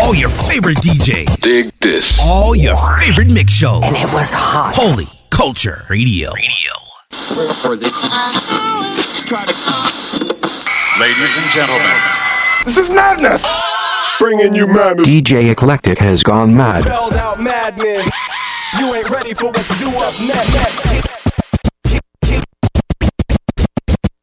All 0.00 0.14
your 0.14 0.28
favorite 0.28 0.78
DJs. 0.78 1.40
Dig 1.40 1.72
this. 1.80 2.18
All 2.22 2.54
your 2.54 2.76
favorite 2.98 3.30
mix 3.30 3.52
shows. 3.52 3.82
And 3.82 3.96
it 3.96 4.08
was 4.14 4.32
hot. 4.32 4.74
Holy 4.76 5.06
Culture 5.30 5.84
Radio. 5.90 6.32
Radio. 6.32 6.72
Ladies 11.00 11.36
and 11.38 11.46
gentlemen, 11.50 11.98
This 12.64 12.78
is 12.78 12.90
madness. 12.90 13.44
Bringing 14.18 14.54
you 14.54 14.66
madness. 14.66 15.08
DJ 15.08 15.50
Eclectic 15.50 15.98
has 15.98 16.22
gone 16.22 16.56
mad. 16.56 16.82
Spelled 16.84 17.12
out 17.14 17.40
madness. 17.40 18.08
You 18.78 18.94
ain't 18.94 19.10
ready 19.10 19.34
for 19.34 19.46
what 19.46 19.64
to 19.66 19.74
do 19.78 19.88
up 19.88 20.14
next. 20.20 20.84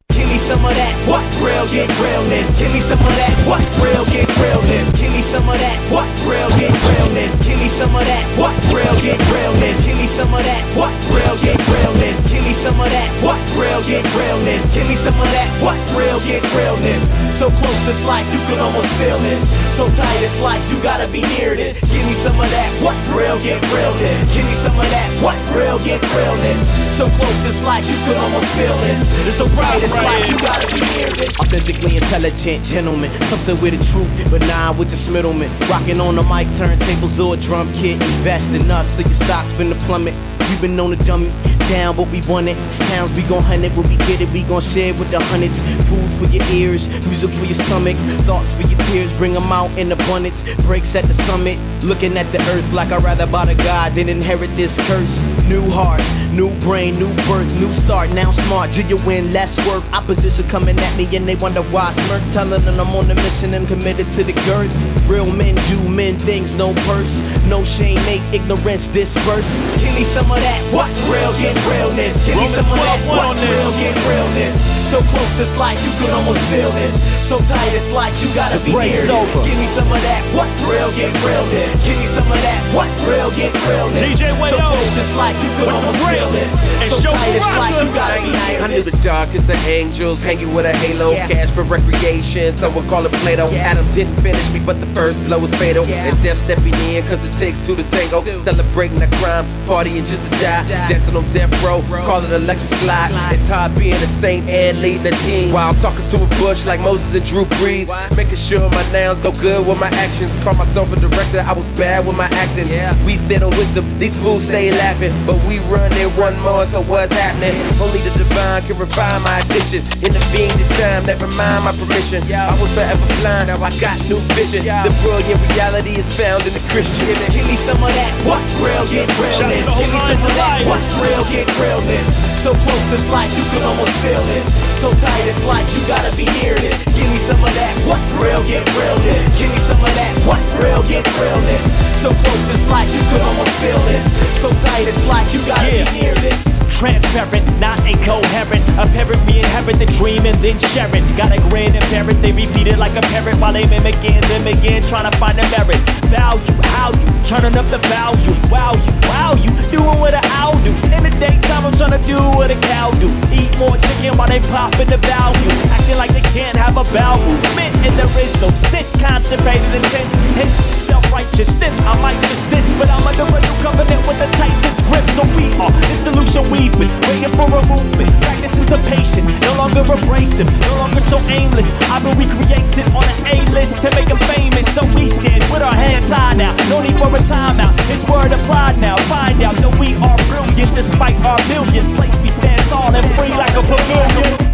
Give 0.09 0.27
me 0.29 0.37
some 0.37 0.63
of 0.63 0.75
that, 0.75 0.95
what? 1.07 1.23
Real 1.43 1.67
get 1.71 1.89
realness. 1.99 2.57
Give 2.59 2.71
me 2.73 2.79
some 2.79 2.99
of 2.99 3.15
that, 3.15 3.35
what? 3.47 3.61
Real 3.83 4.05
get 4.05 4.27
realness. 4.37 4.94
Some 5.35 5.51
of 5.51 5.59
that, 5.59 5.75
what? 5.91 6.07
Real 6.23 6.47
get 6.55 6.71
realness. 6.95 7.35
Give 7.43 7.59
me 7.59 7.67
some 7.67 7.91
of 7.91 8.07
that, 8.07 8.23
what? 8.39 8.55
Real 8.71 8.95
get 9.03 9.19
realness. 9.27 9.83
Give 9.83 9.99
me 9.99 10.07
some 10.07 10.31
of 10.31 10.39
that, 10.39 10.63
what? 10.79 10.95
Real 11.11 11.35
get 11.43 11.59
realness. 11.75 12.23
Give 12.31 12.39
me 12.39 12.55
some 12.55 12.79
of 12.79 12.87
that, 12.87 13.11
what? 13.19 13.35
Real 13.59 13.83
get 13.83 14.07
realness. 14.15 14.63
Give 14.71 14.87
me 14.87 14.95
some 14.95 15.19
of 15.19 15.27
that, 15.35 15.51
what? 15.59 15.75
Real 15.91 16.23
get 16.23 16.39
realness. 16.55 17.03
So 17.35 17.51
close 17.51 17.83
it's 17.83 17.99
like 18.07 18.23
you 18.31 18.39
can 18.47 18.63
almost 18.63 18.87
feel 18.95 19.19
this. 19.27 19.43
So 19.75 19.91
tight 19.91 20.23
it's 20.23 20.39
like 20.39 20.63
you 20.71 20.79
gotta 20.79 21.11
be 21.11 21.19
near 21.35 21.51
this. 21.51 21.83
Give 21.83 22.07
me 22.07 22.15
some 22.15 22.39
of 22.39 22.47
that, 22.47 22.71
what? 22.79 22.95
Real 23.11 23.35
get 23.43 23.59
realness. 23.75 24.31
Give 24.31 24.47
me 24.47 24.55
some 24.55 24.79
of 24.79 24.87
that, 24.87 25.07
what? 25.19 25.35
Real 25.51 25.83
get 25.83 25.99
realness. 26.15 26.63
So 26.95 27.11
close 27.19 27.43
it's 27.43 27.59
like 27.59 27.83
you 27.83 27.99
can 28.07 28.15
almost 28.23 28.47
feel 28.55 28.71
this. 28.87 29.03
It's 29.27 29.35
so 29.35 29.51
bright 29.51 29.83
it's 29.83 29.91
like 29.99 30.31
you 30.31 30.39
gotta 30.39 30.63
be 30.71 30.79
near 30.95 31.11
this. 31.11 31.35
Authentically 31.43 31.99
intelligent 31.99 32.63
gentleman, 32.63 33.11
some 33.27 33.43
say 33.43 33.51
we're 33.59 33.75
the 33.75 33.83
truth, 33.91 34.07
but 34.31 34.39
nah, 34.47 34.71
we're 34.71 34.87
just 34.87 35.11
middlemen. 35.25 35.69
Rocking 35.69 35.99
on 35.99 36.15
the 36.15 36.23
mic, 36.23 36.47
turntables 36.47 37.23
or 37.23 37.33
a 37.35 37.37
drum 37.37 37.71
kit. 37.73 38.01
Invest 38.01 38.51
in 38.51 38.69
us 38.69 38.95
so 38.95 39.01
your 39.01 39.13
stocks 39.13 39.53
finna 39.53 39.79
plummet. 39.81 40.13
We've 40.49 40.61
been 40.61 40.75
known 40.75 40.95
to 40.95 41.03
dumb 41.03 41.23
it 41.23 41.64
down, 41.69 41.95
but 41.95 42.07
we 42.09 42.21
want 42.27 42.47
it. 42.47 42.57
Pounds 42.89 43.13
we 43.15 43.23
gon' 43.23 43.43
hunt 43.43 43.63
it 43.63 43.71
when 43.73 43.87
we 43.89 43.97
get 43.97 44.21
it. 44.21 44.29
We 44.29 44.43
gon' 44.43 44.61
share 44.61 44.93
it 44.93 44.99
with 44.99 45.11
the 45.11 45.19
hundreds. 45.19 45.61
Food 45.89 46.09
for 46.17 46.25
your 46.33 46.43
ears, 46.51 46.87
music 47.07 47.29
for 47.31 47.45
your 47.45 47.55
stomach, 47.55 47.95
thoughts 48.25 48.53
for 48.53 48.67
your 48.67 48.79
tears. 48.87 49.13
Bring 49.13 49.33
them 49.33 49.51
out 49.51 49.71
in 49.77 49.91
abundance. 49.91 50.43
Breaks 50.65 50.95
at 50.95 51.05
the 51.05 51.13
summit, 51.13 51.57
looking 51.83 52.17
at 52.17 52.31
the 52.31 52.39
earth 52.53 52.71
like 52.73 52.91
I'd 52.91 53.03
rather 53.03 53.27
bow 53.27 53.45
to 53.45 53.55
God 53.55 53.93
than 53.93 54.09
inherit 54.09 54.49
this 54.55 54.75
curse. 54.87 55.21
New 55.49 55.69
heart, 55.69 56.01
new 56.31 56.53
brain, 56.61 56.97
new 56.99 57.13
birth, 57.27 57.49
new 57.59 57.71
start. 57.73 58.09
Now 58.11 58.31
smart, 58.31 58.71
do 58.71 58.81
you 58.81 58.97
win? 59.05 59.33
Less 59.33 59.57
work. 59.67 59.83
Opposition 59.93 60.47
coming 60.49 60.77
at 60.77 60.97
me 60.97 61.15
and 61.15 61.27
they 61.27 61.35
wonder 61.35 61.61
why 61.63 61.91
smirk. 61.91 62.21
Telling 62.31 62.61
them 62.61 62.79
I'm 62.79 62.95
on 62.95 63.09
a 63.11 63.15
mission 63.15 63.53
and 63.53 63.67
committed 63.67 64.07
to 64.13 64.23
the 64.23 64.33
girth. 64.45 64.73
Real 65.07 65.31
men 65.31 65.55
do 65.69 65.89
men 65.89 66.17
things, 66.17 66.55
no 66.55 66.73
purse, 66.85 67.21
no 67.47 67.63
shame, 67.63 68.03
make 68.05 68.21
ignorance 68.33 68.87
disperse. 68.87 69.49
Give 69.79 69.93
me 69.95 70.03
some 70.03 70.31
of 70.31 70.39
that, 70.39 70.61
what? 70.73 70.89
Real 71.11 71.31
get 71.39 71.54
realness. 71.69 72.13
Give 72.25 72.35
me 72.37 72.47
some 72.47 72.65
of 72.65 72.77
that, 72.77 72.99
what? 73.07 73.37
Real 73.39 73.71
get 73.79 73.95
realness. 74.07 74.84
So 74.85 75.01
close 75.01 75.39
it's 75.39 75.57
like 75.57 75.81
you 75.81 75.91
can 75.97 76.13
almost 76.13 76.39
feel 76.47 76.69
this. 76.71 76.93
So 77.27 77.39
tight 77.39 77.73
it's 77.73 77.91
like 77.91 78.13
you 78.21 78.29
gotta 78.37 78.61
be 78.63 78.71
near 78.71 79.01
this. 79.01 79.09
Give 79.09 79.57
me 79.57 79.65
some 79.65 79.89
of 79.89 79.97
that, 80.05 80.21
what? 80.37 80.45
Real 80.69 80.93
get 80.93 81.09
realness. 81.25 81.73
Give 81.81 81.97
me 81.97 82.05
some 82.05 82.29
of 82.29 82.37
that, 82.45 82.61
what? 82.69 82.85
Real 83.09 83.33
get 83.33 83.49
realness. 83.65 83.97
DJ 83.97 84.29
so 84.45 84.61
close 84.61 84.97
it's 84.97 85.15
like 85.17 85.35
you 85.41 85.49
can 85.57 85.73
almost 85.73 85.97
feel 86.05 86.29
this. 86.29 86.53
And 86.85 86.91
So 86.93 87.01
show 87.01 87.11
tight 87.17 87.33
it's 87.33 87.49
like 87.57 87.75
you 87.81 87.89
gotta 87.97 88.21
be 88.21 88.29
near 88.29 88.61
I 88.61 88.67
knew 88.67 88.83
the 88.83 88.99
darkest 89.03 89.49
of 89.49 89.57
angels, 89.67 90.21
hanging 90.21 90.53
with 90.53 90.65
a 90.65 90.73
halo. 90.77 91.11
Yeah. 91.11 91.27
Cash 91.27 91.49
for 91.49 91.63
recreation, 91.63 92.53
some 92.53 92.75
would 92.75 92.87
call 92.87 93.05
it 93.05 93.11
Plato. 93.25 93.49
Yeah. 93.49 93.73
Adam 93.73 93.91
didn't 93.91 94.15
finish 94.21 94.45
me, 94.53 94.61
but 94.63 94.79
the 94.79 94.87
first 94.93 95.17
blow 95.25 95.39
was 95.39 95.53
fatal. 95.55 95.83
Yeah. 95.87 96.05
And 96.05 96.15
death 96.21 96.37
stepping 96.37 96.77
in, 96.93 97.03
cause 97.07 97.25
it 97.25 97.33
takes 97.33 97.59
two 97.65 97.75
to 97.75 97.83
tango. 97.89 98.21
Celebrating 98.39 98.99
the 98.99 99.09
crime, 99.17 99.45
partying 99.65 100.05
just 100.05 100.23
to 100.23 100.29
die. 100.37 100.61
Die. 100.67 100.89
Dancing 100.93 101.15
on 101.15 101.25
death 101.31 101.51
row, 101.65 101.81
call 102.05 102.23
it 102.23 102.31
electric 102.31 102.69
slide. 102.85 103.09
Slide. 103.09 103.33
It's 103.33 103.49
hard 103.49 103.73
being 103.75 103.93
a 103.93 104.07
saint 104.21 104.47
and 104.47 104.74
leading 104.81 105.03
the 105.03 105.11
team. 105.25 105.51
While 105.51 105.69
I'm 105.69 105.79
talking 105.79 106.05
to 106.05 106.23
a 106.23 106.27
bush 106.41 106.65
like 106.65 106.79
Moses 106.79 107.15
and 107.15 107.25
Drew 107.25 107.45
Brees. 107.57 107.89
Making 108.15 108.37
sure 108.37 108.69
my 108.69 108.85
nouns 108.91 109.19
go 109.19 109.31
good 109.31 109.65
with 109.65 109.79
my 109.79 109.89
actions. 109.89 110.31
Call 110.43 110.55
myself 110.55 110.91
a 110.93 110.99
director, 110.99 111.39
I 111.41 111.53
was 111.53 111.67
bad 111.79 112.05
with 112.05 112.15
my 112.17 112.27
acting. 112.31 112.67
We 113.05 113.17
sit 113.17 113.43
on 113.43 113.51
wisdom, 113.51 113.83
these 113.99 114.15
fools 114.21 114.45
stay 114.45 114.71
laughing. 114.71 115.13
But 115.25 115.41
we 115.45 115.59
run 115.71 115.91
it 115.93 116.09
one 116.17 116.39
more, 116.41 116.65
so 116.65 116.81
what's 116.83 117.13
happening? 117.13 117.55
Only 117.81 117.99
the 117.99 118.11
divine 118.17 118.63
can 118.63 118.77
refine 118.77 119.21
my 119.21 119.39
addiction. 119.39 119.81
Intervene 120.01 120.13
the 120.13 120.21
being 120.35 120.55
the 120.57 120.67
time, 120.75 121.05
never 121.05 121.27
mind 121.35 121.65
my 121.65 121.73
permission. 121.75 122.21
I 122.33 122.53
was 122.59 122.71
forever 122.73 123.05
blind, 123.21 123.47
now 123.47 123.61
I 123.61 123.71
got 123.79 123.97
new 124.09 124.19
vision. 124.35 124.63
The 124.63 124.91
brilliant 125.01 125.41
reality 125.53 125.97
is 125.97 126.07
found 126.15 126.45
in 126.45 126.53
the 126.53 126.63
Christian. 126.71 127.15
Give 127.31 127.45
me 127.47 127.55
some 127.55 127.81
of 127.81 127.91
that, 127.93 128.11
what? 128.25 128.41
Real 128.61 128.85
get 128.89 129.09
realness. 129.19 129.65
Give 129.77 129.91
me 129.91 129.99
some 130.07 130.21
of 130.21 130.33
that, 130.39 130.65
what? 130.65 130.81
Real 131.01 131.23
get 131.31 131.47
realness. 131.59 132.07
So 132.43 132.53
close 132.53 132.93
it's 132.93 133.09
like 133.09 133.31
you 133.33 133.43
can 133.49 133.63
almost 133.63 133.93
feel 134.01 134.21
this. 134.33 134.64
So 134.81 134.91
tight 135.01 135.25
it's 135.25 135.43
like 135.45 135.65
you 135.73 135.81
gotta 135.87 136.11
be 136.15 136.25
near 136.41 136.53
this. 136.55 136.77
Give 136.93 137.07
me 137.09 137.17
some 137.17 137.41
of 137.41 137.49
that, 137.55 137.73
what? 137.89 138.01
Real 138.21 138.43
get 138.45 138.61
realness. 138.77 139.25
Give 139.37 139.49
me 139.49 139.57
some 139.57 139.79
of 139.81 139.89
that, 139.95 140.13
what? 140.27 140.41
Real 140.61 140.83
get 140.85 141.05
realness. 141.17 141.65
So 142.03 142.13
close 142.13 142.49
it's 142.53 142.67
like 142.69 142.87
you 142.93 143.01
could 143.09 143.21
almost 143.21 143.53
feel 143.63 143.79
this. 143.89 144.05
So 144.41 144.49
tight 144.67 144.85
it's 144.85 145.05
like 145.07 145.25
you 145.33 145.41
gotta 145.47 145.65
Yeah. 145.65 145.89
be 145.89 145.99
near 146.05 146.15
this. 146.21 146.37
Transparent, 146.69 147.47
not 147.59 147.79
incoherent. 147.87 148.61
A 148.77 148.85
parent 148.93 149.17
we 149.25 149.39
inherit 149.39 149.79
the 149.79 149.87
dream 149.97 150.25
and 150.27 150.35
then 150.43 150.59
share 150.75 150.91
it. 150.93 151.03
Got 151.17 151.31
a 151.31 151.39
grin 151.49 151.73
and 151.73 151.85
parrot, 151.89 152.21
they 152.21 152.33
repeat 152.33 152.67
it 152.67 152.77
like 152.77 152.95
a 152.95 153.01
parrot 153.09 153.39
while 153.39 153.53
they 153.53 153.65
mimic 153.67 153.95
again, 154.03 154.21
them 154.27 154.45
again, 154.45 154.83
trying 154.83 155.09
to 155.09 155.17
find 155.17 155.39
a 155.39 155.45
merit. 155.55 155.79
Value, 156.09 156.61
how 156.77 156.91
you 156.93 157.07
turning 157.25 157.57
up 157.57 157.65
the 157.67 157.79
value. 157.89 158.35
Wow, 158.51 158.73
you, 158.77 158.93
wow, 159.09 159.33
you 159.35 159.49
doing 159.69 159.99
what 159.99 160.13
a 160.13 160.21
owl 160.39 160.53
do. 160.63 160.71
In 160.95 161.03
the 161.03 161.13
daytime, 161.19 161.65
I'm 161.65 161.73
trying 161.73 161.97
to 161.97 162.03
do 162.07 162.17
what 162.37 162.51
a 162.51 162.57
cow 162.71 162.91
do. 163.01 163.09
Eat 163.33 163.51
more 163.57 163.75
chicken 163.75 164.15
while 164.17 164.29
they 164.29 164.39
popping 164.53 164.87
the 164.87 164.97
value. 165.01 165.51
Acting 165.73 165.97
like 165.97 166.11
they 166.13 166.23
can't 166.31 166.55
have 166.55 166.77
a 166.77 166.85
bowel 166.93 167.19
movement, 167.25 167.73
and 167.83 167.93
there 167.97 168.09
is 168.21 168.31
no 168.39 168.49
sit. 168.69 168.85
Constipated, 169.01 169.65
intense, 169.73 170.13
hence 170.37 170.55
self-righteousness. 170.85 171.73
I 171.89 171.93
might 172.01 172.19
miss 172.29 172.43
this, 172.53 172.69
but 172.77 172.87
I'm 172.89 173.03
under 173.03 173.25
a 173.25 173.39
new 173.41 173.55
covenant 173.65 174.01
with 174.07 174.19
the 174.21 174.29
tightest 174.37 174.85
grip. 174.87 175.05
So 175.17 175.25
we 175.35 175.49
are 175.57 175.73
the 175.73 175.97
solution 176.05 176.41
we've 176.53 176.71
been 176.77 176.93
waiting 177.09 177.33
for 177.33 177.49
a 177.49 177.61
movement. 177.65 178.13
Practicing 178.21 178.65
some 178.69 178.83
patience, 178.85 179.27
no 179.41 179.51
longer 179.57 179.81
abrasive, 179.81 180.47
no 180.69 180.73
longer 180.77 181.01
so 181.01 181.17
aimless. 181.27 181.67
I've 181.89 182.05
been 182.05 182.15
recreating 182.15 182.87
on 182.93 183.03
an 183.03 183.41
A-list 183.41 183.81
to 183.81 183.89
make 183.97 184.07
them 184.07 184.21
famous. 184.29 184.69
So 184.75 184.85
we 184.93 185.07
stand 185.07 185.43
with 185.51 185.63
our 185.63 185.73
hands 185.73 186.04
high 186.09 186.33
now. 186.35 186.55
No 186.69 186.81
need 186.81 186.95
for 186.95 187.07
a 187.07 187.19
timeout. 187.25 187.73
It's 187.89 188.03
word 188.09 188.31
applied 188.31 188.79
now. 188.79 188.97
Find 189.09 189.41
out 189.41 189.55
that 189.55 189.79
we 189.79 189.95
are 189.95 190.17
brilliant 190.29 190.75
despite 190.75 191.15
our 191.25 191.39
millions. 191.47 191.87
Place 191.97 192.15
we 192.21 192.29
stand 192.29 192.61
tall 192.69 192.93
and 192.93 193.05
free 193.15 193.33
like 193.33 193.55
a 193.55 193.61
pavilion. 193.61 194.45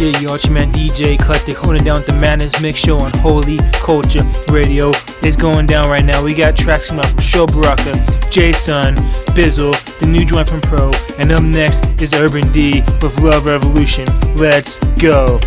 Yeah, 0.00 0.18
your 0.20 0.38
man 0.50 0.72
DJ 0.72 1.14
Eclectic 1.14 1.58
holding 1.58 1.84
down 1.84 2.02
the 2.06 2.14
Madness 2.14 2.58
Mix 2.62 2.80
Show 2.80 2.96
on 2.98 3.10
Holy 3.18 3.58
Culture 3.74 4.22
Radio. 4.48 4.92
It's 5.22 5.36
going 5.36 5.66
down 5.66 5.90
right 5.90 6.04
now. 6.04 6.24
We 6.24 6.32
got 6.32 6.56
tracks 6.56 6.88
coming 6.88 7.04
out 7.04 7.10
from 7.10 7.20
Sho 7.20 7.46
Baraka, 7.46 7.92
Jason, 8.30 8.94
Bizzle, 9.36 9.74
the 9.98 10.06
new 10.06 10.24
joint 10.24 10.48
from 10.48 10.62
Pro, 10.62 10.90
and 11.18 11.30
up 11.30 11.42
next 11.42 12.00
is 12.00 12.14
Urban 12.14 12.50
D 12.50 12.80
with 13.02 13.18
Love 13.18 13.44
Revolution. 13.44 14.06
Let's 14.36 14.78
go. 14.96 15.38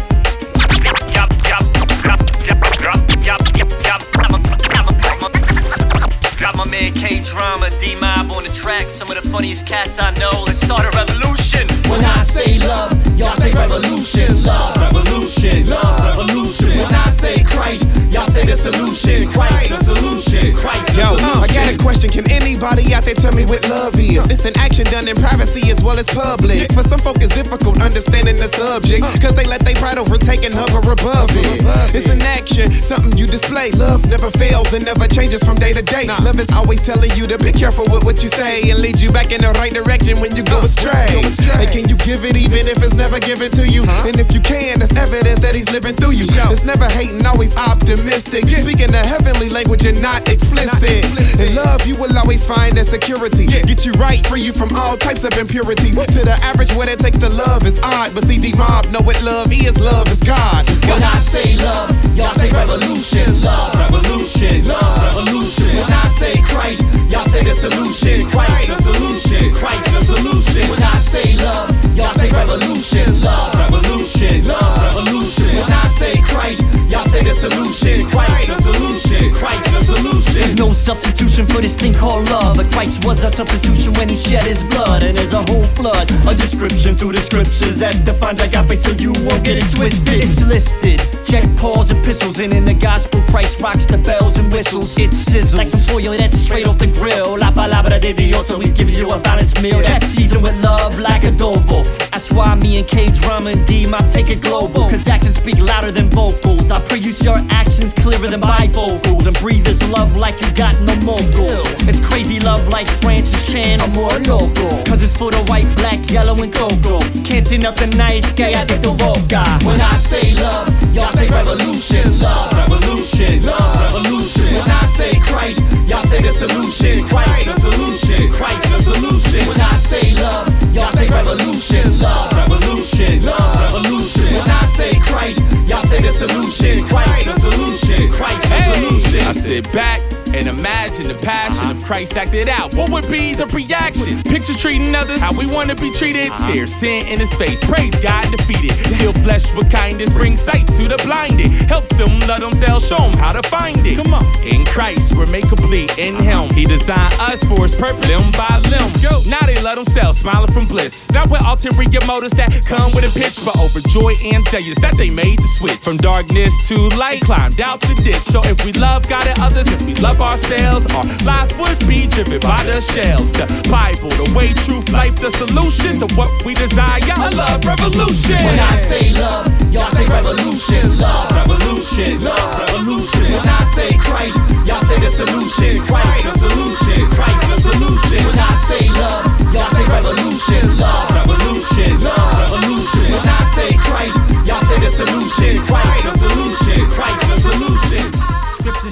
Got 6.83 6.93
my 6.95 6.99
man 6.99 7.09
K 7.09 7.19
Drama, 7.21 7.69
D 7.79 7.95
Mob 7.95 8.31
on 8.31 8.43
the 8.43 8.49
track. 8.49 8.89
Some 8.89 9.09
of 9.09 9.21
the 9.21 9.29
funniest 9.29 9.65
cats 9.65 9.99
I 9.99 10.11
know. 10.19 10.43
Let's 10.45 10.59
start 10.59 10.83
a 10.83 10.91
revolution. 10.97 11.67
When 11.89 12.03
I 12.03 12.23
say 12.23 12.59
love, 12.59 12.91
y'all 13.17 13.35
say 13.35 13.51
revolution. 13.51 14.43
Love, 14.43 14.75
revolution. 14.81 15.65
Love, 15.67 16.17
revolution. 16.17 16.79
When 16.79 16.93
I 16.93 17.09
say 17.09 17.43
Christ, 17.43 17.85
y'all 18.11 18.25
say 18.25 18.45
the 18.45 18.55
solution. 18.55 19.27
Christ, 19.29 19.69
the 19.69 19.77
solution. 19.83 20.55
Christ, 20.55 20.87
the 20.93 20.99
Yo, 20.99 21.15
solution. 21.15 21.43
I 21.43 21.47
got 21.47 21.73
a 21.73 21.77
question. 21.77 22.09
Can 22.09 22.29
anybody 22.31 22.93
out 22.93 23.03
there 23.03 23.15
tell 23.15 23.33
me 23.33 23.45
what 23.45 23.67
love 23.69 23.95
is? 23.95 24.25
It's 24.29 24.45
an 24.45 24.57
action 24.57 24.85
done 24.85 25.07
in 25.07 25.15
privacy 25.15 25.69
as 25.71 25.83
well 25.83 25.99
as 25.99 26.07
public. 26.07 26.71
For 26.73 26.83
some 26.83 26.99
folk, 26.99 27.21
it's 27.21 27.33
difficult 27.33 27.81
understanding 27.81 28.37
the 28.37 28.47
subject. 28.47 29.03
Uh. 29.03 29.11
Cause 29.21 29.35
they 29.35 29.45
let 29.45 29.61
their 29.63 29.75
pride 29.75 29.97
overtake 29.97 30.43
and 30.43 30.53
hover 30.53 30.79
above 30.91 31.29
it. 31.31 31.61
It's 31.95 32.09
an 32.09 32.21
action, 32.21 32.71
something 32.71 33.17
you 33.17 33.27
display. 33.27 33.71
Love 33.71 34.09
never 34.09 34.29
fails 34.31 34.71
and 34.73 34.83
never 34.85 35.07
changes 35.07 35.43
from 35.43 35.55
day 35.55 35.73
to 35.73 35.81
day. 35.81 36.07
Love 36.23 36.39
is 36.39 36.49
always 36.51 36.72
telling 36.81 37.11
you 37.15 37.27
to 37.27 37.37
be 37.37 37.51
careful 37.51 37.85
with 37.91 38.03
what 38.03 38.23
you 38.23 38.29
say 38.29 38.69
and 38.69 38.79
lead 38.79 38.99
you 38.99 39.11
back 39.11 39.31
in 39.31 39.41
the 39.41 39.51
right 39.59 39.73
direction 39.73 40.19
when 40.19 40.35
you 40.35 40.43
go 40.43 40.61
astray. 40.61 41.21
And 41.59 41.69
can 41.69 41.89
you 41.89 41.95
give 41.97 42.25
it 42.25 42.35
even 42.35 42.67
if 42.67 42.81
it's 42.81 42.93
never 42.93 43.19
given 43.19 43.51
to 43.51 43.67
you? 43.67 43.83
And 44.07 44.17
if 44.19 44.31
you 44.33 44.39
can, 44.39 44.79
that's 44.79 44.95
evidence 44.95 45.39
that 45.41 45.55
he's 45.55 45.69
living 45.71 45.95
through 45.95 46.17
you. 46.17 46.25
It's 46.49 46.63
never 46.63 46.85
hating, 46.89 47.25
always 47.25 47.55
optimistic. 47.57 48.47
Speaking 48.47 48.91
the 48.91 49.03
heavenly 49.03 49.49
language 49.49 49.85
and 49.85 50.01
not 50.01 50.29
explicit. 50.29 51.05
In 51.39 51.55
love, 51.55 51.85
you 51.85 51.95
will 51.95 52.15
always 52.17 52.45
find 52.45 52.77
that 52.77 52.87
security. 52.87 53.45
Get 53.45 53.85
you 53.85 53.91
right, 53.93 54.25
free 54.27 54.41
you 54.41 54.53
from 54.53 54.75
all 54.75 54.97
types 54.97 55.23
of 55.23 55.33
impurities. 55.37 55.95
To 55.95 56.21
the 56.25 56.37
average, 56.43 56.71
what 56.73 56.87
it 56.89 56.99
takes 56.99 57.17
to 57.19 57.29
love 57.29 57.65
is 57.65 57.79
odd. 57.83 58.13
But 58.15 58.25
CD 58.25 58.53
Mob 58.53 58.89
know 58.89 59.01
what 59.01 59.21
love 59.21 59.51
is. 59.51 59.77
Love 59.79 60.07
is 60.07 60.19
God. 60.21 60.69
It's 60.69 60.81
When 60.85 61.03
I 61.03 61.17
say 61.19 61.57
love, 61.57 61.89
y'all 62.15 62.33
say 62.35 62.49
revolution. 62.49 63.41
Love, 63.41 63.73
revolution, 63.79 64.65
love 64.65 65.03
revolution. 65.03 65.72
When 65.73 65.91
I 65.91 66.07
say 66.07 66.37
Christ, 66.41 66.83
y'all 67.09 67.25
say 67.25 67.43
the 67.43 67.53
solution. 67.53 68.29
Christ 68.29 68.67
the 68.67 68.77
solution, 68.81 69.53
Christ 69.53 69.85
the 69.91 70.01
solution. 70.05 70.69
When 70.69 70.83
I 70.83 70.97
say 70.99 71.35
love, 71.37 71.69
y'all 71.97 72.13
say 72.13 72.29
revolution, 72.29 73.21
love 73.21 73.53
revolution, 73.57 74.45
love 74.45 74.77
revolution. 74.83 75.49
When 75.57 75.71
I 75.71 75.87
say 75.87 76.13
Christ, 76.21 76.61
y'all 76.89 77.03
say 77.03 77.23
the 77.23 77.33
solution. 77.33 78.05
Christ 78.09 78.47
the 78.47 78.57
solution, 78.61 79.33
Christ 79.33 79.65
the 79.71 79.81
solution. 79.81 80.33
There's 80.33 80.57
no 80.57 80.73
substitution 80.73 81.45
for 81.47 81.61
this 81.61 81.75
thing 81.75 81.93
called 81.93 82.29
love. 82.29 82.57
But 82.57 82.71
Christ 82.71 83.05
was 83.05 83.23
a 83.23 83.29
substitution 83.29 83.93
when 83.93 84.09
he 84.09 84.15
shed 84.15 84.43
his 84.43 84.63
blood. 84.65 85.03
And 85.03 85.17
there's 85.17 85.33
a 85.33 85.41
whole 85.49 85.63
flood, 85.77 86.09
a 86.27 86.35
description 86.35 86.95
through 86.95 87.13
the 87.13 87.21
scriptures 87.21 87.79
that 87.79 87.93
defines 88.05 88.41
agape 88.41 88.79
so 88.79 88.91
you 88.91 89.11
won't 89.25 89.43
get 89.43 89.57
it 89.57 89.69
twisted. 89.75 90.21
It's 90.21 90.41
listed. 90.41 91.01
Check 91.25 91.45
Paul's 91.57 91.89
epistles, 91.89 92.39
and 92.39 92.53
in 92.53 92.63
the 92.63 92.73
gospel, 92.73 93.21
Christ 93.29 93.59
rocks 93.59 93.85
the 93.87 93.97
bells 93.97 94.37
and 94.37 94.51
whistles. 94.51 94.97
It 94.99 95.11
sizzles 95.11 95.62
like 95.63 95.71
some 95.71 95.95
oil 95.95 96.17
that's 96.17 96.37
straight 96.37 96.67
off 96.67 96.77
the 96.77 96.87
grill. 96.87 97.37
La 97.37 97.51
palabra 97.51 97.99
de 97.99 98.13
Dios 98.13 98.51
always 98.51 98.73
gives 98.73 98.97
you 98.97 99.09
a 99.09 99.19
balanced 99.19 99.61
meal 99.61 99.81
that's 99.81 100.05
seasoned 100.07 100.43
with 100.43 100.55
love 100.61 100.99
like 100.99 101.21
adobo. 101.21 101.83
That's 102.11 102.31
why 102.31 102.55
me 102.55 102.79
and 102.79 102.87
K 102.87 103.09
Drama 103.11 103.51
and 103.51 103.65
D 103.65 103.87
might 103.87 104.09
take 104.11 104.29
it 104.29 104.41
global. 104.41 104.89
Cause 104.89 105.07
actions 105.07 105.37
speak 105.37 105.59
louder 105.59 105.91
than 105.91 106.09
vocals. 106.09 106.69
I 106.69 106.79
you 106.95 107.13
your 107.23 107.37
actions 107.49 107.93
clearer 107.93 108.27
than 108.27 108.41
bifocals. 108.41 109.25
And 109.25 109.37
breathe 109.39 109.63
this 109.63 109.81
love 109.93 110.15
like 110.17 110.35
you 110.41 110.51
got 110.53 110.75
no 110.81 110.95
moguls. 111.07 111.65
It's 111.87 111.99
crazy 112.07 112.39
love 112.41 112.67
like 112.67 112.87
Francis 113.01 113.39
Chan 113.51 113.81
or 113.81 113.87
more 113.99 114.15
local. 114.27 114.71
Cause 114.83 115.01
it's 115.01 115.15
for 115.15 115.31
the 115.31 115.43
white, 115.47 115.69
black, 115.77 115.99
yellow, 116.11 116.35
and 116.43 116.53
cocoa. 116.53 116.99
Can't 117.23 117.47
say 117.47 117.57
nothing 117.57 117.91
nice, 117.97 118.31
gay, 118.33 118.53
I 118.53 118.65
think 118.65 118.81
the 118.81 118.93
voca. 118.99 119.43
When 119.65 119.79
I 119.79 119.95
say 119.95 120.33
love, 120.35 120.67
y'all 120.93 121.11
say 121.13 121.27
revolution, 121.27 122.19
love 122.19 122.51
revolution, 122.57 123.43
love 123.43 123.93
revolution. 123.93 124.42
When 124.53 124.69
I 124.69 124.85
say 124.85 125.19
Christ, 125.19 125.59
y'all 125.89 126.01
say 126.01 126.21
the 126.21 126.31
solution, 126.31 127.03
Christ 127.07 127.45
the 127.45 127.53
solution, 127.59 128.31
Christ 128.31 128.63
the 128.69 128.79
solution. 128.79 129.47
When 129.47 129.59
I 129.59 129.75
say 129.77 130.13
love, 130.13 130.47
y'all 130.73 130.91
say 130.91 131.07
revolution, 131.07 131.99
love 131.99 132.31
revolution, 132.37 133.25
love 133.25 133.73
revolution. 133.73 134.35
When 134.37 134.49
I 134.49 134.65
say 134.65 134.99
Christ, 134.99 135.41
y'all 135.67 135.81
say 135.81 136.01
the 136.01 136.11
solution, 136.11 136.85
Christ 136.85 137.25
the 137.25 137.39
solution, 137.39 138.11
Christ 138.11 138.43
the 138.49 138.61
solution. 138.73 139.21
I 139.21 139.33
sit 139.33 139.71
back 139.73 140.12
and 140.33 140.47
imagine 140.47 141.07
the 141.07 141.15
passion 141.15 141.69
of 141.69 141.83
Christ 141.83 142.17
acted 142.17 142.49
out. 142.49 142.73
What 142.73 142.89
would 142.91 143.09
be 143.09 143.33
the 143.33 143.45
reaction? 143.47 144.21
Picture 144.23 144.53
treating 144.53 144.93
others 144.95 145.21
how 145.21 145.37
we 145.37 145.45
want 145.45 145.69
to 145.69 145.75
be 145.75 145.91
treated. 145.91 146.27
Uh-huh. 146.27 146.51
Stare 146.51 146.67
sin 146.67 147.07
in 147.07 147.19
his 147.19 147.33
face. 147.35 147.63
Praise 147.63 147.93
God 148.01 148.25
defeated. 148.31 148.73
Heal 148.97 149.13
flesh 149.13 149.53
with 149.53 149.71
kindness. 149.71 150.11
Bring 150.11 150.35
sight 150.35 150.67
to 150.79 150.87
the 150.87 150.97
blinded. 151.05 151.51
Help 151.69 151.87
them 151.89 152.19
love 152.27 152.41
themselves. 152.41 152.87
Show 152.87 152.97
them 152.97 153.13
how 153.13 153.31
to 153.33 153.43
find 153.47 153.77
it. 153.85 154.03
Come 154.03 154.13
on. 154.13 154.25
In 154.45 154.65
Christ, 154.65 155.15
we're 155.15 155.27
made 155.27 155.47
complete. 155.47 155.97
In 155.97 156.15
uh-huh. 156.15 156.47
Him, 156.47 156.55
He 156.55 156.65
designed 156.65 157.13
us 157.19 157.43
for 157.43 157.63
His 157.63 157.75
purpose. 157.75 158.07
Limb 158.07 158.31
by 158.33 158.57
limb. 158.69 158.89
Yo, 158.99 159.21
now 159.29 159.45
they 159.45 159.61
love 159.61 159.75
themselves. 159.75 160.19
Smiling 160.19 160.51
from 160.51 160.65
bliss. 160.67 161.11
Not 161.11 161.29
with 161.29 161.43
ulterior 161.43 162.01
motives 162.07 162.33
that 162.35 162.65
come 162.65 162.91
with 162.93 163.05
a 163.05 163.13
pitch, 163.13 163.37
but 163.45 163.55
overjoyed 163.59 164.17
and 164.23 164.43
zealous 164.47 164.79
that 164.79 164.97
they 164.97 165.09
made 165.09 165.37
the 165.39 165.47
switch 165.47 165.77
from 165.77 165.97
darkness 165.97 166.53
to 166.69 166.89
light. 166.97 167.21
Climbed 167.21 167.61
out 167.61 167.81
the 167.81 167.93
ditch. 168.01 168.23
So 168.33 168.41
if 168.45 168.65
we 168.65 168.71
love 168.73 169.07
God 169.07 169.27
and 169.27 169.39
others, 169.39 169.67
as 169.69 169.83
we 169.85 169.93
love 169.95 170.22
ourselves, 170.23 170.87
our 170.95 171.05
lives 171.25 171.53
would 171.59 171.79
be 171.87 172.07
driven 172.07 172.39
by 172.39 172.63
the 172.63 172.79
shells. 172.81 173.31
The 173.33 173.45
Bible, 173.69 174.09
the 174.15 174.31
way, 174.35 174.53
truth, 174.65 174.91
life, 174.91 175.15
the 175.19 175.31
solution 175.31 175.99
to 175.99 176.07
what 176.15 176.31
we 176.45 176.53
desire. 176.53 176.99
A 177.03 177.29
love 177.35 177.63
revolution. 177.65 178.39
When 178.47 178.59
I 178.59 178.75
say 178.75 179.13
love, 179.13 179.47
y'all 179.71 179.91
say 179.91 180.05
revolution, 180.05 180.97
love 180.97 181.31
revolution, 181.35 182.23
love 182.23 182.59
revolution. 182.59 183.33
When 183.35 183.47
I 183.47 183.63
say 183.75 183.91
Christ, 183.97 184.39
y'all 184.65 184.83
say 184.83 184.99
the 184.99 185.11
solution, 185.11 185.83
Christ 185.83 186.42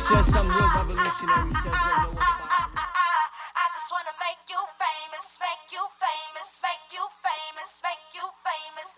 says 0.02 0.26
something 0.34 0.52
real 0.52 0.70
revolutionary. 0.76 1.52
Says, 1.52 1.66
yo, 1.66 1.72
no 1.72 2.10
one's 2.10 2.42
I 3.54 3.66
just 3.70 3.90
wanna 3.94 4.16
make 4.18 4.42
you 4.50 4.58
famous, 4.82 5.38
make 5.38 5.70
you 5.72 5.84
famous, 6.02 6.50
make 6.66 6.90
you 6.90 7.06
famous, 7.22 7.70
make 7.86 8.06
you 8.18 8.26
famous. 8.42 8.90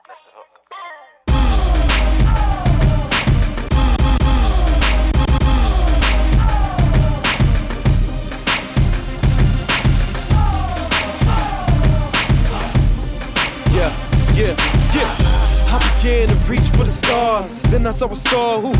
Yeah, 13.75 13.91
yeah, 14.33 14.55
yeah. 14.95 15.33
I 15.73 15.77
began 15.97 16.27
to 16.29 16.35
reach 16.47 16.69
for 16.77 16.85
the 16.85 16.91
stars. 16.91 17.47
Then 17.63 17.87
I 17.87 17.91
saw 17.91 18.07
a 18.07 18.15
star 18.15 18.61
who 18.61 18.72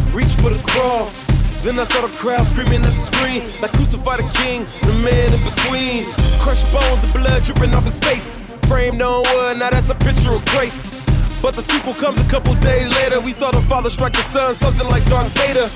Then 1.64 1.80
I 1.80 1.86
saw 1.86 2.06
the 2.06 2.14
crowd 2.18 2.46
screaming 2.46 2.84
at 2.84 2.94
the 2.94 3.00
screen, 3.00 3.44
like 3.62 3.72
crucify 3.72 4.18
the 4.18 4.30
king, 4.34 4.66
the 4.82 4.94
man 4.94 5.34
in 5.34 5.42
between. 5.46 6.04
Crushed 6.42 6.70
bones 6.74 7.06
and 7.06 7.14
blood 7.14 7.42
dripping 7.44 7.74
off 7.74 7.86
his 7.86 8.00
face. 8.00 8.60
Framed 8.68 9.02
on 9.02 9.24
wood, 9.34 9.60
now 9.60 9.70
that's 9.70 9.90
a 9.90 9.96
picture 9.96 10.32
of 10.32 10.44
grace. 10.46 11.03
But 11.44 11.56
the 11.56 11.62
sequel 11.62 11.94
comes 11.94 12.18
a 12.20 12.24
couple 12.30 12.56
days 12.56 12.90
later. 12.90 13.20
We 13.20 13.34
saw 13.34 13.52
the 13.52 13.62
father 13.64 13.90
strike 13.90 14.14
the 14.14 14.22
son, 14.22 14.56
something 14.56 14.88
like 14.88 15.04
Darth 15.10 15.30
Vader. 15.38 15.68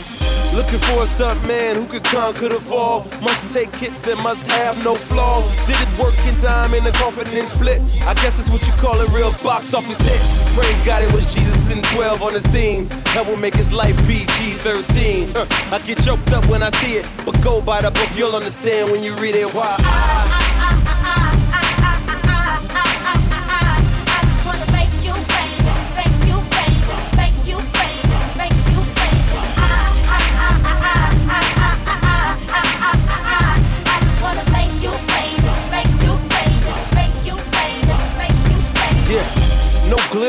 Looking 0.55 0.79
for 0.79 1.03
a 1.03 1.07
stunt 1.07 1.45
man 1.45 1.75
who 1.75 1.85
could 1.85 2.05
conquer 2.05 2.47
the 2.47 2.61
fall. 2.61 3.05
Must 3.21 3.53
take 3.53 3.75
hits 3.75 4.07
and 4.07 4.17
must 4.21 4.49
have 4.49 4.81
no 4.81 4.95
flaws. 4.95 5.45
Did 5.67 5.75
his 5.75 5.93
work 5.99 6.17
in 6.25 6.35
time 6.35 6.73
in 6.73 6.85
the 6.85 6.91
coffin 6.93 7.27
and 7.27 7.49
split. 7.49 7.81
I 8.03 8.13
guess 8.13 8.37
that's 8.37 8.49
what 8.49 8.65
you 8.65 8.71
call 8.75 8.97
a 9.01 9.07
real 9.07 9.33
box 9.43 9.73
office 9.73 9.99
hit. 9.99 10.55
Praise 10.55 10.81
God, 10.85 11.03
it 11.03 11.11
was 11.11 11.25
Jesus 11.35 11.69
in 11.69 11.81
12 11.81 12.21
on 12.21 12.33
the 12.33 12.41
scene. 12.41 12.87
That 13.13 13.25
will 13.27 13.35
make 13.35 13.53
his 13.53 13.73
life 13.73 13.97
PG 14.07 14.51
13. 14.63 15.33
Huh, 15.35 15.45
I 15.75 15.79
get 15.79 16.01
choked 16.01 16.31
up 16.31 16.45
when 16.45 16.63
I 16.63 16.69
see 16.79 16.93
it, 16.93 17.05
but 17.25 17.39
go 17.43 17.59
by 17.59 17.81
the 17.81 17.91
book, 17.91 18.09
you'll 18.15 18.37
understand 18.37 18.89
when 18.89 19.03
you 19.03 19.13
read 19.15 19.35
it. 19.35 19.53
Why? 19.53 19.75
I 19.77 20.26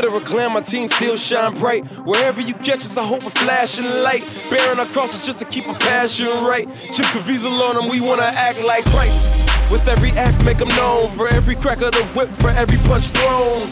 glitter 0.01 0.25
glam, 0.25 0.53
my 0.53 0.61
team 0.61 0.87
still 0.89 1.17
shine 1.17 1.55
bright. 1.55 1.85
Wherever 2.07 2.41
you 2.41 2.55
catch 2.55 2.85
us, 2.85 2.97
I 2.97 3.05
hope 3.05 3.25
we're 3.25 3.31
flashing 3.31 3.85
light. 3.85 4.23
Bearing 4.51 4.79
our 4.79 4.87
crosses 4.87 5.25
just 5.25 5.39
to 5.41 5.45
keep 5.45 5.67
a 5.67 5.75
passion 5.75 6.29
right. 6.45 6.69
Chip 6.95 7.07
Caviezel 7.07 7.61
on 7.69 7.75
them, 7.75 7.89
we 7.89 8.01
wanna 8.01 8.31
act 8.35 8.63
like 8.63 8.85
Christ. 8.87 9.43
With 9.71 9.89
every 9.89 10.13
act, 10.13 10.45
make 10.45 10.59
them 10.59 10.69
known. 10.69 11.11
For 11.11 11.29
every 11.29 11.57
crack 11.57 11.81
of 11.81 11.93
the 11.93 12.05
whip, 12.15 12.29
for 12.29 12.51
every 12.51 12.79
punch 12.89 13.09
thrown. 13.09 13.63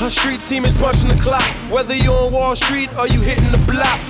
Our 0.00 0.10
street 0.10 0.44
team 0.46 0.64
is 0.64 0.76
punching 0.78 1.08
the 1.08 1.20
clock. 1.22 1.48
Whether 1.70 1.94
you're 1.94 2.26
on 2.26 2.32
Wall 2.32 2.56
Street 2.56 2.90
or 2.98 3.06
you 3.06 3.20
hitting 3.20 3.50
the 3.52 3.62
block. 3.70 4.00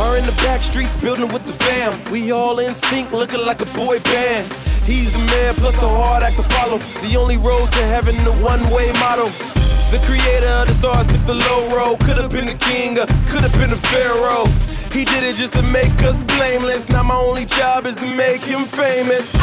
Or 0.00 0.16
in 0.16 0.24
the 0.26 0.36
back 0.42 0.62
streets, 0.62 0.96
building 0.96 1.28
with 1.32 1.44
the 1.44 1.52
fam. 1.64 1.92
We 2.10 2.30
all 2.30 2.58
in 2.60 2.74
sync, 2.74 3.10
looking 3.12 3.40
like 3.40 3.60
a 3.60 3.66
boy 3.66 3.98
band. 4.00 4.52
He's 4.84 5.12
the 5.12 5.18
man, 5.18 5.54
plus 5.56 5.76
a 5.82 5.88
hard 5.88 6.22
act 6.22 6.36
to 6.36 6.42
follow. 6.54 6.78
The 7.02 7.16
only 7.16 7.36
road 7.36 7.70
to 7.72 7.82
heaven, 7.82 8.16
the 8.24 8.32
one 8.32 8.62
way 8.70 8.92
motto. 8.92 9.30
The 9.90 9.98
creator 10.06 10.46
of 10.46 10.68
the 10.68 10.74
stars 10.74 11.08
took 11.08 11.24
the 11.26 11.34
low 11.34 11.68
road. 11.74 11.98
Could 12.00 12.16
have 12.16 12.30
been 12.30 12.48
a 12.48 12.54
king, 12.54 12.94
could 12.94 13.42
have 13.42 13.52
been 13.54 13.72
a 13.72 13.76
pharaoh. 13.90 14.46
He 14.92 15.04
did 15.04 15.24
it 15.24 15.34
just 15.34 15.52
to 15.54 15.62
make 15.62 16.02
us 16.04 16.22
blameless. 16.22 16.88
Now 16.90 17.02
my 17.02 17.16
only 17.16 17.44
job 17.44 17.86
is 17.86 17.96
to 17.96 18.06
make 18.06 18.42
him 18.42 18.66
famous. 18.66 19.34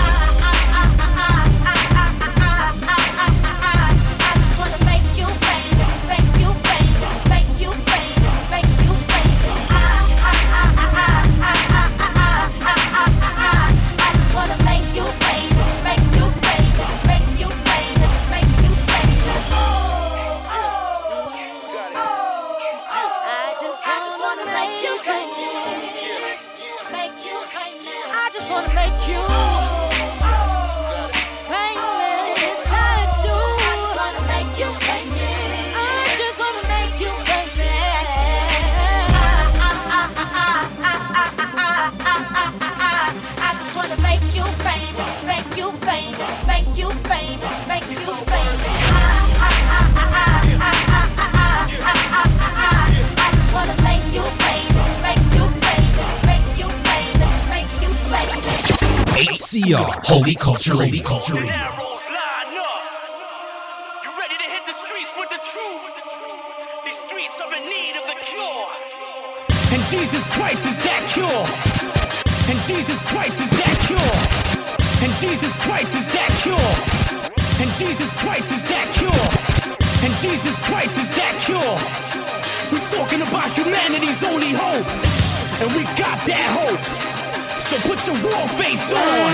HCR, 59.47 60.03
Holy 60.03 60.35
Culture 60.35 60.75
Radio. 60.75 60.99
Culture 61.07 61.39
Radio. 61.39 61.47
Arrows 61.47 62.03
line 62.11 62.51
up. 62.59 62.83
You 64.03 64.11
ready 64.19 64.35
to 64.35 64.47
hit 64.51 64.67
the 64.67 64.75
streets 64.75 65.15
with 65.15 65.31
the 65.31 65.39
truth? 65.39 65.87
These 66.83 66.99
streets 67.07 67.39
are 67.39 67.47
in 67.55 67.63
need 67.63 67.95
of 67.95 68.11
the 68.11 68.19
cure. 68.27 68.67
And 69.71 69.79
Jesus 69.87 70.27
Christ 70.35 70.67
is 70.67 70.75
that 70.83 71.07
cure. 71.07 71.47
And 72.51 72.59
Jesus 72.67 72.99
Christ 73.07 73.39
is 73.39 73.47
that 73.55 73.75
cure. 73.87 74.15
And 74.99 75.15
Jesus 75.15 75.55
Christ 75.63 75.95
is 75.95 76.11
that 76.11 76.31
cure. 76.43 76.71
And 77.63 77.71
Jesus 77.79 78.11
Christ 78.19 78.51
is 78.51 78.67
that 78.67 78.91
cure. 78.91 79.27
And 80.03 80.11
Jesus 80.19 80.59
Christ 80.67 80.99
is 80.99 81.07
that 81.15 81.39
cure. 81.39 81.79
We're 82.67 82.83
talking 82.83 83.23
about 83.23 83.47
humanity's 83.55 84.27
only 84.27 84.51
hope. 84.51 84.91
And 85.63 85.71
we 85.71 85.87
got 85.95 86.19
that 86.27 86.51
hope. 86.51 87.16
So 87.67 87.75
put 87.79 88.07
your 88.07 88.15
war 88.23 88.47
face 88.47 88.93
on. 88.93 89.29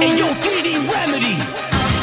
Hey 0.00 0.18
yo, 0.18 0.34
3D 0.34 0.90
Remedy. 0.90 1.36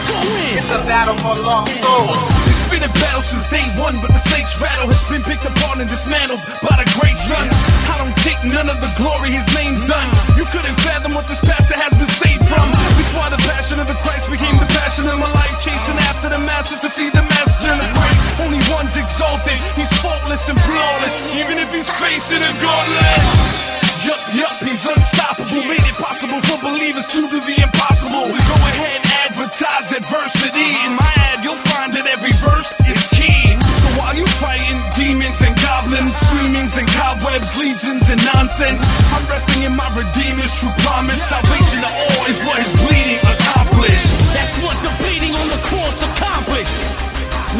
Go 0.08 0.18
in. 0.22 0.64
It's 0.64 0.72
a 0.72 0.80
battle 0.88 1.18
for 1.18 1.36
lost 1.44 1.74
souls. 1.84 2.37
Been 2.68 2.84
a 2.84 2.92
battle 3.00 3.24
since 3.24 3.48
day 3.48 3.64
one, 3.80 3.96
but 4.04 4.12
the 4.12 4.20
snake's 4.20 4.60
rattle 4.60 4.92
has 4.92 5.00
been 5.08 5.24
picked 5.24 5.48
apart 5.48 5.80
and 5.80 5.88
dismantled 5.88 6.44
by 6.62 6.76
the 6.76 6.86
great 7.00 7.16
son. 7.16 7.48
I 7.88 7.96
don't 7.96 8.14
take 8.28 8.38
none 8.44 8.68
of 8.68 8.78
the 8.84 8.92
glory 9.00 9.32
his 9.32 9.48
name's 9.56 9.88
done. 9.88 10.12
You 10.36 10.44
couldn't 10.52 10.76
fathom 10.84 11.16
what 11.16 11.26
this 11.32 11.40
pastor 11.40 11.80
has 11.80 11.96
been 11.96 12.12
saved 12.12 12.44
from. 12.46 12.70
That's 13.00 13.14
why 13.16 13.32
the 13.32 13.40
passion 13.48 13.80
of 13.80 13.88
the 13.88 13.96
Christ 14.04 14.28
became 14.30 14.60
the 14.60 14.68
passion 14.78 15.08
of 15.08 15.16
my 15.18 15.32
life, 15.32 15.56
chasing 15.64 15.98
after 16.12 16.28
the 16.28 16.44
master 16.44 16.76
to 16.84 16.90
see 16.92 17.08
the 17.10 17.24
master 17.24 17.72
in 17.72 17.80
the 17.80 17.90
grace. 17.90 18.22
Only 18.44 18.62
one's 18.70 19.00
exalted, 19.00 19.58
he's 19.80 19.90
faultless 20.04 20.52
and 20.52 20.60
flawless, 20.60 21.34
even 21.40 21.58
if 21.58 21.72
he's 21.72 21.90
facing 21.98 22.44
a 22.44 22.52
gauntlet. 22.62 23.67
Yup, 24.08 24.24
yup, 24.40 24.56
he's 24.64 24.88
unstoppable. 24.88 25.68
Made 25.68 25.84
it 25.84 26.00
possible 26.00 26.40
for 26.48 26.56
believers 26.64 27.04
to 27.12 27.28
do 27.28 27.44
the 27.44 27.60
impossible. 27.60 28.24
So 28.32 28.40
go 28.40 28.56
ahead, 28.72 29.04
advertise 29.28 29.92
adversity. 29.92 30.64
In 30.88 30.96
my 30.96 31.12
ad, 31.28 31.44
you'll 31.44 31.60
find 31.76 31.92
that 31.92 32.08
every 32.08 32.32
verse 32.40 32.72
is 32.88 33.04
key. 33.12 33.60
So 33.60 33.88
while 34.00 34.16
you 34.16 34.24
fighting 34.40 34.80
demons 34.96 35.44
and 35.44 35.52
goblins, 35.60 36.16
screamings 36.24 36.80
and 36.80 36.88
cobwebs, 36.96 37.52
legions 37.60 38.08
and 38.08 38.24
nonsense, 38.32 38.80
I'm 39.12 39.28
resting 39.28 39.68
in 39.68 39.76
my 39.76 39.92
Redeemer's 39.92 40.56
true 40.56 40.72
promise. 40.88 41.20
Salvation 41.28 41.84
to 41.84 41.92
all 41.92 42.24
is 42.32 42.40
what 42.48 42.64
his 42.64 42.72
bleeding 42.88 43.20
accomplished. 43.28 44.08
That's 44.32 44.56
what 44.64 44.80
the 44.88 44.96
bleeding 45.04 45.36
on 45.36 45.52
the 45.52 45.60
cross 45.68 46.00
accomplished. 46.00 46.80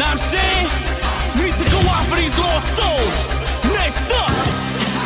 Now 0.00 0.16
I'm 0.16 0.16
saying, 0.16 0.64
we 1.36 1.52
need 1.52 1.60
to 1.60 1.68
go 1.68 1.80
out 1.92 2.08
for 2.08 2.16
these 2.16 2.32
lost 2.40 2.72
souls. 2.72 3.20
Next 3.76 4.08
up, 4.16 4.32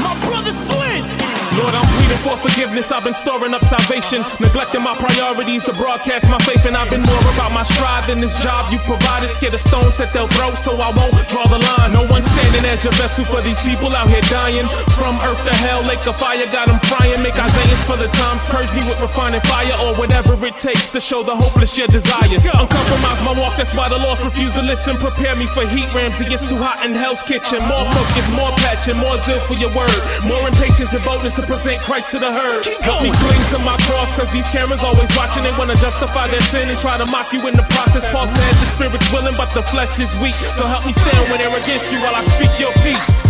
my 0.02 0.18
brother 0.26 0.52
Swin. 0.52 1.06
Lord, 1.52 1.76
I'm 1.76 1.84
pleading 2.00 2.22
for 2.24 2.36
forgiveness. 2.40 2.88
I've 2.92 3.04
been 3.04 3.12
storing 3.12 3.52
up 3.52 3.60
salvation, 3.60 4.24
neglecting 4.40 4.80
my 4.80 4.96
priorities 4.96 5.62
to 5.68 5.72
broadcast 5.76 6.24
my 6.24 6.40
faith, 6.48 6.64
and 6.64 6.72
I've 6.72 6.88
been 6.88 7.04
more 7.04 7.24
about 7.36 7.52
my 7.52 7.62
stride 7.62 8.08
than 8.08 8.24
this 8.24 8.40
job 8.40 8.72
you 8.72 8.80
provided. 8.88 9.28
Scared 9.28 9.52
of 9.52 9.60
stones 9.60 10.00
that 10.00 10.16
they'll 10.16 10.32
throw, 10.32 10.56
so 10.56 10.80
I 10.80 10.88
won't 10.96 11.12
draw 11.28 11.44
the 11.44 11.60
line. 11.60 11.92
No 11.92 12.08
one 12.08 12.24
standing 12.24 12.64
as 12.64 12.80
your 12.84 12.96
vessel 12.96 13.28
for 13.28 13.44
these 13.44 13.60
people 13.60 13.92
out 13.92 14.08
here 14.08 14.24
dying. 14.32 14.64
From 14.96 15.20
earth 15.20 15.44
to 15.44 15.52
hell, 15.60 15.84
lake 15.84 16.00
of 16.08 16.16
fire, 16.16 16.40
got 16.48 16.72
them 16.72 16.80
frying. 16.88 17.20
Make 17.20 17.36
Isaiah's 17.36 17.84
for 17.84 18.00
the 18.00 18.08
times, 18.08 18.48
purge 18.48 18.72
me 18.72 18.80
with 18.88 18.96
refining 19.04 19.44
fire, 19.44 19.76
or 19.84 19.92
whatever 20.00 20.32
it 20.40 20.56
takes 20.56 20.88
to 20.96 21.04
show 21.04 21.20
the 21.20 21.36
hopeless 21.36 21.76
your 21.76 21.88
desires. 21.92 22.48
Uncompromise 22.48 23.20
my 23.20 23.36
walk, 23.36 23.60
that's 23.60 23.76
why 23.76 23.92
the 23.92 24.00
lost 24.00 24.24
refuse 24.24 24.56
to 24.56 24.64
listen. 24.64 24.96
Prepare 24.96 25.36
me 25.36 25.44
for 25.52 25.68
heat 25.68 25.92
rams, 25.92 26.16
it 26.24 26.32
gets 26.32 26.48
too 26.48 26.56
hot 26.56 26.80
in 26.80 26.96
hell's 26.96 27.22
kitchen. 27.22 27.60
More 27.68 27.84
focus, 27.92 28.32
more 28.32 28.52
passion, 28.64 28.96
more 28.96 29.20
zeal 29.20 29.36
for 29.44 29.54
your 29.60 29.68
word. 29.76 29.91
More 30.24 30.46
impatience 30.46 30.92
and 30.94 31.02
boldness 31.04 31.34
to 31.36 31.42
present 31.42 31.82
Christ 31.82 32.10
to 32.12 32.18
the 32.18 32.30
herd. 32.30 32.62
Help 32.86 33.02
me 33.02 33.10
cling 33.10 33.44
to 33.54 33.58
my 33.66 33.76
cross, 33.90 34.14
cause 34.16 34.30
these 34.30 34.48
cameras 34.50 34.82
always 34.82 35.10
watching. 35.16 35.42
They 35.42 35.54
wanna 35.58 35.76
justify 35.76 36.28
their 36.28 36.40
sin 36.40 36.68
and 36.68 36.78
try 36.78 36.96
to 36.96 37.06
mock 37.10 37.32
you 37.32 37.42
in 37.48 37.54
the 37.54 37.66
process. 37.74 38.04
Paul 38.12 38.26
said 38.26 38.54
the 38.62 38.66
spirit's 38.66 39.08
willing, 39.12 39.34
but 39.36 39.52
the 39.54 39.62
flesh 39.62 39.98
is 39.98 40.14
weak. 40.22 40.34
So 40.54 40.66
help 40.66 40.86
me 40.86 40.92
stand 40.92 41.28
when 41.30 41.38
they're 41.38 41.56
against 41.56 41.90
you 41.90 41.98
while 42.00 42.14
I 42.14 42.22
speak 42.22 42.52
your 42.58 42.72
peace. 42.86 43.24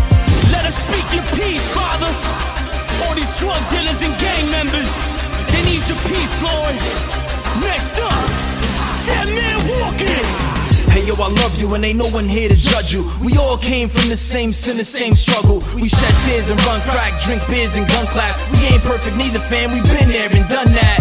Let 0.52 0.66
us 0.66 0.76
speak 0.76 1.06
your 1.16 1.26
peace, 1.32 1.64
Father. 1.70 2.10
All 3.04 3.14
these 3.14 3.32
drug 3.40 3.60
dealers 3.70 4.02
and 4.02 4.14
gang 4.20 4.50
members, 4.50 4.90
they 5.50 5.62
need 5.64 5.82
your 5.88 5.98
peace, 6.06 6.34
Lord. 6.42 6.76
Next 7.64 7.98
up, 8.00 8.12
that 9.08 9.26
man 9.26 9.58
walking. 9.68 10.51
Hey 10.90 11.06
yo, 11.06 11.14
I 11.14 11.28
love 11.28 11.54
you 11.60 11.72
and 11.74 11.84
ain't 11.84 11.98
no 11.98 12.08
one 12.10 12.28
here 12.28 12.48
to 12.48 12.56
judge 12.56 12.92
you. 12.92 13.06
We 13.22 13.36
all 13.38 13.56
came 13.56 13.88
from 13.88 14.08
the 14.08 14.16
same 14.16 14.52
sin, 14.52 14.76
the 14.76 14.84
same 14.84 15.14
struggle. 15.14 15.62
We 15.76 15.88
shed 15.88 16.14
tears 16.26 16.50
and 16.50 16.58
run 16.66 16.80
crack, 16.82 17.20
drink 17.22 17.42
beers 17.46 17.76
and 17.76 17.86
gun 17.86 18.06
clap. 18.08 18.34
We 18.52 18.74
ain't 18.74 18.82
perfect 18.82 19.16
neither, 19.16 19.38
fam. 19.38 19.72
We 19.72 19.80
been 19.80 20.08
there 20.10 20.28
and 20.32 20.48
done 20.48 20.72
that. 20.74 20.98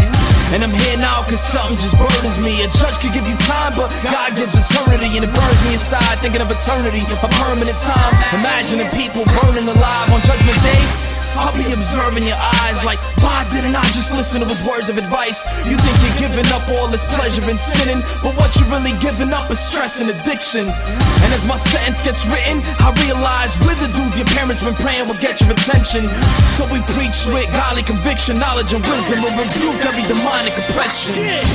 And 0.51 0.63
I'm 0.63 0.75
here 0.75 0.97
now 0.99 1.23
cause 1.23 1.39
something 1.39 1.79
just 1.79 1.95
burdens 1.95 2.37
me. 2.37 2.63
A 2.63 2.67
judge 2.75 2.99
could 2.99 3.15
give 3.15 3.23
you 3.23 3.37
time, 3.47 3.71
but 3.75 3.87
God 4.03 4.35
gives 4.35 4.51
eternity. 4.51 5.15
And 5.15 5.23
it 5.23 5.31
burns 5.31 5.61
me 5.63 5.73
inside 5.79 6.19
thinking 6.19 6.41
of 6.41 6.51
eternity, 6.51 7.07
a 7.07 7.29
permanent 7.47 7.79
time. 7.79 8.13
Imagining 8.35 8.91
people 8.91 9.23
burning 9.39 9.67
alive 9.67 10.07
on 10.11 10.19
Judgment 10.27 10.59
Day. 10.59 11.10
I'll 11.35 11.55
be 11.55 11.71
observing 11.71 12.27
your 12.27 12.39
eyes 12.39 12.83
like, 12.83 12.99
why 13.23 13.47
didn't 13.51 13.75
I 13.75 13.85
just 13.95 14.11
listen 14.13 14.41
to 14.41 14.47
his 14.47 14.61
words 14.63 14.89
of 14.89 14.97
advice? 14.97 15.43
You 15.63 15.77
think 15.77 15.95
you're 16.03 16.29
giving 16.29 16.47
up 16.51 16.67
all 16.75 16.87
this 16.87 17.05
pleasure 17.15 17.43
and 17.47 17.57
sinning, 17.57 18.03
but 18.19 18.35
what 18.35 18.51
you're 18.59 18.69
really 18.69 18.95
giving 18.99 19.31
up 19.31 19.49
is 19.51 19.59
stress 19.59 20.01
and 20.01 20.09
addiction. 20.09 20.67
And 20.67 21.29
as 21.31 21.45
my 21.47 21.55
sentence 21.57 22.01
gets 22.01 22.27
written, 22.27 22.59
I 22.83 22.91
realize 23.07 23.55
we're 23.63 23.77
the 23.79 23.91
dudes 23.95 24.17
your 24.17 24.27
parents 24.35 24.63
been 24.63 24.75
praying 24.75 25.07
will 25.07 25.19
get 25.19 25.39
your 25.39 25.51
attention. 25.51 26.09
So 26.51 26.67
we 26.67 26.83
preach 26.97 27.23
with 27.31 27.47
godly 27.55 27.83
conviction, 27.83 28.37
knowledge, 28.37 28.73
and 28.73 28.83
wisdom, 28.85 29.23
and 29.23 29.35
rebuke 29.39 29.81
every 29.87 30.03
demonic 30.07 30.55
oppression. 30.57 31.15
Yeah, 31.15 31.45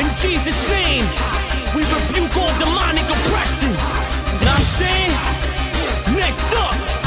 in 0.00 0.08
Jesus' 0.14 0.58
name, 0.68 1.04
we 1.74 1.82
rebuke 1.84 2.34
all 2.36 2.52
demonic 2.60 3.08
oppression. 3.08 3.72
Know 3.72 4.52
what 4.52 4.60
I'm 4.60 4.68
saying? 4.76 5.12
Next 6.16 6.48
up, 6.54 6.97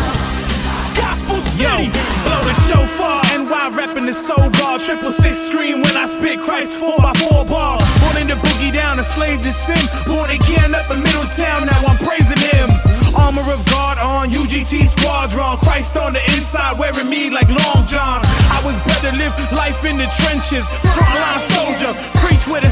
Gospel 1.11 1.41
City. 1.41 1.63
Yo, 1.63 1.91
blow 2.23 2.39
the 2.47 2.53
shofar, 2.53 3.19
NY 3.35 3.75
reppin' 3.75 4.05
the 4.05 4.13
soul 4.13 4.49
bar. 4.51 4.79
Triple 4.79 5.11
six 5.11 5.37
scream 5.37 5.81
when 5.81 5.97
I 5.97 6.05
spit 6.05 6.39
Christ 6.39 6.77
four 6.77 6.95
by 6.99 7.11
four 7.19 7.43
bars. 7.43 7.83
Born 7.99 8.15
in 8.15 8.27
the 8.27 8.35
boogie 8.35 8.71
down, 8.71 8.97
a 8.97 9.03
slave 9.03 9.41
to 9.41 9.51
sin. 9.51 9.83
Born 10.07 10.29
again 10.29 10.73
up 10.73 10.89
in 10.89 11.03
Middletown, 11.03 11.67
now 11.67 11.81
I'm 11.83 11.97
praising 11.97 12.39
him. 12.55 12.69
Armor 13.15 13.47
of 13.51 13.65
God 13.65 13.97
on 13.99 14.29
UGT 14.29 14.87
squadron. 14.87 15.57
Christ 15.63 15.97
on 15.97 16.13
the 16.13 16.23
inside, 16.35 16.77
wearing 16.77 17.09
me 17.09 17.29
like 17.29 17.47
Long 17.47 17.85
John. 17.87 18.21
I 18.51 18.61
was 18.65 18.75
better 18.83 19.15
live 19.17 19.33
life 19.53 19.83
in 19.85 19.97
the 19.97 20.07
trenches. 20.19 20.65
Frontline 20.95 21.41
soldier, 21.55 21.91
preach 22.19 22.47
where 22.47 22.61
the. 22.61 22.71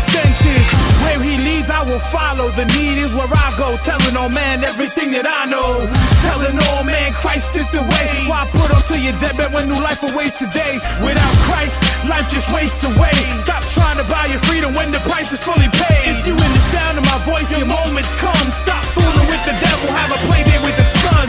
Where 1.03 1.19
he 1.19 1.36
leads, 1.38 1.69
I 1.69 1.84
will 1.84 2.00
follow. 2.00 2.50
The 2.51 2.65
need 2.77 2.98
is 2.98 3.12
where 3.13 3.27
I 3.27 3.50
go. 3.58 3.75
Telling 3.84 4.15
all 4.15 4.29
man 4.29 4.63
everything 4.63 5.12
that 5.12 5.27
I 5.27 5.50
know. 5.51 5.84
Telling 6.24 6.55
all 6.72 6.84
man 6.84 7.12
Christ 7.13 7.55
is 7.55 7.67
the 7.75 7.84
way. 7.84 8.10
Why 8.29 8.48
put 8.55 8.72
up 8.72 8.86
to 8.88 8.96
your 8.96 9.13
deadbed 9.19 9.51
when 9.51 9.67
new 9.67 9.79
life 9.79 10.03
awaits 10.03 10.39
today? 10.39 10.79
Without 11.03 11.36
Christ, 11.43 11.81
life 12.08 12.27
just 12.31 12.48
wastes 12.55 12.84
away. 12.88 13.15
Stop 13.43 13.67
trying 13.67 14.00
to 14.00 14.08
buy 14.08 14.31
your 14.31 14.39
freedom 14.48 14.74
when 14.74 14.91
the 14.91 15.03
price 15.03 15.31
is 15.31 15.43
fully 15.43 15.67
paid. 15.67 16.15
If 16.15 16.24
you 16.24 16.34
in 16.34 16.51
the 16.55 16.65
sound 16.72 16.98
of 16.98 17.03
my 17.03 17.19
voice, 17.27 17.51
your 17.51 17.67
moments 17.67 18.13
come. 18.15 18.48
Stop 18.50 18.86
fooling 18.96 19.27
with 19.27 19.43
the 19.43 19.55
devil, 19.60 19.91
have 19.91 20.12
a 20.15 20.19
play 20.29 20.43
date 20.43 20.62
with 20.62 20.77
the 20.77 20.88
sun. 21.01 21.27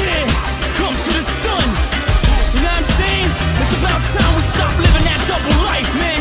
Yeah, 0.00 0.24
come 0.80 0.94
to 0.94 1.10
the 1.12 1.22
sun. 1.22 1.64
You 2.54 2.60
know 2.64 2.72
what 2.72 2.80
I'm 2.80 2.88
saying? 3.00 3.28
It's 3.60 3.74
about 3.76 4.00
time 4.08 4.32
we 4.36 4.42
stop 4.42 4.72
living 4.80 5.04
that 5.08 5.20
double 5.28 5.56
life, 5.68 5.90
man. 6.00 6.11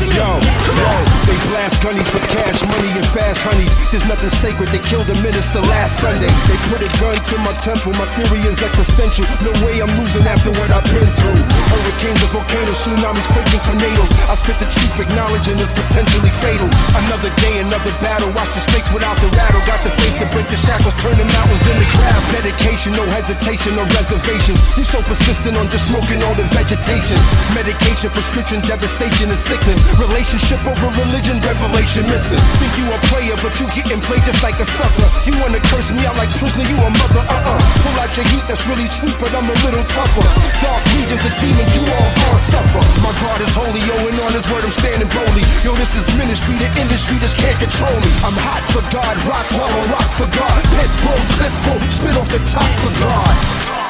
Hey, 0.00 0.08
yo. 0.16 0.40
Yo, 0.72 0.94
they 1.28 1.36
blast 1.52 1.78
gunnies 1.84 2.08
for 2.08 2.22
cash 2.32 2.64
money 2.64 2.90
and 2.96 3.06
fast 3.12 3.44
honeys. 3.44 3.70
There's 3.92 4.06
nothing 4.08 4.32
sacred. 4.32 4.72
They 4.72 4.80
killed 4.82 5.06
a 5.12 5.16
minister 5.20 5.60
last 5.68 6.00
Sunday. 6.00 6.32
They 6.48 6.58
put 6.72 6.80
a 6.80 6.90
gun 6.98 7.14
to 7.14 7.36
my 7.44 7.52
temple. 7.60 7.92
My 8.00 8.08
theory 8.16 8.40
is 8.48 8.58
existential. 8.58 9.28
No 9.44 9.52
way 9.62 9.78
I'm 9.78 9.92
losing 10.00 10.24
after 10.26 10.50
what 10.58 10.72
I've 10.72 10.86
been 10.90 11.06
through. 11.20 11.38
Hurricanes 11.70 12.18
and 12.24 12.32
volcanoes, 12.32 12.78
tsunamis, 12.82 13.28
quaking 13.30 13.62
tornadoes. 13.62 14.10
I 14.26 14.34
spit 14.40 14.58
the 14.58 14.68
truth, 14.70 14.96
acknowledging 15.06 15.60
it's 15.60 15.70
potentially 15.70 16.32
fatal. 16.40 16.66
Another 17.06 17.30
day, 17.44 17.60
another 17.60 17.92
battle. 18.00 18.32
Watch 18.32 18.56
the 18.56 18.62
snakes 18.64 18.90
without 18.90 19.20
the 19.20 19.28
rattle. 19.36 19.62
Got 19.68 19.84
the 19.84 19.92
faith 20.02 20.18
to 20.24 20.26
break 20.34 20.48
the 20.48 20.58
shackles, 20.58 20.96
turn 20.98 21.14
the 21.20 21.28
mountains 21.28 21.62
into 21.68 21.86
crowd. 21.94 22.22
Dedication, 22.32 22.96
no 22.96 23.04
hesitation, 23.12 23.76
no 23.76 23.84
reservations. 23.92 24.58
You 24.74 24.88
so 24.88 25.04
persistent 25.04 25.54
on 25.60 25.68
just 25.68 25.92
smoking 25.92 26.24
all 26.24 26.34
the 26.34 26.48
vegetation. 26.50 27.20
Medication, 27.54 28.08
prescription, 28.10 28.64
devastation 28.64 29.28
is 29.30 29.38
sickening. 29.38 29.78
Relationship 29.96 30.60
over 30.68 30.90
religion, 31.00 31.40
revelation 31.40 32.04
missing. 32.12 32.40
Think 32.60 32.72
you 32.76 32.86
a 32.92 32.98
player, 33.08 33.34
but 33.40 33.56
you 33.56 33.66
getting 33.72 34.00
played 34.04 34.24
just 34.28 34.44
like 34.44 34.60
a 34.60 34.66
sucker. 34.68 35.08
You 35.24 35.32
wanna 35.40 35.62
curse 35.72 35.88
me 35.88 36.04
out 36.04 36.16
like 36.20 36.28
prisoner, 36.36 36.68
you 36.68 36.76
a 36.76 36.90
mother, 36.92 37.24
uh-uh. 37.24 37.58
Pull 37.80 37.96
out 37.96 38.12
your 38.12 38.28
heat, 38.28 38.44
that's 38.44 38.68
really 38.68 38.86
sweet, 38.86 39.16
but 39.16 39.32
I'm 39.32 39.48
a 39.48 39.56
little 39.64 39.84
tougher. 39.88 40.26
Dark 40.60 40.84
regions 40.92 41.24
of 41.24 41.34
demons, 41.40 41.72
you 41.72 41.84
all 41.88 42.10
gonna 42.12 42.42
suffer. 42.44 42.82
My 43.00 43.12
God 43.24 43.40
is 43.40 43.52
holy, 43.56 43.80
yo, 43.88 43.96
and 44.04 44.18
on 44.20 44.32
his 44.36 44.44
word 44.52 44.68
I'm 44.68 44.74
standing 44.74 45.08
boldly. 45.08 45.44
Yo, 45.64 45.72
this 45.80 45.96
is 45.96 46.04
ministry, 46.20 46.60
the 46.60 46.68
industry 46.76 47.16
just 47.24 47.40
can't 47.40 47.56
control 47.56 47.94
me. 48.04 48.10
I'm 48.20 48.36
hot 48.36 48.64
for 48.68 48.84
God, 48.92 49.16
rock 49.24 49.48
hard, 49.56 49.90
rock 49.90 50.10
for 50.12 50.28
God. 50.28 50.42
God. 50.42 50.64
Pitbull, 50.74 51.20
clip 51.36 51.52
full, 51.64 51.80
spit 51.90 52.16
off 52.16 52.28
the 52.28 52.38
top 52.50 52.70
for 52.82 53.00
God. 53.00 53.81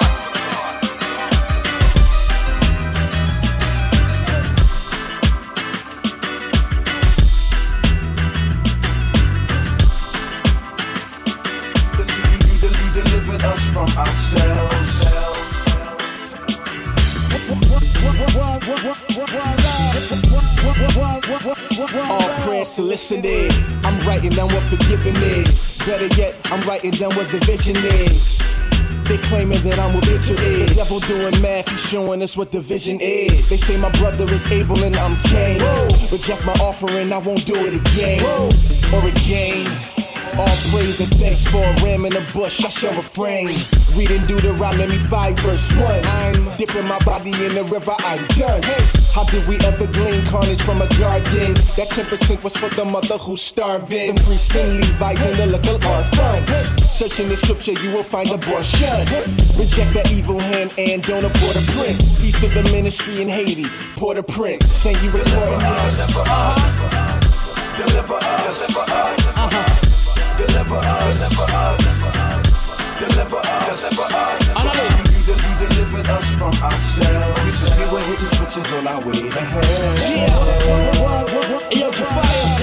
All 21.53 22.29
prayers 22.45 22.69
solicited. 22.69 23.53
I'm 23.85 23.99
writing 24.07 24.31
down 24.31 24.49
what 24.49 24.63
forgiving 24.65 25.17
is. 25.17 25.79
Better 25.85 26.07
yet, 26.21 26.35
I'm 26.53 26.61
writing 26.63 26.93
down 26.93 27.15
what 27.15 27.31
the 27.31 27.39
vision 27.41 27.77
is. 27.77 28.39
They 29.05 29.19
claiming 29.19 29.63
that 29.65 29.79
I'm 29.79 29.97
a 29.97 30.01
bitter 30.01 30.35
is. 30.35 30.69
The 30.71 30.75
devil 30.77 31.01
doing 31.01 31.39
math, 31.43 31.69
he's 31.69 31.81
showing 31.81 32.23
us 32.23 32.37
what 32.37 32.53
the 32.53 32.61
vision 32.61 32.99
is. 33.01 33.49
They 33.51 33.57
say 33.57 33.77
my 33.77 33.91
brother 33.99 34.25
is 34.25 34.51
Abel 34.51 34.83
and 34.83 34.97
I'm 34.97 35.19
Cain. 35.19 35.61
Reject 36.11 36.45
my 36.47 36.53
offering, 36.55 37.13
I 37.13 37.19
won't 37.19 37.45
do 37.45 37.55
it 37.67 37.75
again. 37.75 38.25
Or 38.95 39.07
again. 39.07 39.67
All 40.39 40.47
praise 40.73 40.99
and 41.01 41.15
thanks 41.17 41.45
for 41.45 41.63
a 41.63 41.85
ram 41.85 42.07
in 42.07 42.13
the 42.15 42.27
bush. 42.33 42.65
I 42.65 42.71
shall 42.71 42.95
refrain. 42.95 43.49
Reading 43.95 44.25
Deuteronomy 44.27 44.97
5 44.97 45.39
verse 45.41 45.71
1. 45.75 46.05
I'm 46.07 46.57
dipping 46.57 46.87
my 46.87 46.99
body 47.01 47.33
in 47.45 47.55
the 47.55 47.65
river. 47.65 47.93
I'm 47.99 48.27
done. 48.29 48.63
Hey, 48.63 49.02
how 49.13 49.25
did 49.25 49.47
we 49.47 49.57
ever 49.59 49.87
glean 49.87 50.25
carnage 50.27 50.63
from 50.63 50.81
a 50.81 50.89
garden? 50.97 51.53
That 51.77 51.89
10% 51.91 52.43
was 52.43 52.57
for 52.57 52.71
the 52.71 52.85
mother 52.85 53.19
who's 53.19 53.43
starving. 53.43 54.15
The 54.15 54.23
priests 54.23 54.57
and 54.57 54.81
Levites 54.81 55.21
and 55.21 55.37
the 55.37 55.47
little 55.47 55.75
orphans. 55.75 56.91
Searching 56.91 57.29
the 57.29 57.37
scripture, 57.37 57.73
you 57.73 57.91
will 57.91 58.03
find 58.03 58.31
abortion. 58.31 59.05
Reject 59.57 59.93
that 59.93 60.11
evil 60.11 60.39
hand 60.39 60.73
and 60.79 61.03
don't 61.03 61.25
abort 61.25 61.57
a 61.57 61.65
prince. 61.77 62.21
Peace 62.21 62.41
to 62.41 62.49
the 62.49 62.63
ministry 62.73 63.21
in 63.21 63.29
Haiti. 63.29 63.67
Port-au-Prince. 63.97 64.65
Saying 64.67 64.97
you 65.05 65.11
recording 65.11 65.59
this. 65.59 66.17
Uh-huh. 66.17 67.21
Deliver 67.77 68.15
us. 68.15 68.65
Deliver 68.65 68.81
us. 68.81 69.27
Uh-huh. 69.37 70.37
Deliver 70.39 70.77
us. 70.77 71.21
Deliver 71.21 71.53
us. 71.53 71.85
Deliver 72.99 73.37
us. 73.37 73.77
Deliver 73.77 74.09
us. 74.09 74.53
You, 75.13 75.35
you 75.37 75.69
delivered 75.69 76.09
us 76.09 76.35
from 76.35 76.55
ourselves. 76.63 77.32
We 77.83 77.89
were 77.89 78.01
hitting 78.01 78.27
switches 78.27 78.73
on 78.75 78.87
our 78.87 79.01
way 79.05 79.29
to 79.29 79.41
hell. 79.41 79.63
Hey, 81.69 81.81
yo, 81.81 81.91
Jafire. 81.91 82.63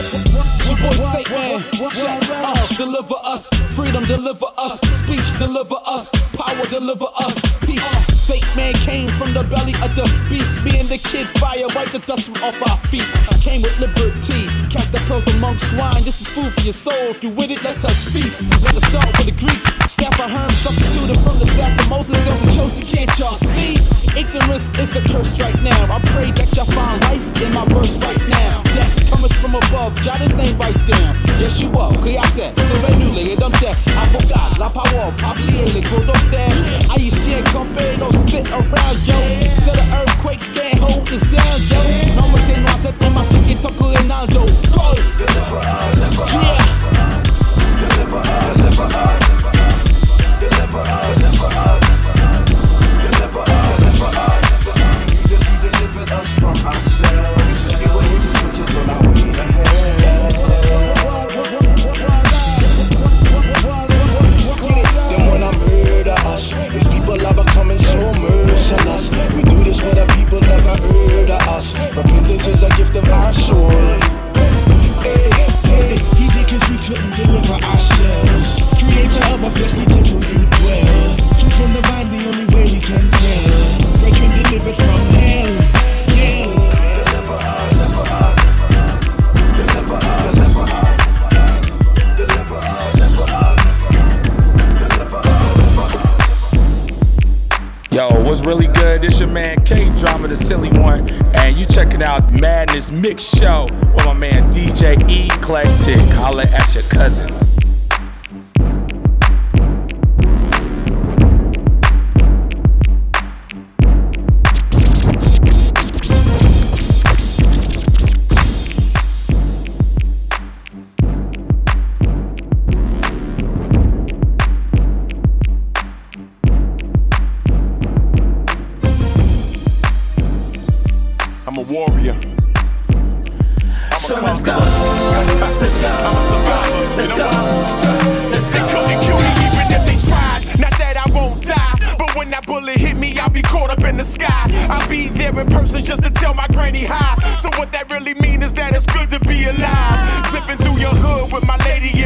It's 0.56 0.70
your 0.70 0.78
boy 0.80 0.96
Saint 1.12 1.30
Man. 1.30 1.60
Check. 1.92 2.30
Uh, 2.32 2.68
deliver 2.78 3.16
us. 3.24 3.50
Freedom 3.76 4.04
deliver 4.06 4.46
us. 4.58 4.80
Speech 4.80 5.38
deliver 5.38 5.76
us. 5.86 6.10
Power 6.38 6.66
deliver 6.68 7.08
us. 7.18 7.36
Peace. 7.66 8.19
Saint 8.30 8.46
Man 8.56 8.76
came 8.86 9.08
from 9.18 9.34
the 9.34 9.42
belly 9.42 9.74
of 9.82 9.96
the 9.96 10.06
beast. 10.30 10.64
Me 10.64 10.78
and 10.78 10.88
the 10.88 11.00
kid 11.00 11.26
fire. 11.42 11.66
Wipe 11.74 11.90
the 11.90 11.98
dust 11.98 12.30
from 12.30 12.38
off 12.46 12.62
our 12.70 12.78
feet. 12.86 13.02
I 13.26 13.34
came 13.42 13.64
with 13.64 13.74
liberty. 13.80 14.46
Cast 14.70 14.92
the 14.92 15.02
pearls 15.10 15.26
among 15.34 15.58
swine. 15.58 16.04
This 16.04 16.22
is 16.22 16.28
food 16.28 16.54
for 16.54 16.62
your 16.62 16.78
soul. 16.78 17.10
If 17.10 17.24
you 17.24 17.32
with 17.32 17.50
it, 17.50 17.64
let 17.64 17.84
us 17.84 18.14
feast. 18.14 18.46
Let 18.62 18.78
us 18.78 18.86
start 18.86 19.18
with 19.18 19.26
the 19.26 19.34
Greeks. 19.34 19.66
Staff 19.90 20.14
of 20.22 20.30
Herm 20.30 20.52
substituted 20.52 21.18
from 21.26 21.40
the 21.40 21.48
staff 21.48 21.74
of 21.82 21.90
Moses. 21.90 22.22
So 22.22 22.32
we 22.46 22.54
chosen. 22.54 22.84
Can't 22.94 23.18
y'all 23.18 23.34
see? 23.34 23.82
Ignorance 24.14 24.70
is 24.78 24.96
a 24.96 25.02
curse 25.10 25.34
right 25.42 25.60
now. 25.64 25.90
I 25.90 25.98
pray 26.14 26.30
that 26.30 26.56
y'all 26.56 26.70
find 26.70 27.02
life 27.02 27.42
in 27.42 27.52
my 27.52 27.66
verse 27.66 27.98
right 27.98 28.28
now. 28.30 28.62
That 28.78 28.99
cometh 29.10 29.34
from 29.42 29.56
above. 29.56 29.96
Jot 30.02 30.18
his 30.18 30.34
name 30.36 30.58
right 30.58 30.76
down. 30.88 31.16
Yeshua, 31.40 31.92
créateur, 32.02 32.52
sauve-nous 32.56 33.16
les 33.16 33.30
rédempteurs. 33.32 33.76
Avocat, 34.02 34.50
la 34.60 34.70
parole, 34.70 35.14
papier, 35.18 35.66
les 35.74 35.82
gros 35.82 36.02
docteurs. 36.02 36.56
Haïtien, 36.96 37.42
campé, 37.52 37.98
no 37.98 38.12
sit 38.28 38.48
around, 38.52 38.98
yo. 39.06 39.18
Say 39.66 39.74
the 39.74 39.86
earthquakes 39.94 40.50
can't 40.52 40.80
hold 40.80 41.10
us 41.10 41.22
down, 41.22 41.60
yo. 41.70 42.16
No 42.16 42.28
more 42.28 42.40
say 42.40 42.60
noisette 42.62 43.02
in 43.02 43.14
my 43.14 43.24
ticket, 43.26 43.62
talk 43.62 43.74
Ronaldo. 43.74 44.46
Call 44.74 44.94
it. 44.94 45.39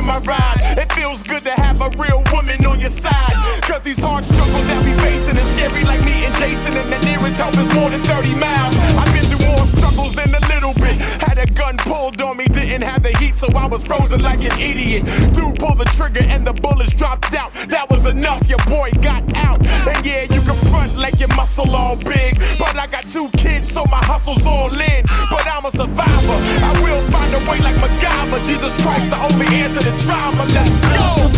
In 0.03 0.07
my 0.07 0.19
ride. 0.19 0.77
It 0.77 0.91
feels 0.93 1.23
good 1.23 1.43
to 1.45 1.51
have 1.51 1.81
a 1.81 1.89
real 2.01 2.23
woman 2.31 2.65
on 2.65 2.79
your 2.79 2.89
side. 2.89 3.35
Cause 3.63 3.81
these 3.81 4.01
hard 4.01 4.25
struggles 4.25 4.67
that 4.67 4.79
we 4.83 4.91
facing 5.01 5.37
is 5.37 5.47
scary 5.55 5.83
like 5.85 6.03
me 6.03 6.25
and 6.25 6.35
Jason. 6.35 6.75
And 6.75 6.89
the 6.91 6.99
nearest 7.07 7.37
help 7.37 7.55
is 7.57 7.69
more 7.73 7.89
than 7.89 8.01
30 8.03 8.35
miles. 8.35 8.75
I've 8.99 9.11
been 9.15 9.25
through 9.31 9.47
more 9.47 9.65
struggles 9.65 10.13
than 10.15 10.29
a 10.35 10.43
little 10.51 10.73
bit. 10.75 10.99
Had 11.23 11.39
a 11.39 11.47
gun 11.53 11.77
pulled 11.77 12.21
on 12.21 12.37
me, 12.37 12.45
didn't 12.73 12.89
have 12.89 13.03
the 13.03 13.15
heat, 13.19 13.37
so 13.37 13.47
I 13.55 13.67
was 13.67 13.85
frozen 13.85 14.19
like 14.21 14.39
an 14.39 14.59
idiot. 14.59 15.05
Dude 15.35 15.59
pulled 15.59 15.77
the 15.77 15.85
trigger 15.93 16.27
and 16.27 16.45
the 16.45 16.53
bullets 16.53 16.91
dropped 16.91 17.35
out. 17.35 17.53
That 17.69 17.87
was 17.87 18.07
enough, 18.07 18.49
your 18.49 18.57
boy 18.65 18.89
got 18.99 19.21
out. 19.35 19.61
And 19.85 20.03
yeah, 20.03 20.23
you 20.23 20.41
can 20.41 20.57
front 20.73 20.97
like 20.97 21.19
your 21.19 21.29
muscle 21.35 21.69
all 21.75 21.95
big. 21.97 22.33
But 22.57 22.75
I 22.75 22.87
got 22.87 23.03
two 23.07 23.29
kids, 23.37 23.71
so 23.71 23.85
my 23.91 24.03
hustle's 24.03 24.43
all 24.47 24.73
in. 24.73 25.05
But 25.29 25.45
I'm 25.45 25.65
a 25.65 25.71
survivor. 25.71 26.37
I 26.65 26.71
will 26.81 27.03
find 27.13 27.31
a 27.37 27.41
way 27.45 27.59
like 27.61 27.77
MacGyver. 27.77 28.43
Jesus 28.43 28.75
Christ, 28.81 29.07
the 29.11 29.21
only 29.21 29.45
answer 29.53 29.81
to 29.85 29.93
drama. 30.01 30.43
Let's 30.49 30.73
go. 30.97 31.29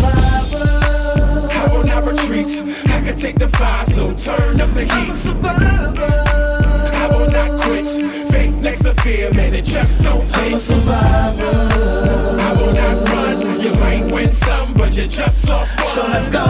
I 1.52 1.68
will 1.70 1.84
not 1.84 2.02
retreat. 2.08 2.48
I 2.88 3.02
can 3.04 3.18
take 3.18 3.38
the 3.38 3.48
fire, 3.48 3.84
so 3.84 4.14
turn 4.14 4.58
up 4.62 4.72
the 4.72 4.84
heat. 4.84 5.12
I 6.96 7.08
will 7.12 7.28
not 7.30 7.60
quit. 7.60 8.25
Next 8.66 8.82
to 8.82 8.94
fear, 8.94 9.32
man, 9.34 9.54
it 9.54 9.64
just 9.64 10.02
don't 10.02 10.26
fit. 10.26 10.38
I'm 10.38 10.54
a 10.54 10.58
survivor. 10.58 11.44
I 12.40 12.52
will 12.58 12.74
not 12.74 13.08
run. 13.08 13.60
You 13.60 13.72
might 13.74 14.12
win 14.12 14.32
some, 14.32 14.74
but 14.74 14.96
you 14.96 15.06
just 15.06 15.48
lost 15.48 15.76
one. 15.76 15.86
So 15.86 16.04
let's 16.08 16.28
go. 16.28 16.44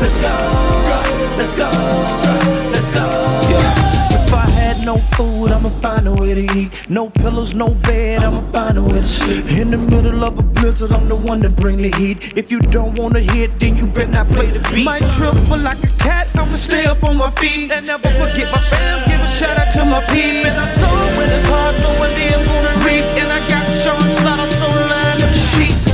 Let's 0.00 0.22
go. 0.22 0.32
Let's 1.36 1.52
go. 1.52 1.70
Let's 2.72 2.90
go. 2.90 3.04
Had 3.04 3.89
no 4.90 4.98
food, 5.14 5.52
I'ma 5.52 5.68
find 5.84 6.08
a 6.08 6.12
way 6.12 6.34
to 6.34 6.44
eat. 6.58 6.90
No 6.90 7.10
pillows, 7.10 7.54
no 7.54 7.68
bed, 7.68 8.24
I'ma 8.24 8.42
find 8.50 8.76
a 8.76 8.82
way 8.82 9.00
to 9.00 9.06
sleep. 9.06 9.46
In 9.60 9.70
the 9.70 9.78
middle 9.78 10.24
of 10.24 10.36
a 10.36 10.42
blizzard, 10.42 10.90
I'm 10.90 11.08
the 11.08 11.14
one 11.14 11.40
that 11.42 11.54
bring 11.54 11.76
the 11.76 11.92
heat. 12.00 12.36
If 12.36 12.50
you 12.50 12.58
don't 12.58 12.98
wanna 12.98 13.20
hit, 13.20 13.50
then 13.60 13.76
you 13.76 13.86
better 13.86 14.10
not 14.10 14.26
play 14.28 14.50
the 14.50 14.58
beat. 14.70 14.84
Might 14.84 15.06
trip, 15.14 15.36
but 15.48 15.60
like 15.60 15.80
a 15.84 15.92
cat, 16.02 16.26
I'ma 16.34 16.56
stay 16.56 16.86
up 16.86 17.04
on 17.04 17.16
my 17.18 17.30
feet. 17.40 17.70
And 17.70 17.86
never 17.86 18.10
forget 18.22 18.50
my 18.50 18.62
fam, 18.70 18.98
give 19.08 19.20
a 19.20 19.28
shout 19.28 19.56
out 19.62 19.70
to 19.74 19.84
my 19.84 20.00
peep. 20.10 20.46
And 20.50 20.58
I 20.58 20.66
saw 20.66 20.90
when 21.16 21.28
it's 21.36 21.46
hard, 21.46 21.74
so 21.82 21.88
one 22.02 22.12
day 22.18 22.30
I'm 22.34 22.44
gonna 22.50 22.74
reap. 22.86 23.06
And 23.22 23.30
I 23.30 23.40
got 23.52 23.64
Sean 23.82 24.02
Slaughter, 24.18 24.50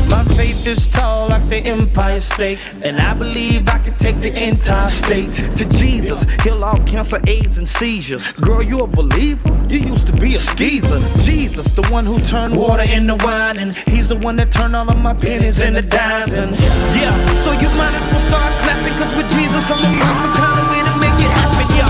My 0.09 0.23
faith 0.25 0.67
is 0.67 0.91
tall 0.91 1.29
like 1.29 1.49
the 1.49 1.59
Empire 1.59 2.21
State. 2.21 2.59
And 2.83 3.01
I 3.01 3.15
believe 3.15 3.69
I 3.69 3.79
can 3.79 3.95
take 3.97 4.21
the 4.21 4.33
entire 4.43 4.89
state 4.89 5.33
to 5.33 5.65
Jesus. 5.71 6.25
Heal 6.43 6.63
all 6.63 6.79
cancer, 6.79 7.21
AIDS, 7.27 7.59
and 7.59 7.69
seizures. 7.69 8.33
Girl, 8.33 8.63
you 8.63 8.81
a 8.81 8.87
believer? 8.87 9.57
You 9.69 9.81
used 9.81 10.07
to 10.09 10.13
be 10.13 10.35
a 10.35 10.39
skeezer. 10.39 11.01
Jesus, 11.23 11.75
the 11.75 11.87
one 11.89 12.07
who 12.07 12.21
turned 12.21 12.57
water 12.57 12.85
into 12.85 13.17
wine. 13.17 13.59
And 13.59 13.77
he's 13.77 14.09
the 14.09 14.19
one 14.19 14.37
that 14.37 14.53
turned 14.53 14.77
all 14.77 14.89
of 14.89 15.01
my 15.01 15.15
pennies 15.15 15.63
into 15.63 15.83
dimes. 15.83 16.33
And 16.33 16.53
yeah, 16.95 17.35
so 17.35 17.53
you 17.53 17.69
might 17.77 17.95
as 17.95 18.07
well 18.13 18.21
start 18.21 18.53
clapping. 18.63 18.95
Cause 18.99 19.15
with 19.17 19.29
Jesus, 19.35 19.71
I'm 19.71 19.83
gonna 19.83 20.01
find 20.01 20.19
some 20.23 20.35
kind 20.35 20.59
of 20.61 20.67
way 20.71 20.81
to 20.87 20.95
make 21.03 21.19
it 21.27 21.33
happen, 21.41 21.67
yo. 21.79 21.87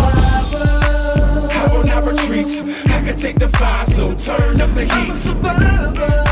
I 1.52 1.64
will 1.72 1.84
not 1.84 2.04
retreat. 2.04 2.50
I 2.86 3.02
can 3.04 3.18
take 3.18 3.38
the 3.38 3.48
fire, 3.48 3.86
so 3.86 4.14
turn 4.14 4.60
up 4.60 4.74
the 4.74 4.84
heat. 4.84 5.12
I 5.44 6.25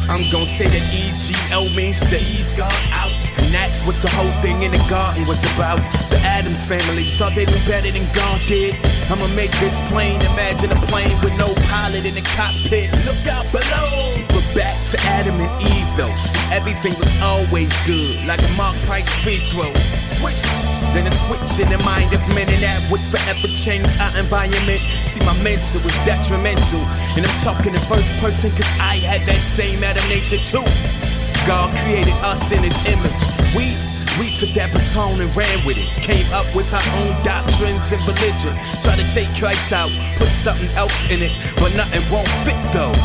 I'm 0.09 0.31
gonna 0.31 0.47
say 0.47 0.65
that 0.65 0.81
EGL 0.81 1.75
means 1.75 1.99
the 2.09 2.17
E's 2.17 2.53
got 2.57 2.71
out. 2.93 3.11
And 3.37 3.45
that's 3.53 3.85
what 3.85 3.95
the 4.01 4.09
whole 4.09 4.31
thing 4.41 4.63
in 4.63 4.71
the 4.71 4.81
garden 4.89 5.27
was 5.27 5.43
about. 5.53 5.77
The 6.09 6.17
Adams 6.25 6.65
family 6.65 7.03
thought 7.19 7.35
they 7.35 7.45
knew 7.45 7.61
better 7.67 7.91
than 7.91 8.07
God 8.15 8.41
did. 8.47 8.73
I'ma 9.11 9.27
make 9.35 9.51
this 9.61 9.77
plain. 9.91 10.15
Imagine 10.33 10.71
a 10.71 10.79
plane 10.89 11.13
with 11.21 11.37
no 11.37 11.53
pilot 11.69 12.05
in 12.05 12.15
the 12.15 12.25
cockpit. 12.33 12.89
Look 13.05 13.27
out 13.27 13.45
below. 13.51 14.34
Back 14.55 14.79
to 14.87 14.97
Adam 15.19 15.35
and 15.35 15.51
Eve 15.59 15.91
though. 15.99 16.15
Everything 16.55 16.95
was 16.95 17.11
always 17.19 17.67
good, 17.83 18.23
like 18.23 18.39
a 18.39 18.51
Mark 18.55 18.71
Price 18.87 19.11
free 19.19 19.43
throw. 19.51 19.67
Switch. 19.75 20.47
Then 20.95 21.03
a 21.07 21.11
switch 21.11 21.59
in 21.59 21.67
the 21.67 21.81
mind 21.83 22.07
of 22.15 22.23
men, 22.31 22.47
and 22.47 22.61
that 22.63 22.79
would 22.87 23.03
forever 23.11 23.51
change 23.51 23.91
our 23.99 24.13
environment. 24.15 24.79
See, 25.03 25.19
my 25.27 25.35
mental 25.43 25.83
was 25.83 25.91
detrimental. 26.07 26.79
And 27.19 27.27
I'm 27.27 27.37
talking 27.43 27.75
in 27.75 27.83
first 27.91 28.15
person, 28.23 28.47
cause 28.55 28.71
I 28.79 29.03
had 29.03 29.27
that 29.27 29.43
same 29.43 29.83
Adam 29.83 30.07
nature 30.07 30.39
too. 30.39 30.63
God 31.43 31.75
created 31.83 32.15
us 32.23 32.55
in 32.55 32.63
his 32.63 32.79
image. 32.87 33.23
We 33.59 33.75
we 34.15 34.31
took 34.31 34.55
that 34.55 34.71
baton 34.71 35.19
and 35.19 35.27
ran 35.35 35.59
with 35.67 35.75
it. 35.75 35.91
Came 35.99 36.23
up 36.31 36.47
with 36.55 36.71
our 36.71 36.87
own 37.03 37.11
doctrines 37.27 37.91
and 37.91 37.99
religion. 38.07 38.55
Try 38.79 38.95
to 38.95 39.07
take 39.11 39.27
Christ 39.35 39.75
out, 39.75 39.91
put 40.15 40.31
something 40.31 40.71
else 40.79 40.95
in 41.11 41.19
it, 41.19 41.35
but 41.59 41.75
nothing 41.75 41.99
won't 42.07 42.31
fit 42.47 42.55
though. 42.71 42.95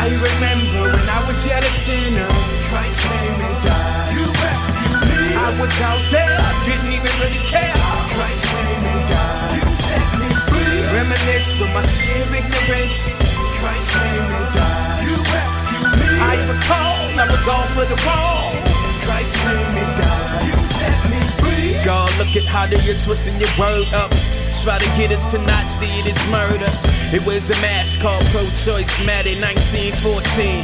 I 0.00 0.08
remember 0.08 0.90
when 0.92 1.08
I 1.08 1.20
was 1.28 1.44
yet 1.46 1.62
a 1.62 1.72
sinner. 1.72 2.28
Christ 2.70 3.00
came 3.04 3.40
and 3.40 3.58
died. 3.62 4.12
You 4.16 4.24
rescued 4.26 5.00
me. 5.04 5.22
I 5.36 5.48
was 5.60 5.74
out 5.84 6.04
there, 6.10 6.40
didn't 6.64 6.92
even 6.96 7.12
really 7.20 7.42
care. 7.46 7.76
Christ 8.16 8.44
came 8.48 8.84
and 8.88 9.04
died. 9.08 9.52
You 9.56 9.68
set 9.68 10.08
me 10.20 10.28
free. 10.48 10.80
Reminisce 10.96 11.60
of 11.60 11.70
my 11.76 11.84
sheer 11.84 12.24
ignorance. 12.32 13.20
Christ 13.60 13.90
came 13.92 14.28
and 14.32 14.48
died. 14.56 15.00
You 15.06 15.16
rescued 15.20 15.92
me. 16.00 16.08
I 16.20 16.34
recall 16.50 17.00
I 17.18 17.26
was 17.30 17.44
off 17.46 17.72
of 17.76 17.86
the 17.92 17.98
wall. 18.08 18.56
Christ 19.04 19.34
came 19.44 19.76
and 19.76 19.92
died. 20.00 20.42
You 20.48 20.58
set 20.62 21.00
me 21.12 21.20
free. 21.38 21.84
God, 21.84 22.10
look 22.18 22.32
at 22.34 22.46
how 22.48 22.66
they 22.66 22.76
are 22.80 23.00
twisting 23.04 23.38
your 23.38 23.52
word 23.58 23.86
up. 23.92 24.10
Try 24.62 24.78
to 24.78 24.90
get 24.94 25.10
us 25.10 25.26
to 25.34 25.38
not 25.42 25.66
see 25.66 25.90
it 25.98 26.06
as 26.06 26.14
murder. 26.30 26.70
It 27.10 27.26
was 27.26 27.50
a 27.50 27.58
mask 27.58 27.98
called 27.98 28.22
Pro-Choice 28.30 29.02
Matter 29.02 29.34
1914. 29.34 30.62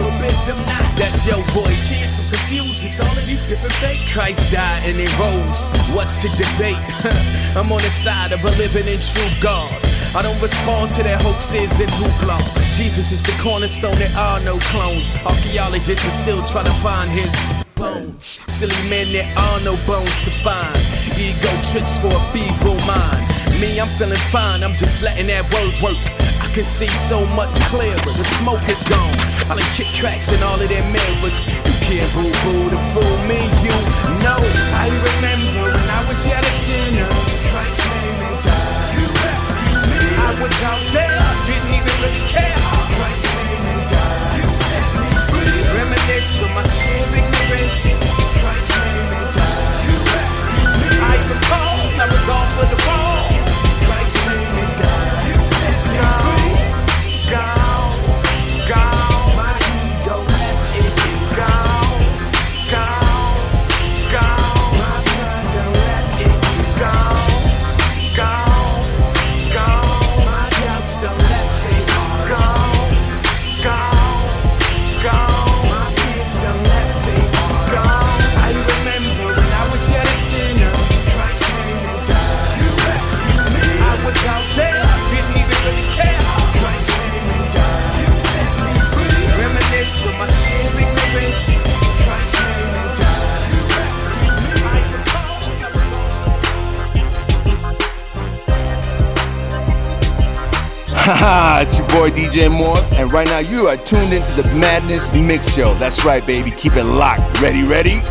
That's 0.95 1.27
your 1.27 1.43
voice. 1.51 2.07
Confuses 2.31 2.95
all 3.03 3.11
of 3.11 3.27
these 3.27 3.43
different 3.51 3.75
faiths. 3.83 4.07
Christ 4.15 4.55
died 4.55 4.87
and 4.87 5.03
he 5.03 5.11
rose. 5.19 5.67
What's 5.99 6.15
to 6.23 6.31
debate? 6.39 6.79
I'm 7.59 7.67
on 7.75 7.83
the 7.83 7.91
side 7.91 8.31
of 8.31 8.39
a 8.47 8.53
living 8.55 8.87
and 8.87 9.03
true 9.03 9.35
God. 9.43 9.75
I 10.15 10.23
don't 10.23 10.39
respond 10.39 10.95
to 10.95 11.03
their 11.03 11.19
hoaxes 11.19 11.75
and 11.83 11.91
hoopla. 11.99 12.39
Jesus 12.79 13.11
is 13.11 13.19
the 13.19 13.35
cornerstone, 13.43 13.99
there 13.99 14.15
are 14.15 14.39
no 14.47 14.63
clones. 14.71 15.11
Archaeologists 15.27 16.07
are 16.07 16.19
still 16.23 16.43
trying 16.47 16.71
to 16.71 16.77
find 16.79 17.11
his 17.11 17.67
bones. 17.79 18.43
Silly 18.51 18.77
men, 18.91 19.09
there 19.15 19.31
are 19.39 19.59
no 19.63 19.79
bones 19.87 20.19
to 20.27 20.31
find. 20.43 20.77
Ego 21.15 21.49
tricks 21.71 21.97
for 21.97 22.11
a 22.11 22.23
feeble 22.35 22.77
mind. 22.85 23.23
Me, 23.63 23.79
I'm 23.79 23.89
feeling 23.97 24.19
fine, 24.35 24.63
I'm 24.67 24.75
just 24.75 25.03
letting 25.03 25.31
that 25.31 25.47
word 25.55 25.73
work. 25.79 25.99
I 26.19 26.49
can 26.53 26.67
see 26.67 26.91
so 27.07 27.25
much 27.39 27.55
clearer, 27.71 28.13
the 28.19 28.27
smoke 28.43 28.63
is 28.67 28.83
gone. 28.85 29.17
I 29.47 29.57
done 29.57 29.71
kick 29.79 29.89
tracks 29.95 30.29
in 30.35 30.43
all 30.43 30.59
of 30.59 30.69
their 30.69 30.85
mirrors. 30.91 31.39
You 31.47 31.75
can't 31.87 32.11
boo 32.13 32.29
boo 32.43 32.67
to 32.75 32.79
fool 32.93 33.17
me, 33.31 33.39
DJ 102.29 102.51
Moore, 102.51 102.77
and 102.99 103.11
right 103.11 103.27
now 103.27 103.39
you 103.39 103.69
are 103.69 103.77
tuned 103.79 104.13
into 104.13 104.43
the 104.43 104.43
Madness 104.55 105.15
Mix 105.15 105.51
Show. 105.51 105.73
That's 105.77 106.05
right, 106.05 106.25
baby. 106.27 106.51
Keep 106.51 106.77
it 106.77 106.85
locked. 106.85 107.41
Ready, 107.41 107.63
ready? 107.63 108.03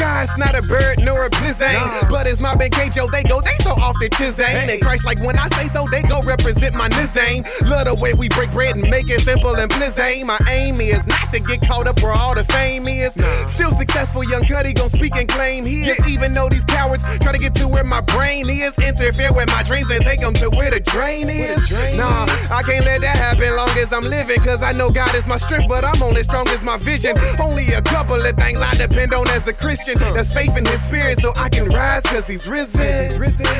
Look 0.00 0.08
up 0.08 0.16
in 0.16 0.24
the 0.24 0.24
sky, 0.24 0.24
it's 0.24 0.38
not 0.38 0.54
a 0.54 0.62
bird 0.62 1.04
nor 1.04 1.26
a 1.26 1.30
blizzard. 1.30 1.76
But 2.10 2.26
it's 2.26 2.40
my 2.40 2.54
big 2.56 2.72
Joe, 2.92 3.06
they 3.06 3.22
go, 3.22 3.40
they 3.40 3.56
so 3.62 3.70
off 3.72 3.96
the 4.00 4.08
chisane. 4.08 4.66
They 4.66 4.78
Christ 4.78 5.04
like 5.04 5.20
when 5.20 5.36
I 5.38 5.48
say 5.50 5.68
so, 5.68 5.86
they 5.90 6.02
go 6.02 6.22
represent 6.22 6.74
my 6.74 6.88
nizane. 6.88 7.44
Love 7.68 7.86
the 7.86 7.94
way 8.00 8.14
we 8.14 8.28
break 8.30 8.50
bread 8.52 8.76
and 8.76 8.88
make 8.88 9.08
it 9.10 9.20
simple 9.20 9.54
and 9.54 9.70
blizzane. 9.70 10.24
My 10.24 10.38
aim 10.48 10.80
is 10.80 11.06
not 11.06 11.30
to 11.32 11.40
get 11.40 11.60
caught 11.66 11.86
up 11.86 12.02
where 12.02 12.12
all 12.12 12.34
the 12.34 12.44
fame 12.44 12.88
is. 12.88 13.12
Still 13.46 13.70
successful, 13.72 14.24
young 14.24 14.42
Cuddy 14.42 14.72
gon' 14.72 14.88
speak 14.88 15.14
and 15.16 15.28
claim 15.28 15.64
he 15.64 15.90
is. 15.90 16.08
Even 16.08 16.32
though 16.32 16.48
these 16.48 16.64
cowards 16.64 17.04
try 17.20 17.32
to 17.32 17.38
get 17.38 17.54
to 17.56 17.68
where 17.68 17.84
my 17.84 18.00
brain 18.00 18.48
is, 18.48 18.74
interfere 18.78 19.32
with 19.32 19.48
my 19.48 19.62
dreams 19.62 19.90
and 19.90 20.02
take 20.02 20.20
them 20.20 20.34
to 20.34 20.50
where 20.50 20.70
the 20.70 20.80
drain 20.80 21.28
is. 21.28 21.68
drain 21.68 21.96
Nah, 21.96 22.26
I 22.50 22.62
can't 22.62 22.84
let 22.84 23.00
that 23.02 23.16
happen 23.16 23.54
long 23.56 23.70
as 23.78 23.92
I'm 23.92 24.04
living. 24.04 24.40
Cause 24.40 24.62
I 24.62 24.72
know 24.72 24.90
God 24.90 25.14
is 25.14 25.26
my 25.26 25.36
strength, 25.36 25.68
but 25.68 25.84
I'm 25.84 26.02
only 26.02 26.22
strong 26.22 26.48
as 26.48 26.62
my 26.62 26.78
vision. 26.78 27.16
Only 27.38 27.68
a 27.76 27.82
couple 27.82 28.16
of 28.16 28.36
things 28.36 28.58
I 28.58 28.74
depend 28.74 29.12
on 29.12 29.28
as 29.30 29.46
a 29.46 29.52
Christian. 29.52 29.89
That's 29.98 30.32
faith 30.32 30.56
in 30.56 30.64
his 30.64 30.82
spirit 30.82 31.20
so 31.20 31.32
I 31.36 31.48
can 31.48 31.68
rise 31.68 32.02
cause 32.02 32.26
he's 32.26 32.46
risen. 32.48 32.80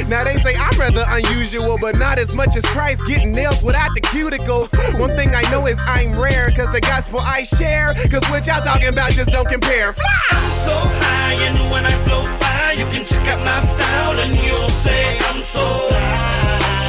Now 0.09 0.25
they 0.25 0.37
say 0.39 0.55
I'm 0.57 0.79
rather 0.79 1.05
unusual, 1.09 1.79
but 1.81 1.99
not 1.99 2.19
as 2.19 2.35
much 2.35 2.57
as 2.57 2.65
Christ 2.67 3.07
getting 3.07 3.33
nails 3.33 3.63
without 3.63 3.91
the 3.95 4.01
cuticles. 4.01 4.71
One 4.99 5.11
thing 5.11 5.35
I 5.35 5.43
know 5.51 5.67
is 5.67 5.79
I'm 5.87 6.13
rare 6.21 6.51
cause 6.51 6.73
the 6.73 6.81
gospel 6.81 7.21
I 7.21 7.43
share. 7.45 7.95
Cause 8.11 8.25
what 8.31 8.47
y'all 8.47 8.63
talking 8.63 8.89
about 8.89 9.13
just 9.13 9.31
don't 9.31 9.49
compare. 9.49 9.93
Fly! 9.93 10.05
I'm 10.31 10.51
so 10.51 10.75
high, 10.75 11.35
and 11.35 11.59
when 11.71 11.85
I 11.87 12.05
blow 12.05 12.25
by, 12.39 12.73
you 12.79 12.87
can 12.87 13.05
check 13.05 13.27
out 13.29 13.45
my 13.45 13.61
style, 13.63 14.19
and 14.19 14.35
you'll 14.37 14.69
say 14.71 15.19
I'm 15.29 15.39
so, 15.41 15.91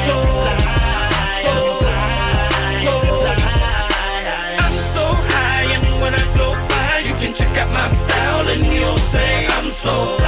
so, 0.06 0.16
so, 1.28 1.80
so. 1.82 1.91
Say 9.84 10.21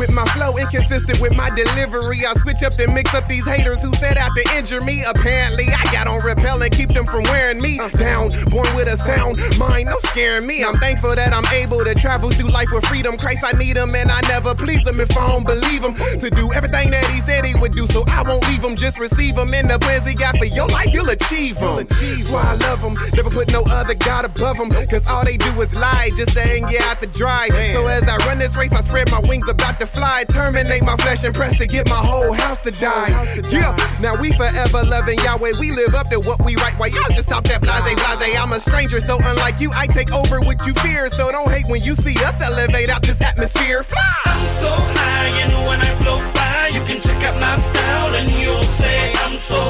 with 0.00 0.10
my 0.10 0.24
flow, 0.32 0.56
inconsistent 0.56 1.20
with 1.20 1.36
my 1.36 1.50
delivery. 1.54 2.24
I 2.24 2.32
switch 2.40 2.62
up 2.62 2.72
and 2.80 2.94
mix 2.94 3.12
up 3.12 3.28
these 3.28 3.44
haters 3.44 3.82
who 3.82 3.92
set 3.94 4.16
out 4.16 4.30
to 4.34 4.56
injure 4.56 4.80
me. 4.80 5.04
Apparently, 5.04 5.66
I 5.68 5.84
got 5.92 6.08
on 6.08 6.24
repel 6.24 6.62
and 6.62 6.72
keep 6.72 6.88
them 6.88 7.04
from 7.04 7.22
wearing 7.24 7.60
me 7.60 7.78
down. 7.98 8.30
Born 8.50 8.66
with 8.74 8.88
a 8.88 8.96
sound 8.96 9.36
mind, 9.58 9.90
no 9.90 9.98
scaring 10.08 10.46
me. 10.46 10.64
I'm 10.64 10.76
thankful 10.76 11.14
that 11.14 11.34
I'm 11.34 11.44
able 11.52 11.84
to 11.84 11.94
travel 11.94 12.30
through 12.30 12.48
life 12.48 12.68
with 12.72 12.86
freedom. 12.86 13.18
Christ, 13.18 13.44
I 13.44 13.52
need 13.52 13.76
him, 13.76 13.94
and 13.94 14.10
I 14.10 14.20
never 14.22 14.54
please 14.54 14.86
him 14.86 14.98
if 15.00 15.14
I 15.16 15.28
don't 15.28 15.44
believe 15.44 15.84
him. 15.84 15.94
To 15.94 16.30
do 16.30 16.50
everything 16.54 16.90
that 16.92 17.04
he 17.10 17.20
said 17.20 17.44
he 17.44 17.54
would 17.60 17.72
do, 17.72 17.86
so 17.86 18.02
I 18.08 18.22
won't 18.22 18.48
leave 18.48 18.64
him. 18.64 18.76
Just 18.76 18.98
receive 18.98 19.36
him 19.36 19.52
in 19.52 19.68
the 19.68 19.78
plans 19.78 20.08
he 20.08 20.14
got 20.14 20.38
for 20.38 20.46
your 20.46 20.68
life, 20.68 20.94
you'll 20.94 21.10
achieve 21.10 21.58
him. 21.58 21.76
That's 21.76 22.30
why 22.30 22.42
I 22.42 22.54
love 22.54 22.80
him. 22.80 22.96
Never 23.14 23.28
put 23.28 23.52
no 23.52 23.62
other 23.68 23.94
God 23.94 24.24
above 24.24 24.56
him. 24.56 24.70
Cause 24.88 25.06
all 25.08 25.24
they 25.26 25.36
do 25.36 25.60
is 25.60 25.74
lie 25.76 26.10
just 26.16 26.32
to 26.32 26.40
hang 26.40 26.66
you 26.70 26.78
out 26.88 27.00
the 27.00 27.06
dry. 27.06 27.48
So 27.74 27.86
as 27.86 28.04
I 28.04 28.16
run 28.26 28.38
this 28.38 28.56
race, 28.56 28.72
I 28.72 28.80
spread 28.80 29.10
my 29.10 29.20
wings 29.28 29.46
about 29.46 29.78
to 29.80 29.89
fly. 29.90 30.24
Terminate 30.28 30.82
my 30.82 30.96
flesh 30.96 31.24
and 31.24 31.34
press 31.34 31.56
to 31.58 31.66
get 31.66 31.88
my 31.88 31.96
whole 31.96 32.32
house 32.32 32.60
to 32.62 32.70
die. 32.70 33.10
Yeah, 33.50 33.76
now 34.00 34.14
we 34.20 34.32
forever 34.32 34.82
loving 34.84 35.18
Yahweh. 35.20 35.52
We 35.60 35.72
live 35.72 35.94
up 35.94 36.08
to 36.10 36.20
what 36.20 36.42
we 36.44 36.56
write. 36.56 36.78
While 36.78 36.90
y'all 36.90 37.14
just 37.14 37.28
talk 37.28 37.44
that 37.44 37.60
blase, 37.60 37.82
blase. 37.82 38.36
I'm 38.36 38.52
a 38.52 38.60
stranger, 38.60 39.00
so 39.00 39.18
unlike 39.22 39.60
you, 39.60 39.70
I 39.74 39.86
take 39.86 40.12
over 40.12 40.40
what 40.40 40.66
you 40.66 40.74
fear. 40.74 41.08
So 41.10 41.30
don't 41.30 41.50
hate 41.50 41.66
when 41.68 41.82
you 41.82 41.94
see 41.94 42.16
us 42.24 42.40
elevate 42.40 42.88
out 42.90 43.02
this 43.02 43.20
atmosphere. 43.20 43.82
Fly! 43.82 44.00
I'm 44.24 44.46
so 44.62 44.70
high, 44.70 45.28
and 45.42 45.52
when 45.68 45.80
I 45.80 45.92
blow 46.02 46.18
by, 46.34 46.70
you 46.72 46.80
can 46.86 47.00
check 47.00 47.22
out 47.24 47.40
my 47.40 47.56
style, 47.56 48.14
and 48.14 48.30
you'll 48.30 48.62
say 48.62 49.12
I'm 49.16 49.36
so, 49.38 49.60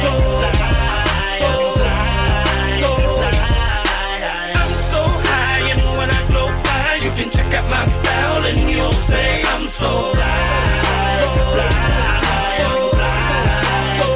so, 0.00 0.12
so, 1.38 1.50
so. 2.78 2.90
I'm 3.24 3.41
can 7.14 7.30
check 7.30 7.52
out 7.54 7.68
my 7.70 7.84
style, 7.86 8.44
and 8.46 8.70
you'll 8.70 8.92
say 8.92 9.42
I'm 9.44 9.68
so, 9.68 10.12
so, 11.18 11.28
so, 12.56 12.68
so. 13.96 14.08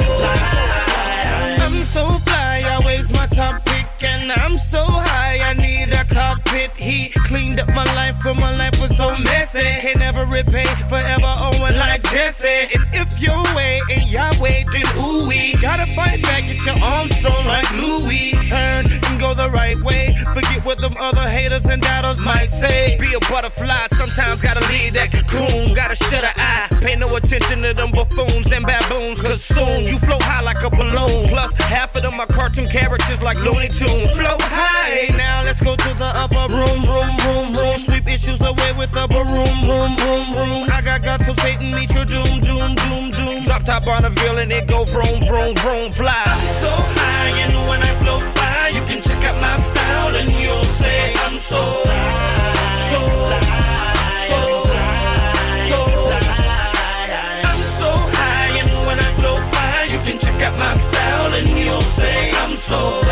I'm 1.65 1.83
so 1.83 2.05
fly, 2.25 2.63
my 3.11 3.27
top 3.27 3.65
pick, 3.65 4.03
and 4.03 4.31
I'm 4.31 4.57
so 4.57 4.83
high, 4.83 5.39
I 5.49 5.53
need 5.53 5.93
a 5.93 6.05
cockpit 6.05 6.71
heat. 6.77 7.16
Cleaned 7.27 7.59
up 7.59 7.67
my 7.75 7.83
life, 7.93 8.15
but 8.23 8.35
my 8.35 8.55
life 8.55 8.79
was 8.79 8.95
so 8.95 9.13
messy. 9.19 9.59
Can 9.81 9.99
never 9.99 10.23
repay, 10.25 10.63
forever 10.87 11.27
owing 11.43 11.75
like 11.75 12.01
Jesse. 12.03 12.71
And 12.73 12.87
if 12.93 13.19
your 13.21 13.43
way 13.53 13.81
and 13.91 14.07
Yahweh, 14.07 14.63
then 14.71 14.87
ooh 14.95 15.27
we 15.27 15.57
gotta 15.61 15.85
fight 15.91 16.21
back, 16.23 16.47
get 16.47 16.63
your 16.65 16.79
arms 16.81 17.13
strong 17.17 17.45
like 17.45 17.69
Louis. 17.73 18.31
Turn 18.47 18.85
and 18.87 19.19
go 19.19 19.33
the 19.33 19.49
right 19.49 19.75
way. 19.81 20.15
Forget 20.33 20.63
what 20.63 20.77
them 20.79 20.95
other 20.97 21.27
haters 21.27 21.65
and 21.65 21.81
doubters 21.81 22.21
might 22.21 22.47
say. 22.47 22.97
Be 22.97 23.13
a 23.13 23.19
butterfly, 23.29 23.87
sometimes 23.91 24.41
gotta 24.41 24.65
leave 24.71 24.93
that 24.93 25.11
cocoon. 25.11 25.75
Gotta 25.75 25.97
shut 25.97 26.23
an 26.23 26.31
eye, 26.37 26.67
pay 26.79 26.95
no 26.95 27.13
attention 27.13 27.61
to 27.63 27.73
them 27.73 27.91
buffoons 27.91 28.49
and 28.53 28.65
baboons. 28.65 29.21
Cause 29.21 29.43
soon 29.43 29.85
you 29.85 29.99
float 29.99 30.23
high 30.23 30.41
like 30.43 30.63
a 30.63 30.69
balloon. 30.69 31.27
Plus, 31.27 31.51
half 31.59 31.93
of 31.97 32.03
them 32.03 32.21
are 32.21 32.27
cartoon 32.27 32.67
characters 32.67 33.21
like 33.21 33.37
Looney 33.43 33.67
Tunes. 33.67 34.15
Float 34.15 34.41
high, 34.47 35.11
now 35.17 35.41
let's 35.43 35.61
go 35.61 35.75
to 35.75 35.91
the 35.99 36.11
upper 36.15 36.47
room, 36.55 36.87
room, 36.87 37.16
room, 37.25 37.53
room. 37.53 37.79
Sweep 37.79 38.07
issues 38.07 38.41
away 38.41 38.71
with 38.77 38.91
the 38.91 39.07
room, 39.09 39.57
room, 39.69 39.95
room, 40.03 40.25
room. 40.37 40.67
I 40.71 40.81
got 40.81 41.01
guts 41.03 41.25
so 41.25 41.33
Satan 41.33 41.71
meet 41.71 41.93
your 41.93 42.05
doom, 42.05 42.39
doom, 42.41 42.75
doom, 42.75 43.09
doom. 43.11 43.43
Drop 43.43 43.63
top 43.63 43.87
on 43.87 44.05
a 44.05 44.09
ville 44.09 44.37
and 44.37 44.51
it 44.51 44.67
go 44.67 44.83
vroom, 44.85 45.21
vroom, 45.27 45.55
vroom, 45.55 45.91
fly. 45.91 46.23
So 46.61 46.69
high, 46.69 47.33
and 47.43 47.53
when 47.69 47.81
I 47.81 47.93
blow 48.03 48.19
by, 48.35 48.71
you 48.75 48.81
can 48.89 49.01
check 49.01 49.23
out 49.25 49.39
my 49.41 49.57
style 49.57 50.15
and 50.15 50.29
you'll 50.31 50.63
say 50.63 51.13
I'm 51.25 51.37
so, 51.39 51.61
so, 52.89 52.99
so, 54.27 54.39
so. 55.69 55.79
High. 56.09 57.41
I'm 57.43 57.61
so 57.79 57.89
high, 58.17 58.59
and 58.61 58.71
when 58.87 58.99
I 58.99 59.09
blow 59.19 59.37
by, 59.51 59.87
you 59.91 59.99
can 59.99 60.19
check 60.19 60.41
out 60.41 60.57
my 60.59 60.73
style 60.77 61.33
and 61.33 61.47
you'll 61.47 61.81
say 61.81 62.31
I'm 62.33 62.55
so, 62.57 63.06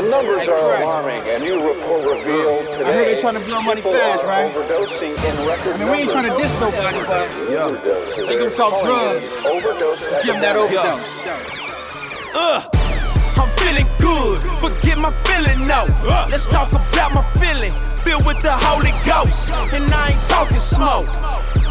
The 0.00 0.08
numbers 0.08 0.48
are 0.48 0.76
alarming. 0.80 1.20
A 1.28 1.38
new 1.40 1.60
report 1.60 2.00
revealed 2.16 2.64
today. 2.72 2.88
I 2.88 2.92
heard 2.92 3.06
they're 3.08 3.20
trying 3.20 3.34
to 3.34 3.40
blow 3.40 3.60
money 3.60 3.82
people 3.82 3.92
fast, 3.92 4.24
are 4.24 4.28
right? 4.28 4.54
Overdosing 4.54 5.12
in 5.12 5.46
record 5.46 5.76
I 5.76 5.78
mean, 5.78 5.90
we 5.92 5.98
ain't 5.98 6.10
trying 6.10 6.24
to 6.24 6.36
diss 6.40 6.58
nobody, 6.58 7.04
but 7.04 7.28
they 8.26 8.38
gonna 8.38 8.48
talk 8.48 8.80
drugs. 8.82 9.28
Let's 9.44 10.24
give 10.24 10.32
them 10.32 10.40
that 10.40 10.56
overdose. 10.56 11.20
Uh, 12.32 12.64
I'm 13.36 13.48
feeling 13.60 13.84
good, 14.00 14.40
forget 14.64 14.96
my 14.96 15.12
feeling 15.28 15.66
no. 15.68 15.84
Let's 16.32 16.46
talk 16.46 16.72
about 16.72 17.12
my 17.12 17.22
feeling, 17.36 17.72
filled 18.00 18.24
with 18.24 18.40
the 18.40 18.56
Holy 18.56 18.96
Ghost. 19.04 19.52
And 19.52 19.84
I 19.92 20.16
ain't 20.16 20.26
talking 20.28 20.60
smoke, 20.60 21.12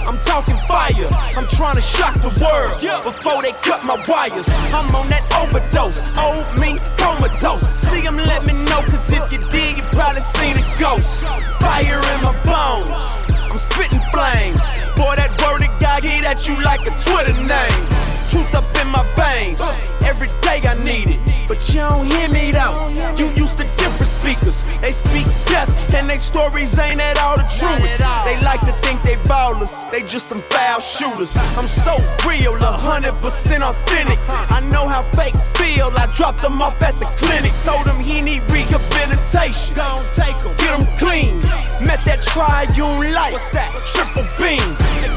I'm 0.07 0.17
talking 0.25 0.57
fire. 0.67 1.09
I'm 1.37 1.47
trying 1.47 1.75
to 1.75 1.81
shock 1.81 2.15
the 2.21 2.33
world 2.41 2.81
before 3.03 3.41
they 3.41 3.51
cut 3.61 3.85
my 3.85 3.97
wires. 4.07 4.49
I'm 4.73 4.89
on 4.95 5.07
that 5.09 5.21
overdose, 5.37 6.01
old 6.17 6.45
me 6.57 6.81
comatose. 6.97 7.61
See 7.61 8.01
them 8.01 8.17
let 8.17 8.45
me 8.45 8.53
know, 8.65 8.81
cause 8.89 9.11
if 9.11 9.31
you 9.31 9.39
did, 9.49 9.77
you 9.77 9.83
probably 9.93 10.21
seen 10.21 10.57
a 10.57 10.65
ghost. 10.79 11.27
Fire 11.61 12.01
in 12.13 12.19
my 12.25 12.33
bones. 12.41 13.29
I'm 13.51 13.57
spitting 13.57 14.01
flames. 14.13 14.65
Boy, 14.97 15.13
that 15.17 15.29
word 15.41 15.61
of 15.61 15.73
God 15.79 16.01
get 16.01 16.25
at 16.25 16.47
you 16.47 16.55
like 16.61 16.81
a 16.85 16.93
Twitter 17.01 17.37
name. 17.45 17.81
Truth 18.29 18.53
up 18.53 18.65
in 18.81 18.89
my 18.89 19.05
veins. 19.17 19.61
Every 20.05 20.29
day 20.41 20.61
I 20.65 20.77
need 20.83 21.17
it. 21.17 21.21
But 21.47 21.61
you 21.69 21.81
don't 21.81 22.05
hear 22.05 22.29
me 22.29 22.51
though. 22.51 22.89
You 23.17 23.29
used 23.33 23.57
to 23.57 23.65
different 23.99 24.39
speakers. 24.39 24.67
They 24.81 24.91
speak 24.91 25.25
death, 25.45 25.69
and 25.93 26.09
they 26.09 26.17
stories 26.17 26.77
ain't 26.79 26.99
at 26.99 27.19
all 27.19 27.37
the 27.37 27.43
truest. 27.43 27.99
They 28.23 28.39
like 28.43 28.61
to 28.61 28.73
think 28.73 29.01
they 29.03 29.15
ballers, 29.27 29.73
they 29.91 30.01
just 30.03 30.29
some 30.29 30.39
foul 30.39 30.79
shooters. 30.79 31.35
I'm 31.57 31.67
so 31.67 31.97
real, 32.27 32.55
a 32.55 32.71
hundred 32.71 33.13
percent 33.21 33.63
authentic. 33.63 34.19
I 34.29 34.61
know 34.71 34.87
how 34.87 35.03
fake 35.13 35.35
feel. 35.57 35.91
I 35.95 36.07
dropped 36.15 36.41
them 36.41 36.61
off 36.61 36.81
at 36.81 36.95
the 36.95 37.05
clinic, 37.19 37.51
told 37.63 37.85
him 37.87 37.99
he 37.99 38.21
need 38.21 38.43
rehabilitation. 38.51 39.75
Don't 39.75 40.05
take 40.13 40.35
him, 40.35 40.53
get 40.57 40.79
him 40.79 40.87
clean. 40.97 41.39
Met 41.83 41.99
that 42.05 42.21
triune 42.21 43.11
light, 43.11 43.33
what's 43.33 43.49
that? 43.49 43.69
Triple 43.91 44.23
beam. 44.39 44.63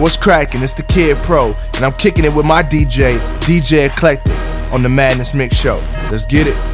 What's 0.00 0.16
cracking? 0.16 0.62
It's 0.62 0.74
the 0.74 0.84
Kid 0.84 1.16
Pro, 1.18 1.52
and 1.74 1.84
I'm 1.84 1.92
kicking 1.92 2.24
it 2.24 2.32
with 2.32 2.46
my 2.46 2.62
DJ, 2.62 3.18
DJ 3.40 3.86
Eclectic, 3.86 4.32
on 4.72 4.82
the 4.82 4.88
Madness 4.88 5.34
Mix 5.34 5.56
Show. 5.56 5.82
Let's 6.10 6.24
get 6.24 6.46
it. 6.46 6.67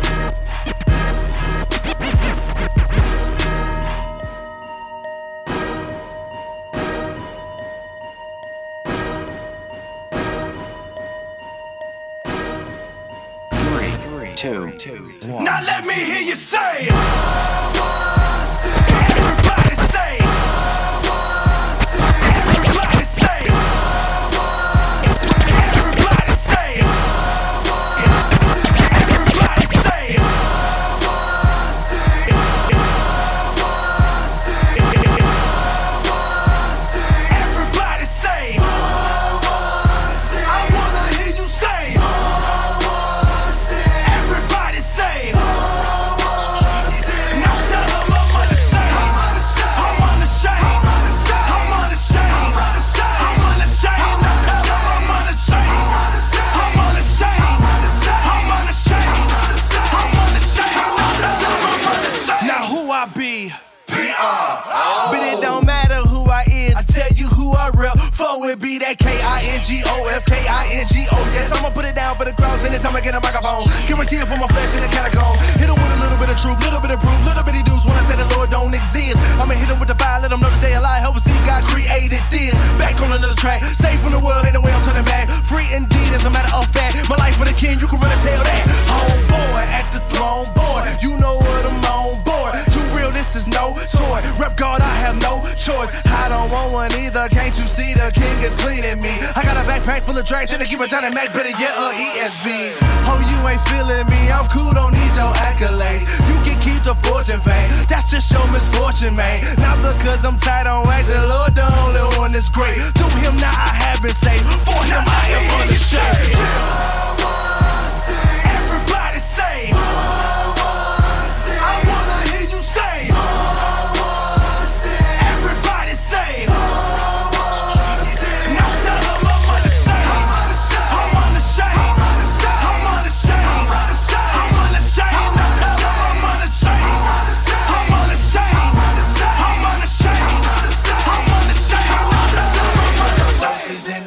K-I-N-G-O-F, 69.65 70.25
K-I-N-G-O. 70.29 71.17
Yes, 71.33 71.49
I'ma 71.49 71.73
put 71.73 71.89
it 71.89 71.97
down 71.97 72.21
for 72.21 72.29
the 72.29 72.37
crowds 72.37 72.69
anytime 72.69 72.93
I 72.93 73.01
get 73.01 73.17
a 73.17 73.21
microphone. 73.25 73.65
Guarantee 73.89 74.21
it 74.21 74.29
for 74.29 74.37
my 74.37 74.45
flesh 74.53 74.77
in 74.77 74.85
the 74.85 74.93
catacomb. 74.93 75.41
Hit 75.57 75.73
'em 75.73 75.81
with 75.81 75.97
a 75.97 76.01
little 76.05 76.21
bit 76.21 76.29
of 76.29 76.37
truth, 76.37 76.61
little 76.61 76.85
bit 76.85 76.93
of 76.93 77.01
proof, 77.01 77.17
little 77.25 77.41
bitty 77.41 77.65
dudes 77.65 77.89
when 77.89 77.97
I 77.97 78.05
say 78.05 78.17
the 78.21 78.29
Lord 78.37 78.53
don't 78.53 78.77
exist. 78.77 79.17
I'ma 79.41 79.57
hit 79.57 79.73
'em 79.73 79.81
with 79.81 79.89
the 79.89 79.97
fire, 79.97 80.21
let 80.21 80.33
'em 80.33 80.41
know 80.45 80.53
that 80.53 80.61
they 80.61 80.75
alive. 80.77 81.01
Help 81.01 81.17
'em 81.17 81.25
see 81.25 81.33
God 81.49 81.65
created 81.65 82.21
this. 82.29 82.53
Back 82.77 83.01
on 83.01 83.09
another 83.17 83.33
track, 83.41 83.65
safe 83.73 83.97
from 84.05 84.13
the 84.13 84.21
world, 84.21 84.45
ain't 84.45 84.53
no 84.53 84.61
way 84.61 84.73
I'm 84.73 84.85
turning 84.85 85.09
back. 85.09 85.33
Free 85.49 85.73
indeed, 85.73 86.13
as 86.13 86.25
a 86.29 86.31
matter 86.31 86.53
of 86.53 86.69
fact. 86.69 87.09
My 87.09 87.17
life 87.17 87.37
for 87.41 87.49
the 87.49 87.57
king, 87.57 87.81
you 87.81 87.89
can 87.89 87.99
run 88.05 88.13
and 88.13 88.21
tell 88.21 88.45
that. 88.45 88.69
Homeboy 88.93 89.65
at 89.65 89.89
the 89.97 90.01
throne 90.13 90.45
board, 90.53 90.85
you 91.01 91.17
know 91.17 91.41
what 91.41 91.65
I'm 91.65 91.81
on 91.89 92.21
board. 92.21 92.53
Too 92.69 92.85
real, 92.93 93.11
this 93.17 93.33
is 93.35 93.49
no 93.49 93.73
toy. 93.97 94.21
Rep 94.37 94.59
God, 94.61 94.84
I 94.84 94.84
have 95.15 95.23
no 95.23 95.41
choice. 95.57 95.91
I 96.07 96.29
don't 96.29 96.51
want 96.51 96.73
one 96.73 96.93
either. 96.95 97.29
Can't 97.29 97.57
you 97.59 97.65
see 97.65 97.95
the 97.95 98.11
king 98.15 98.37
is 98.43 98.55
cleaning 98.57 99.01
me? 99.01 99.11
I 99.35 99.43
got 99.43 99.57
a 99.57 99.65
backpack 99.67 100.05
full 100.05 100.17
of 100.17 100.25
drinks 100.25 100.53
and 100.53 100.63
a 100.63 100.67
give 100.67 100.81
a 100.81 100.87
Johnny 100.87 101.11
Mac, 101.11 101.33
better 101.33 101.51
yet 101.51 101.75
a 101.75 101.95
ESV. 101.95 102.75
Oh, 103.07 103.21
you 103.23 103.39
ain't 103.49 103.63
feeling 103.69 104.07
me. 104.11 104.31
I'm 104.31 104.49
cool, 104.49 104.73
don't 104.73 104.93
need 104.93 105.15
your 105.15 105.33
accolades. 105.47 106.07
You 106.29 106.37
can 106.43 106.59
keep 106.61 106.83
the 106.83 106.95
fortune 107.07 107.41
fame. 107.41 107.71
That's 107.89 108.11
just 108.11 108.31
your 108.33 108.47
misfortune, 108.51 109.15
man. 109.17 109.43
Not 109.59 109.79
because 109.79 110.25
I'm 110.25 110.37
tight 110.39 110.67
on 110.67 110.85
right. 110.85 111.05
The 111.05 111.27
Lord 111.27 111.55
the 111.55 111.67
only 111.85 112.03
one 112.19 112.33
that's 112.33 112.49
great. 112.49 112.77
Through 112.99 113.15
him 113.21 113.37
now 113.37 113.53
I 113.53 113.73
have 113.73 114.03
been 114.03 114.15
saved. 114.15 114.45
For 114.67 114.81
him 114.85 115.03
I 115.07 115.25
am 115.31 115.45
on 115.55 115.69
unashamed. 115.69 116.25
Everybody 116.35 117.04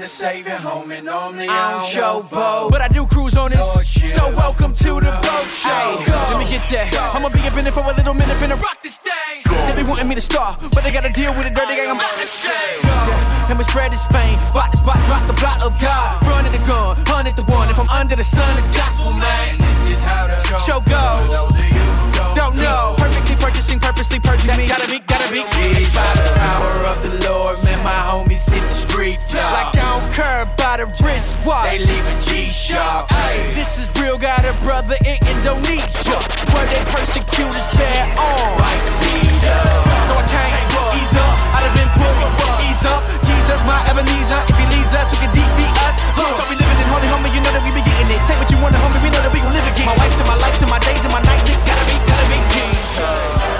The 0.07 0.15
savior 0.15 0.55
home 0.55 0.89
and 0.95 1.03
normally 1.03 1.51
I 1.51 1.75
don't 1.75 1.83
showboat. 1.83 2.71
But 2.71 2.79
I 2.79 2.87
do 2.87 3.05
cruise 3.05 3.35
on 3.35 3.51
this. 3.51 3.67
So 4.15 4.31
welcome 4.39 4.71
to 4.71 5.03
the 5.03 5.11
boat 5.19 5.51
show. 5.51 5.67
Let 6.31 6.39
me 6.39 6.47
get 6.47 6.63
that. 6.71 6.95
I'ma 7.11 7.27
be 7.27 7.43
up 7.43 7.59
in 7.59 7.67
it 7.67 7.75
for 7.75 7.83
a 7.83 7.91
little 7.91 8.15
minute, 8.15 8.39
finna 8.39 8.55
rock 8.55 8.79
this 8.81 9.03
thing. 9.03 9.43
They 9.43 9.75
be 9.75 9.83
wanting 9.83 10.07
me 10.07 10.15
to 10.15 10.23
start, 10.23 10.63
but 10.71 10.87
they 10.87 10.95
gotta 10.95 11.11
deal 11.11 11.35
with 11.35 11.43
it. 11.43 11.51
Dirty 11.51 11.75
gang, 11.75 11.91
I'm 11.91 11.99
not 11.99 12.15
ashamed. 12.23 12.87
Yeah, 12.87 13.51
and 13.51 13.59
we 13.59 13.67
spread 13.67 13.91
this 13.91 14.07
fame. 14.07 14.39
Spot 14.55 14.71
the 14.71 14.77
spot, 14.79 15.03
drop 15.03 15.27
the 15.27 15.35
plot 15.35 15.59
of 15.59 15.75
God. 15.83 16.23
Run 16.23 16.47
at 16.47 16.55
the 16.55 16.63
gun, 16.63 17.27
at 17.27 17.35
the 17.35 17.43
one. 17.51 17.67
If 17.67 17.75
I'm 17.75 17.91
under 17.91 18.15
the 18.15 18.23
sun, 18.23 18.47
it's 18.55 18.71
gospel, 18.71 19.11
man. 19.11 19.59
This 19.59 19.99
is 19.99 20.03
how 20.07 20.31
the 20.31 20.39
Show 20.63 20.79
goes 20.87 22.06
don't 22.37 22.55
know. 22.55 22.93
Perfectly 22.97 23.35
purchasing, 23.35 23.79
purposely 23.79 24.19
purging 24.19 24.55
me. 24.55 24.67
Gotta 24.67 24.87
be, 24.87 24.99
gotta 24.99 25.25
be. 25.33 25.41
Jeez, 25.57 25.89
by 25.97 26.05
the 26.13 26.29
power 26.37 26.85
of 26.85 27.01
the 27.01 27.09
Lord, 27.25 27.57
man, 27.65 27.81
my 27.83 27.97
homies 28.05 28.45
hit 28.45 28.61
the 28.61 28.77
street. 28.77 29.17
Job. 29.27 29.41
Like 29.57 29.73
I 29.73 29.97
don't 29.97 30.13
care 30.13 30.45
about 30.45 30.79
a 30.79 30.85
wristwatch. 31.01 31.65
They 31.65 31.79
leaving 31.79 32.19
G-Shock. 32.21 33.09
This 33.57 33.81
is 33.81 33.89
real, 33.99 34.19
got 34.19 34.45
a 34.45 34.53
brother 34.61 34.95
in 35.01 35.17
Indonesia. 35.25 36.17
Where 36.53 36.67
they 36.69 36.83
persecute 36.93 37.53
is 37.57 37.67
bad 37.73 38.05
on. 38.21 38.61
So 40.05 40.13
I 40.13 40.23
can't 40.29 40.53
ease 40.93 41.15
up. 41.17 41.35
I'd 41.57 41.65
have 41.65 41.73
been 41.73 41.89
bullied 41.97 42.26
ease 42.77 42.85
up. 42.85 43.01
Jesus, 43.25 43.59
my 43.65 43.77
Ebenezer. 43.89 44.37
If 44.49 44.57
he 44.57 44.65
leads 44.77 44.93
us, 44.93 45.09
who 45.11 45.17
can 45.17 45.31
defeat 45.33 45.73
us? 45.89 45.97
So 46.37 46.43
we 46.49 46.55
living 46.55 46.77
in 46.77 46.87
holy 46.93 47.07
homie, 47.09 47.33
you 47.33 47.41
know 47.41 47.51
that 47.51 47.63
we 47.65 47.71
be 47.73 47.81
getting 47.81 48.09
it. 48.13 48.21
Say 48.29 48.37
what 48.37 48.49
you 48.51 48.57
want, 48.61 48.75
homie, 48.75 49.01
we 49.01 49.09
know 49.09 49.21
that 49.21 49.33
we 49.33 49.41
gon' 49.41 49.53
live 49.53 49.65
again. 49.65 49.85
My 49.85 49.97
wife 49.97 50.13
to 50.17 50.23
my 50.25 50.37
life 50.37 50.57
to 50.61 50.67
my 50.67 50.79
days 50.79 51.03
and 51.03 51.13
my 51.13 51.21
nights, 51.25 51.49
it 51.49 51.57
gotta 51.65 51.85
be, 51.89 51.97
gotta 52.05 52.27
be 52.29 52.37
Jesus. 52.53 53.56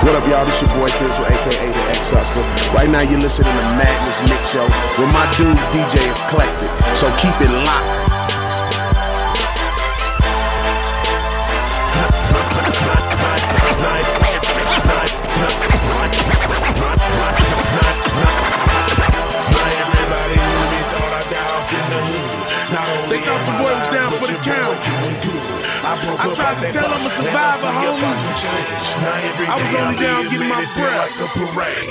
What 0.00 0.14
up, 0.14 0.26
y'all? 0.26 0.46
This 0.46 0.62
your 0.62 0.70
boy 0.80 0.88
Kizzle, 0.88 1.26
aka 1.26 1.68
the 1.68 1.82
X 1.90 2.08
Hustler. 2.08 2.42
Right 2.74 2.88
now, 2.88 3.02
you're 3.02 3.20
listening 3.20 3.52
to 3.52 3.62
Madness 3.76 4.16
Mix 4.32 4.48
Show 4.48 4.64
with 4.96 5.12
my 5.12 5.28
dude 5.36 5.60
DJ 5.76 6.00
Eclectic. 6.24 6.72
So 6.96 7.04
keep 7.20 7.36
it 7.36 7.52
locked. 7.68 7.99
Tried 26.50 26.66
to 26.66 26.72
tell 26.72 26.90
I'm 26.90 27.06
a 27.06 27.10
survivor, 27.10 27.70
homie. 27.78 28.02
I 29.46 29.54
was 29.54 29.72
only 29.78 29.96
down 29.98 30.22
getting 30.30 30.48
my 30.48 30.64
breath. 30.74 31.14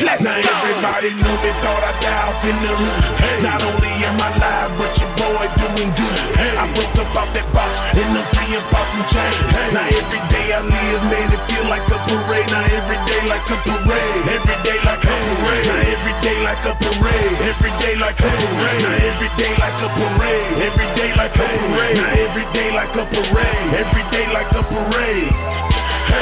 Let's 0.04 0.24
now 0.24 0.36
go. 0.36 0.52
everybody 0.52 1.12
knew 1.16 1.36
me, 1.40 1.52
thought 1.64 1.84
I 1.84 1.94
died 2.04 2.36
in 2.44 2.58
the 2.60 2.72
hood. 2.76 3.44
Not 3.44 3.60
only 3.64 3.92
am 4.04 4.20
I 4.20 4.30
live, 4.36 4.72
but 4.76 4.92
your 5.00 5.12
boy 5.16 5.48
doing 5.56 5.92
good. 5.96 6.20
I 6.60 6.68
broke 6.76 6.96
up 7.00 7.16
out 7.16 7.30
that 7.36 7.48
box 7.56 7.80
and 7.96 8.10
I'm 8.12 8.26
free 8.36 8.56
up 8.60 8.68
out 8.76 8.88
them 8.92 9.04
chains. 9.08 9.38
Now 9.72 9.88
every 9.88 10.22
day 10.28 10.48
I 10.52 10.60
live, 10.64 11.04
man, 11.08 11.30
it 11.32 11.39
feel 11.60 11.70
like 11.70 11.88
a 11.88 11.98
parade. 12.08 12.48
Now 12.52 12.64
every 12.64 13.00
day 13.08 13.22
like 13.28 13.50
a 13.50 13.58
parade. 13.68 14.24
Every 14.32 14.58
day 14.64 14.80
like 14.86 15.04
a 15.04 15.16
parade. 15.28 15.66
Now 15.68 15.92
every 15.92 16.16
day 16.24 16.38
like 16.44 16.66
a 16.66 16.74
parade. 16.80 17.36
Every 17.50 17.72
day 17.80 17.96
like 18.00 18.20
a 18.20 18.30
parade. 18.30 18.84
Now 18.84 18.96
every 19.08 19.30
day 19.38 19.54
like 19.60 19.82
a 19.84 19.90
parade. 19.98 20.52
Every 20.64 20.88
day 20.96 21.12
like 21.18 21.36
a 21.36 21.46
parade. 21.48 21.98
Now 21.98 22.24
every 22.24 22.46
day 22.54 22.70
like 22.72 22.96
a 22.96 23.04
parade. 23.12 23.68
Every 23.76 24.04
day 24.12 24.26
like 24.34 24.52
a 24.52 24.64
parade. 24.64 25.69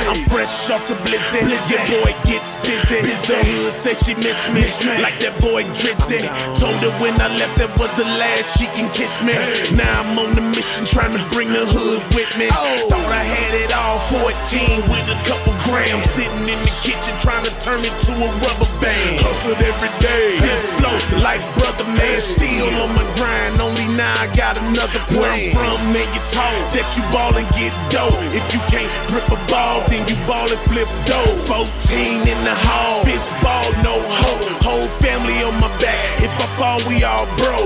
I'm 0.07 0.23
fresh 0.31 0.69
off 0.69 0.83
the 0.88 0.95
blizzard. 1.03 1.47
Your 1.47 1.83
boy 1.91 2.11
gets 2.23 2.55
busy. 2.63 3.03
The 3.03 3.39
hood 3.39 3.73
says 3.73 3.99
she 4.03 4.15
miss 4.15 4.47
me. 4.51 4.63
Like 5.03 5.19
that 5.19 5.35
boy 5.39 5.63
Drizzy. 5.75 6.23
Told 6.55 6.79
her 6.83 6.93
when 7.03 7.15
I 7.19 7.27
left 7.35 7.59
that 7.59 7.71
was 7.79 7.91
the 7.95 8.05
last 8.05 8.59
she 8.59 8.67
can 8.75 8.88
kiss 8.95 9.19
me. 9.23 9.35
Now 9.75 10.03
I'm 10.03 10.15
on 10.19 10.35
the 10.35 10.45
mission 10.55 10.85
trying 10.85 11.11
to 11.15 11.23
bring 11.31 11.51
the 11.51 11.65
hood 11.67 12.03
with 12.15 12.31
me. 12.39 12.47
Oh. 12.51 12.88
Thought 12.88 13.11
I 13.11 13.23
had 13.23 13.53
it 13.55 13.71
all 13.75 13.99
14 14.11 14.88
with 14.88 15.07
a 15.11 15.19
couple 15.27 15.51
grams. 15.67 16.07
Sitting 16.07 16.47
in 16.47 16.59
the 16.59 16.73
kitchen 16.83 17.15
trying 17.19 17.43
to 17.43 17.53
turn 17.59 17.83
it 17.83 17.95
to 18.07 18.11
a 18.15 18.29
rubber 18.43 18.71
band. 18.79 19.19
Hustled 19.23 19.59
every 19.59 19.91
day. 19.99 20.39
Hit 20.39 20.61
flow 20.79 20.95
like 21.19 21.43
brother 21.59 21.88
man. 21.95 22.19
Still 22.19 22.71
on 22.79 22.95
my 22.95 23.05
grind. 23.19 23.59
Only 23.59 23.88
now 23.95 24.13
I 24.19 24.27
got 24.35 24.55
another 24.59 25.01
plan. 25.11 25.19
Where 25.19 25.31
I'm 25.31 25.51
from, 25.51 25.79
man, 25.91 26.07
you 26.15 26.23
told 26.31 26.63
that 26.75 26.88
you 26.95 27.03
ball 27.11 27.35
and 27.35 27.47
get 27.59 27.73
dough. 27.91 28.13
If 28.31 28.45
you 28.53 28.61
can't 28.71 28.89
grip 29.11 29.27
a 29.27 29.39
ball, 29.51 29.76
then 29.88 30.01
you 30.09 30.17
ball 30.25 30.49
and 30.49 30.63
flip 30.69 30.89
dough. 31.05 31.36
14 31.45 32.28
in 32.28 32.39
the 32.43 32.55
hall, 32.67 33.03
fist 33.05 33.32
ball, 33.43 33.67
no 33.86 33.95
hoe. 34.01 34.41
Whole 34.65 34.89
family 34.99 35.38
on 35.45 35.53
my 35.61 35.69
back. 35.80 35.99
If 36.19 36.34
I 36.41 36.47
fall, 36.57 36.80
we 36.89 37.03
all 37.03 37.25
bro. 37.38 37.57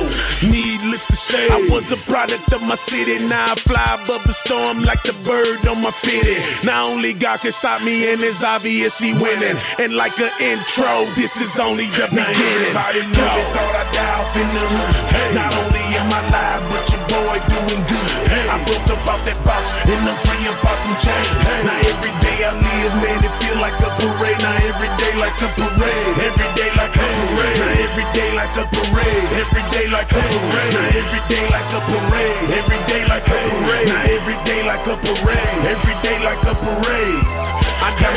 Needless 0.43 1.07
to 1.07 1.15
say, 1.15 1.47
I 1.49 1.67
was 1.71 1.91
a 1.91 1.99
product 2.09 2.51
of 2.53 2.61
my 2.63 2.75
city. 2.75 3.17
Now 3.25 3.51
I 3.51 3.55
fly 3.55 3.99
above 4.03 4.23
the 4.23 4.33
storm 4.33 4.83
like 4.83 5.01
the 5.03 5.13
bird 5.23 5.65
on 5.67 5.81
my 5.81 5.91
fitty. 5.91 6.37
Not 6.65 6.89
only 6.89 7.13
God 7.13 7.39
can 7.41 7.51
stop 7.51 7.83
me, 7.83 8.11
and 8.11 8.21
it's 8.21 8.43
obvious 8.43 8.99
he 8.99 9.13
winning. 9.13 9.57
And 9.79 9.95
like 9.95 10.17
an 10.19 10.31
intro, 10.41 11.05
this 11.15 11.37
is 11.37 11.59
only 11.59 11.87
the 11.97 12.07
beginning. 12.11 12.75
Everybody 12.75 13.01
knew 13.07 13.25
me, 13.25 13.43
thought 13.55 13.75
I 13.77 13.85
died 13.95 14.15
off 14.19 14.35
in 14.35 14.49
the 14.51 14.65
hood. 14.65 15.11
Not 15.35 15.51
only 15.57 15.85
am 15.95 16.09
I 16.11 16.21
live, 16.29 16.63
but 16.69 16.83
your 16.91 17.03
boy 17.07 17.37
doing 17.49 17.83
good. 17.87 18.09
I 18.51 18.57
broke 18.67 18.89
up 18.93 19.07
out 19.07 19.21
that 19.25 19.39
box, 19.47 19.71
and 19.87 20.01
I'm 20.03 20.17
free 20.27 20.43
up 20.49 20.59
out 20.65 20.79
them 20.83 20.95
chains. 20.99 21.20
Like 25.31 25.43
a 25.43 25.53
parade. 25.55 26.17
Every 26.27 26.49
day 26.59 26.69
like 26.75 26.95
a 26.95 27.07
parade. 27.15 27.61
Every 27.87 28.05
day 28.13 28.29
like 28.35 28.57
a 28.57 28.65
parade. 28.67 29.29
Every 29.39 29.63
day 29.71 29.87
like 29.87 30.11
a 30.11 30.19
parade. 30.27 30.91
Every 30.99 31.21
day 31.31 31.45
like 31.49 31.71
a 31.71 31.79
parade. 31.87 32.51
Every 32.51 32.79
day 32.87 33.03
like 33.07 33.27
a 33.27 33.35
parade. 33.39 33.89
Every 34.11 34.37
day 34.43 34.61
like 34.67 34.87
a 34.87 34.95
parade. 34.99 35.59
Every 35.71 35.95
day 36.03 36.17
like 36.23 36.43
a 36.43 36.55
parade. 36.55 37.20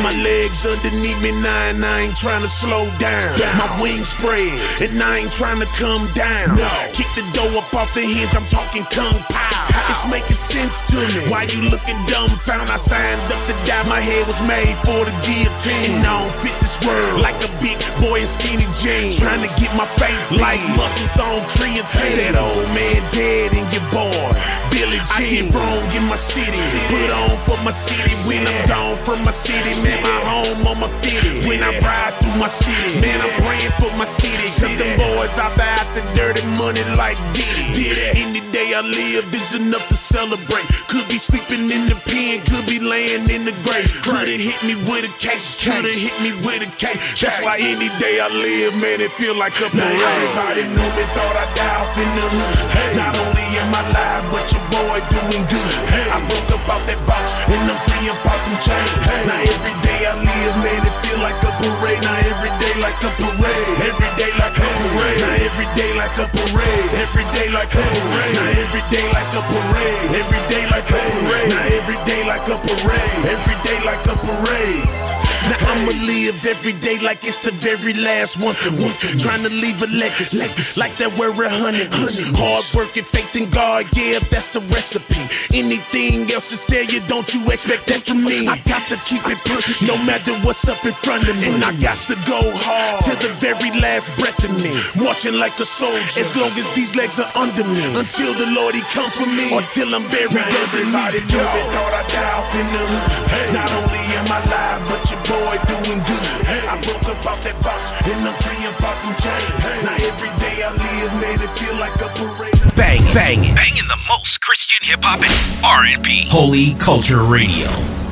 My 0.02 0.12
legs 0.22 0.66
underneath 0.66 1.20
me 1.22 1.32
now 1.40 1.70
and 1.70 1.84
I 1.84 2.00
ain't 2.02 2.16
trying 2.16 2.42
to 2.42 2.48
slow 2.48 2.90
down. 2.98 3.38
My 3.56 3.70
wings 3.80 4.08
spread 4.08 4.52
and 4.82 5.00
I 5.00 5.18
ain't 5.18 5.32
trying 5.32 5.60
to 5.60 5.66
come 5.78 6.10
down. 6.12 6.58
Kick 6.92 7.06
the 7.14 7.24
door 7.32 7.62
up 7.62 7.72
off 7.74 7.94
the 7.94 8.02
hinge, 8.02 8.34
I'm 8.34 8.46
talking 8.46 8.84
kung 8.90 9.14
pao. 9.30 9.54
It's 9.88 10.04
making 10.10 10.34
sense 10.34 10.82
to 10.90 10.96
me. 10.98 11.30
Why 11.30 11.44
you 11.46 11.70
looking 11.70 11.96
dumbfound? 12.10 12.70
I 12.70 12.76
signed 12.76 13.22
up 13.30 13.40
to 13.46 13.54
die. 13.64 13.86
My 13.88 14.00
head 14.00 14.26
was 14.26 14.40
made 14.42 14.74
for 14.82 14.98
the 15.06 15.14
guillotine. 15.22 16.02
I 16.02 16.18
don't 16.18 16.34
fit 16.42 16.56
this 16.58 16.82
world 16.82 17.22
like 17.22 17.38
a 17.46 17.50
big 17.62 17.78
boy 18.02 18.18
in 18.20 18.26
skinny 18.26 18.66
jeans. 18.82 19.22
Trying 19.22 19.46
to 19.46 19.50
get 19.62 19.70
my 19.78 19.86
face 19.94 20.18
like 20.34 20.58
muscles 20.74 21.14
on 21.22 21.46
creatine. 21.54 22.18
That 22.18 22.34
old 22.34 22.66
man 22.74 22.98
dead 23.14 23.53
and 23.53 23.53
born. 23.94 24.34
Billy 24.74 24.98
Jean. 25.06 25.14
I 25.14 25.30
get 25.30 25.46
wrong 25.54 25.86
in 25.94 26.04
my 26.10 26.18
city. 26.18 26.58
Put 26.90 27.14
on 27.14 27.38
for 27.46 27.56
my 27.62 27.70
city 27.70 28.10
when 28.26 28.42
I'm 28.42 28.60
gone 28.66 28.98
from 29.06 29.22
my 29.22 29.30
city. 29.30 29.70
Man, 29.86 30.02
my 30.02 30.18
home 30.26 30.66
on 30.66 30.76
my 30.82 30.90
fitty. 30.98 31.46
When 31.46 31.62
I 31.62 31.70
ride 31.78 32.18
through 32.18 32.36
my 32.42 32.50
city, 32.50 32.90
man, 33.06 33.22
I'm 33.22 33.30
praying 33.38 33.72
for 33.78 33.94
my 33.94 34.04
city. 34.04 34.50
Cause 34.58 34.74
them 34.74 34.98
boys 34.98 35.38
out 35.38 35.54
there 35.54 35.70
after 35.78 36.02
dirty 36.18 36.42
money 36.58 36.82
like 36.98 37.16
Diddy. 37.32 37.94
Any 38.18 38.42
day 38.50 38.74
I 38.74 38.82
live 38.82 39.30
is 39.30 39.54
enough 39.54 39.86
to 39.88 39.94
celebrate. 39.94 40.66
Could 40.90 41.06
be 41.06 41.18
sleeping 41.18 41.70
in 41.70 41.86
the 41.86 41.96
pen, 42.10 42.42
could 42.50 42.66
be 42.66 42.82
laying 42.82 43.30
in 43.30 43.46
the 43.46 43.54
grave. 43.62 43.86
Could've 44.02 44.26
hit 44.26 44.58
me 44.66 44.74
with 44.90 45.06
a 45.06 45.12
case, 45.22 45.62
could've 45.62 45.86
hit 45.86 46.14
me 46.18 46.34
with 46.42 46.66
a 46.66 46.70
case. 46.82 46.98
That's 47.20 47.38
why 47.46 47.58
any 47.62 47.88
day 48.02 48.18
I 48.18 48.28
live, 48.30 48.74
man, 48.82 48.98
it 48.98 49.10
feel 49.14 49.38
like 49.38 49.54
a 49.62 49.70
parade. 49.70 50.02
Everybody 50.02 50.62
knew 50.74 50.90
me, 50.98 51.04
thought 51.14 51.36
I 51.38 51.46
died 51.54 51.78
off 51.78 51.94
in 51.98 52.10
the 52.18 52.26
hood. 52.34 52.96
Not 52.96 53.14
only 53.18 53.43
am 53.64 53.72
I 53.72 53.82
live, 53.96 54.24
but 54.28 54.44
your 54.52 54.64
boy 54.68 55.00
doing 55.08 55.44
good. 55.48 55.72
I 56.12 56.20
broke 56.28 56.50
up 56.52 56.68
out 56.68 56.84
that 56.84 57.00
box 57.08 57.32
and 57.48 57.64
I'm 57.64 57.78
free 57.88 58.12
up 58.12 58.20
out 58.28 58.40
them 58.44 58.56
chains. 58.60 58.92
Now 59.24 59.40
every 59.40 59.74
day 59.80 60.00
I 60.04 60.12
live, 60.20 60.54
man, 60.60 60.80
it 60.84 60.94
feel 61.00 61.20
like 61.24 61.40
a 61.40 61.50
parade. 61.56 62.02
Now 62.04 62.16
every 62.28 62.52
day 62.60 62.74
like 62.84 63.00
a 63.00 63.10
parade. 63.16 63.76
Every 63.88 64.10
day 64.20 64.32
like 64.36 64.58
a 64.60 64.68
parade. 64.68 65.20
Now 65.24 65.44
every 65.48 65.68
day 65.80 65.90
like 65.96 66.16
a 66.20 66.26
parade. 66.28 66.88
Every 67.00 67.24
day 67.32 67.48
like 67.56 67.72
a 67.72 67.84
parade. 67.84 68.36
Now 68.36 68.60
every 68.60 68.84
day 68.92 69.06
like 69.08 69.32
a 69.32 69.42
parade. 69.48 70.08
Every 70.12 70.42
day 70.52 70.64
like 70.68 70.90
a 70.92 71.00
parade. 71.00 71.50
Now 71.56 71.64
every 71.72 71.98
day 72.04 72.20
like 72.28 72.48
a 72.52 72.56
parade. 72.60 73.20
Every 73.32 73.56
day 73.64 73.78
like 73.88 74.04
a 74.04 74.14
parade. 74.20 75.23
Now 75.50 75.60
I'ma 75.72 75.92
live 76.06 76.46
every 76.46 76.72
day 76.80 76.98
like 77.00 77.24
it's 77.24 77.40
the 77.40 77.52
very 77.52 77.92
last 77.92 78.40
one. 78.40 78.54
one. 78.80 78.94
Trying 79.20 79.42
to 79.44 79.52
leave 79.52 79.82
a 79.82 79.88
legacy, 79.92 80.40
like 80.80 80.96
that 80.96 81.12
we're 81.18 81.34
a 81.34 81.48
hundred. 81.48 81.92
Hard 82.36 82.64
work 82.74 82.96
and 82.96 83.06
faith 83.06 83.36
in 83.36 83.50
God, 83.50 83.84
yeah, 83.92 84.18
that's 84.32 84.50
the 84.50 84.60
recipe. 84.72 85.20
Anything 85.52 86.30
else 86.32 86.52
is 86.52 86.64
failure, 86.64 87.04
don't 87.06 87.28
you 87.34 87.44
expect 87.52 87.86
that 87.92 88.02
from 88.08 88.24
me. 88.24 88.48
I 88.48 88.56
got 88.64 88.88
to 88.88 88.96
keep 89.04 89.22
it 89.28 89.38
pushing, 89.44 89.86
no 89.86 89.96
matter 90.08 90.32
what's 90.46 90.64
up 90.68 90.80
in 90.84 90.92
front 90.92 91.28
of 91.28 91.36
me. 91.36 91.52
And 91.52 91.62
I 91.64 91.72
got 91.76 91.98
to 92.08 92.16
go 92.24 92.40
hard 92.64 93.04
till 93.04 93.18
the 93.20 93.32
very 93.36 93.70
last 93.80 94.08
breath 94.16 94.40
of 94.44 94.52
me. 94.56 94.72
Mm. 94.72 95.04
Marching 95.04 95.36
like 95.36 95.56
a 95.60 95.68
soldier, 95.68 96.20
as 96.20 96.32
long 96.36 96.52
as 96.56 96.68
these 96.72 96.96
legs 96.96 97.20
are 97.20 97.30
under 97.36 97.64
me. 97.68 97.84
Until 98.00 98.32
the 98.34 98.48
Lord 98.56 98.74
he 98.74 98.82
come 98.96 99.10
for 99.12 99.28
me, 99.28 99.52
or 99.52 99.60
till 99.76 99.92
I'm 99.92 100.04
buried 100.08 100.32
underneath. 100.32 100.72
Everybody 100.72 101.20
knew 101.28 101.44
it, 101.44 101.66
thought 101.76 101.94
I 101.94 102.02
died 102.08 102.48
in 102.56 102.66
the 102.72 102.82
hood. 102.88 103.52
Not 103.52 103.68
only 103.76 104.02
am 104.18 104.28
I 104.32 104.40
live, 104.48 104.80
but 104.88 105.02
your 105.12 105.20
boy 105.34 105.56
doing 105.66 105.84
doing 105.84 106.02
good. 106.06 106.26
I 106.70 106.74
broke 106.82 107.06
up 107.10 107.26
out 107.26 107.40
that 107.42 107.56
box 107.62 107.90
and 108.06 108.20
I'm 108.22 108.36
free 108.42 108.62
about 108.70 108.96
them 109.02 109.14
chains. 109.18 109.84
Now 109.84 109.96
every 109.98 110.32
day 110.38 110.62
I 110.62 110.70
live, 110.70 111.12
man, 111.18 111.38
it 111.42 111.52
feel 111.58 111.76
like 111.78 111.96
a 111.98 112.08
parade. 112.18 112.76
Bang, 112.76 113.02
banging. 113.14 113.54
Banging 113.54 113.88
the 113.88 114.00
most 114.08 114.40
Christian 114.40 114.78
hip 114.82 115.00
hop 115.02 115.22
and 115.22 115.64
R&B. 115.64 116.28
Holy 116.30 116.74
Culture 116.78 117.22
Radio. 117.22 118.03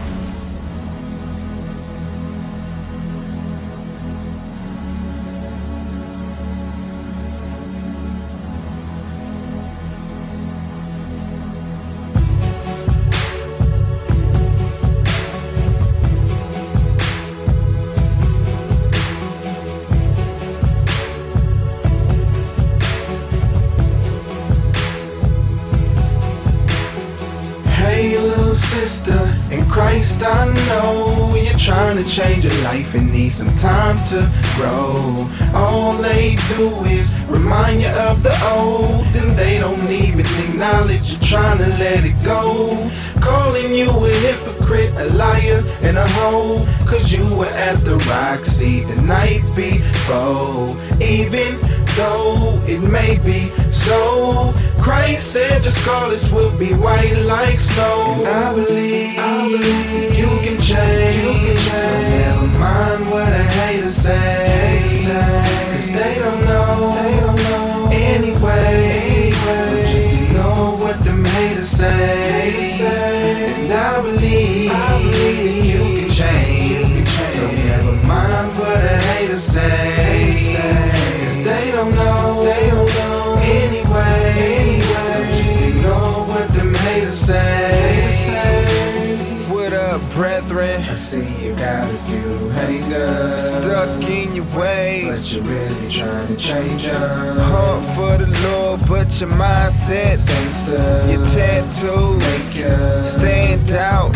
Life 32.72 32.94
and 32.94 33.12
need 33.12 33.30
some 33.30 33.54
time 33.56 33.98
to 34.06 34.20
grow. 34.56 35.28
All 35.54 35.92
they 35.94 36.36
do 36.56 36.68
is 36.98 37.14
remind 37.28 37.82
you 37.82 37.92
of 38.08 38.22
the 38.22 38.34
old, 38.56 39.04
and 39.20 39.30
they 39.38 39.58
don't 39.58 39.90
even 39.90 40.26
acknowledge 40.44 41.12
you're 41.12 41.28
trying 41.34 41.58
to 41.58 41.68
let 41.84 42.00
it 42.10 42.18
go. 42.24 42.46
Calling 43.20 43.74
you 43.74 43.90
a 43.90 44.12
hypocrite, 44.26 44.92
a 44.96 45.06
liar, 45.22 45.62
and 45.82 45.98
a 45.98 46.08
hoe, 46.18 46.64
cause 46.88 47.12
you 47.12 47.24
were 47.36 47.54
at 47.68 47.78
the 47.84 47.96
Roxy 48.10 48.80
the 48.90 49.00
night 49.02 49.44
before. 49.54 50.74
Even 51.00 51.50
though 51.96 52.60
it 52.66 52.80
may 52.80 53.18
be 53.24 53.50
so. 53.72 54.52
Christ 54.82 55.32
said 55.32 55.62
your 55.62 55.70
scarlets 55.70 56.32
will 56.32 56.50
be 56.58 56.74
white 56.74 57.16
like 57.24 57.60
snow. 57.60 58.24
I 58.26 58.52
believe, 58.52 59.16
I 59.16 59.46
believe 59.46 60.18
you 60.18 60.26
can 60.42 60.58
change. 60.60 61.22
You 61.22 61.32
can 61.46 61.56
change. 61.56 61.70
So 61.70 62.00
never 62.00 62.58
mind 62.58 63.10
what 63.10 63.28
a 63.28 63.42
hater 63.42 63.90
say. 63.90 64.82
Cause 64.82 65.86
they 65.86 66.14
don't 66.18 66.44
know, 66.44 66.94
they 67.00 67.20
don't 67.20 67.36
know 67.36 67.88
anyway. 67.92 69.30
So 69.30 69.76
just 69.92 70.12
ignore 70.12 70.76
what 70.78 71.04
them 71.04 71.24
haters 71.24 71.68
say. 71.68 72.82
And 72.84 73.72
I 73.72 74.02
believe, 74.02 74.72
I 74.72 75.00
believe 75.00 75.64
you 75.64 76.00
can 76.00 76.10
change. 76.10 77.08
So 77.08 77.46
never 77.46 77.92
mind 78.04 78.58
what 78.58 78.78
a 78.78 78.98
hater 78.98 79.38
say. 79.38 80.01
Brethren? 90.14 90.82
I 90.82 90.94
see 90.94 91.26
you 91.44 91.54
got 91.56 91.90
a 91.90 91.96
few 92.08 92.48
haters 92.50 93.48
stuck 93.48 94.02
in 94.08 94.34
your 94.34 94.44
ways, 94.56 95.08
but 95.08 95.32
you're 95.32 95.44
really 95.44 95.88
trying 95.90 96.28
to 96.28 96.36
change 96.36 96.84
them. 96.84 97.38
Heart 97.38 97.84
for 97.96 98.18
the 98.18 98.26
Lord, 98.48 98.80
but 98.88 99.20
your 99.20 99.30
mindset, 99.30 100.20
your 101.10 101.24
tattoos, 101.26 102.24
stand 103.10 103.70
out. 103.70 104.12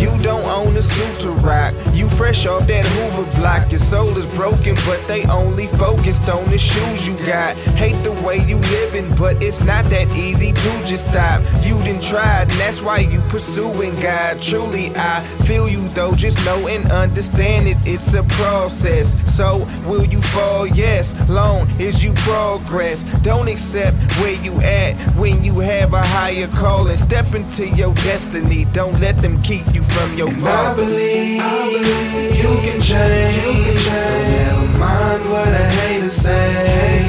You 0.00 0.10
don't 0.22 0.44
own 0.44 0.76
a 0.76 0.82
suit 0.82 1.16
to 1.22 1.30
rock. 1.30 1.74
You 2.04 2.10
fresh 2.10 2.44
off 2.44 2.66
that 2.66 2.84
Hoover 2.84 3.40
block. 3.40 3.70
Your 3.70 3.78
soul 3.78 4.18
is 4.18 4.26
broken, 4.34 4.74
but 4.84 5.02
they 5.08 5.24
only 5.24 5.68
focused 5.68 6.28
on 6.28 6.44
the 6.50 6.58
shoes 6.58 7.08
you 7.08 7.16
got. 7.26 7.56
Hate 7.80 7.96
the 8.04 8.12
way 8.20 8.44
you 8.46 8.58
living, 8.58 9.08
but 9.16 9.42
it's 9.42 9.60
not 9.60 9.86
that 9.86 10.06
easy 10.14 10.52
to 10.52 10.84
just 10.84 11.08
stop. 11.08 11.40
You 11.64 11.78
done 11.82 12.02
tried, 12.02 12.50
and 12.50 12.60
that's 12.60 12.82
why 12.82 12.98
you 12.98 13.20
pursuing 13.30 13.94
God. 14.02 14.42
Truly, 14.42 14.92
I 14.94 15.22
feel 15.46 15.66
you 15.66 15.88
though. 15.94 16.14
Just 16.14 16.44
know 16.44 16.68
and 16.68 16.84
understand 16.92 17.68
it. 17.68 17.78
It's 17.86 18.12
a 18.12 18.22
process. 18.22 19.16
So 19.34 19.66
will 19.86 20.04
you 20.04 20.20
fall? 20.20 20.66
Yes. 20.66 21.14
Long 21.30 21.66
as 21.80 22.04
you 22.04 22.12
progress. 22.16 23.02
Don't 23.22 23.48
accept 23.48 23.96
where 24.18 24.38
you 24.42 24.52
at 24.60 24.92
when 25.16 25.42
you 25.42 25.58
have 25.60 25.94
a 25.94 26.02
higher 26.02 26.48
calling. 26.48 26.98
Step 26.98 27.34
into 27.34 27.66
your 27.66 27.94
destiny. 27.94 28.66
Don't 28.74 29.00
let 29.00 29.16
them 29.22 29.40
keep 29.42 29.64
you 29.74 29.82
from 29.82 30.18
your 30.18 30.28
and 30.28 30.46
I 30.46 30.74
believe, 30.74 31.40
I 31.40 31.72
believe 31.72 31.93
you 32.42 32.52
can 32.64 32.80
change. 32.80 33.36
You 33.36 33.52
can 33.64 33.76
change. 33.76 34.08
So 34.10 34.18
never 34.20 34.78
mind 34.78 35.22
what 35.30 35.48
a 35.48 35.64
hater 35.78 36.10
say. 36.10 37.08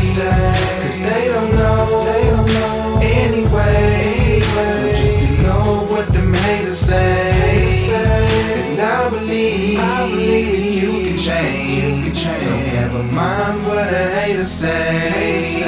Cause 0.81 0.97
they 1.07 1.27
don't 1.33 1.51
know, 1.55 2.03
they 2.05 2.23
don't 2.29 2.47
know 2.47 2.99
anyway. 3.01 4.41
So 4.41 4.87
just 5.01 5.21
ignore 5.21 5.85
what 5.91 6.07
them 6.13 6.33
haters 6.33 6.79
say. 6.79 7.91
And 7.93 8.79
I 8.79 9.09
believe, 9.09 9.79
I 9.79 10.09
believe 10.09 10.83
you 10.83 10.91
can 11.09 11.17
change. 11.17 11.83
You 11.83 12.03
can 12.03 12.13
change. 12.13 12.43
So 12.43 12.55
never 12.77 13.03
mind 13.03 13.65
what 13.67 13.93
a 13.93 14.09
hater 14.19 14.45
say. 14.45 15.63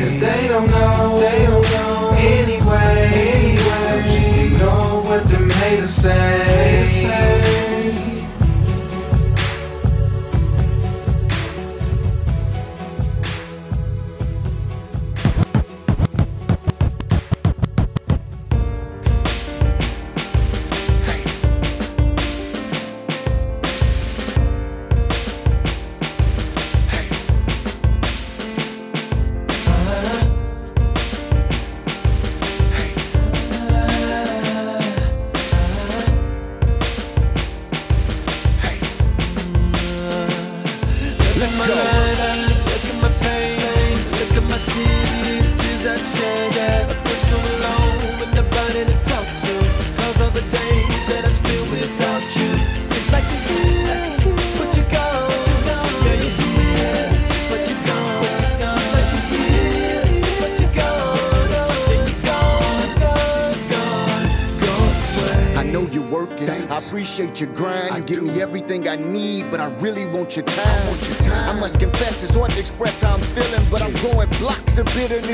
Cause 0.00 0.14
they 0.18 0.48
don't 0.48 0.70
know, 0.70 1.18
they 1.20 1.46
don't 1.46 1.70
know 1.72 2.14
anyway. 2.16 3.56
So 3.88 4.00
just 4.02 4.36
ignore 4.36 5.02
what 5.02 5.28
them 5.28 5.50
haters 5.50 5.90
say. 5.90 6.80
Let's 6.80 7.73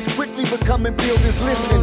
bitterness, 0.01 0.17
quickly 0.17 0.45
becoming 0.57 0.95
builders. 0.95 1.41
Listen, 1.43 1.80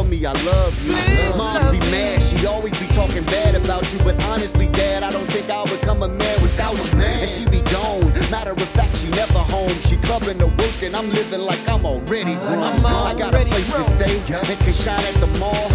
tell 0.00 0.08
me 0.08 0.24
I 0.24 0.32
love 0.44 0.72
you. 0.84 0.92
Moms 1.36 1.64
be 1.70 1.78
mad, 1.90 2.22
she 2.22 2.46
always 2.46 2.78
be 2.80 2.86
talking 2.88 3.24
bad 3.24 3.54
about 3.54 3.84
you. 3.92 3.98
But 4.00 4.16
honestly, 4.28 4.68
Dad, 4.68 5.02
I 5.02 5.12
don't 5.12 5.26
think 5.26 5.50
I'll 5.50 5.66
become 5.66 6.02
a 6.02 6.08
man 6.08 6.42
without 6.42 6.76
you. 6.76 6.98
Man. 6.98 7.20
And 7.20 7.28
she 7.28 7.44
be 7.48 7.60
gone. 7.72 8.08
Matter 8.30 8.52
of 8.52 8.68
fact, 8.76 8.96
she 8.96 9.10
never 9.10 9.38
home. 9.38 9.68
She 9.80 9.96
clubbing 9.96 10.38
to 10.38 10.46
work, 10.46 10.78
and 10.82 10.96
I'm 10.96 11.08
living 11.10 11.40
like 11.40 11.60
I'm 11.68 11.84
already 11.84 12.34
grown. 12.34 12.62
i 13.10 13.14
got 13.18 13.34
a 13.34 13.44
place 13.44 13.70
to 13.72 13.84
stay 13.84 14.16
and 14.16 14.60
can 14.60 14.72
shine 14.72 15.04
at 15.04 15.20
the 15.20 15.28
mall. 15.38 15.69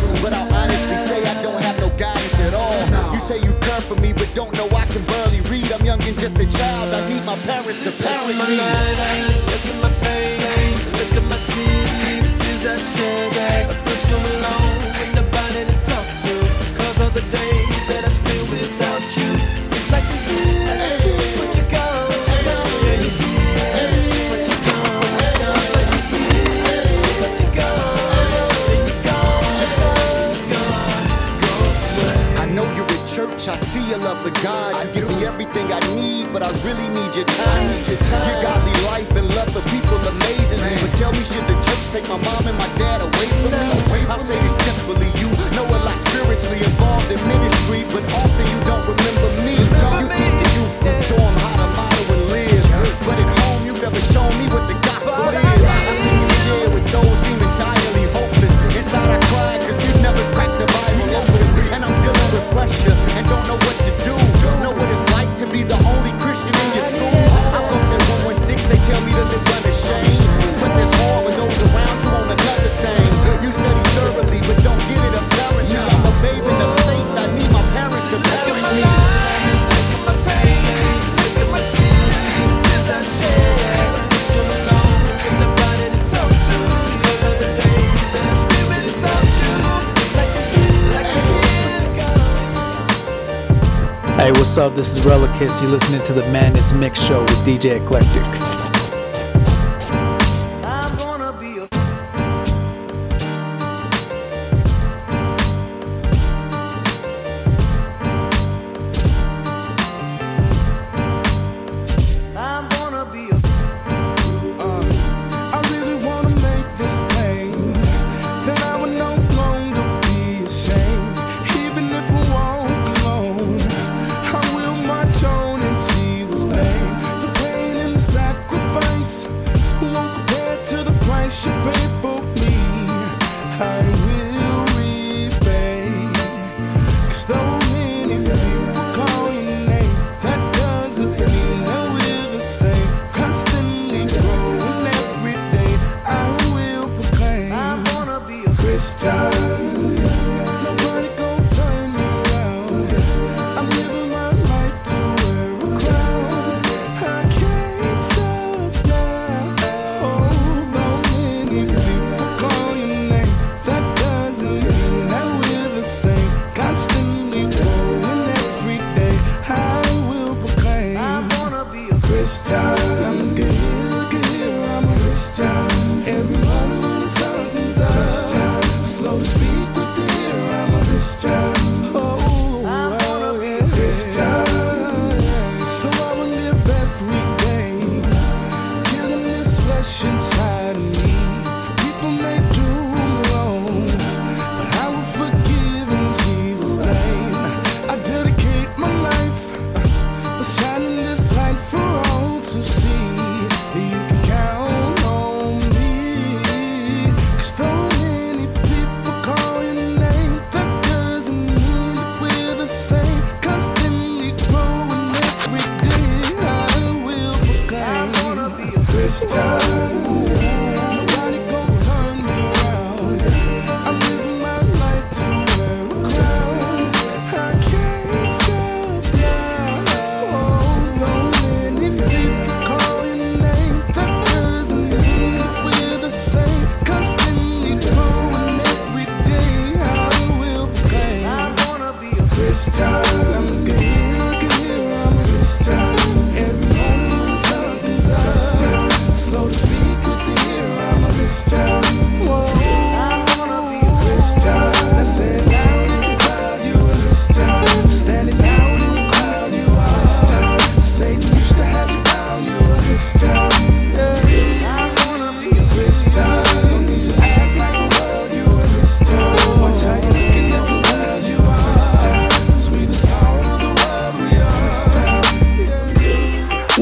up? 94.66 94.76
This 94.76 94.96
is 94.96 95.02
Relicus. 95.02 95.62
You're 95.62 95.70
listening 95.70 96.02
to 96.04 96.14
the 96.14 96.28
Madness 96.30 96.72
Mix 96.72 97.00
Show 97.00 97.22
with 97.22 97.38
DJ 97.46 97.82
Eclectic. 97.84 98.55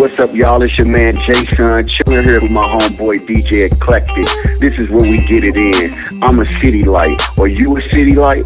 What's 0.03 0.19
up, 0.19 0.35
y'all? 0.35 0.61
It's 0.61 0.77
your 0.77 0.85
man 0.85 1.15
Jason. 1.25 1.87
Chilling 1.87 2.25
here 2.25 2.41
with 2.41 2.51
my 2.51 2.67
homeboy 2.67 3.25
DJ 3.25 3.71
Eclectic. 3.71 4.25
This 4.59 4.77
is 4.77 4.89
where 4.89 5.09
we 5.09 5.25
get 5.25 5.45
it 5.45 5.55
in. 5.55 6.21
I'm 6.21 6.41
a 6.41 6.45
city 6.45 6.83
light. 6.83 7.21
Are 7.39 7.47
you 7.47 7.77
a 7.77 7.81
city 7.83 8.13
light? 8.13 8.43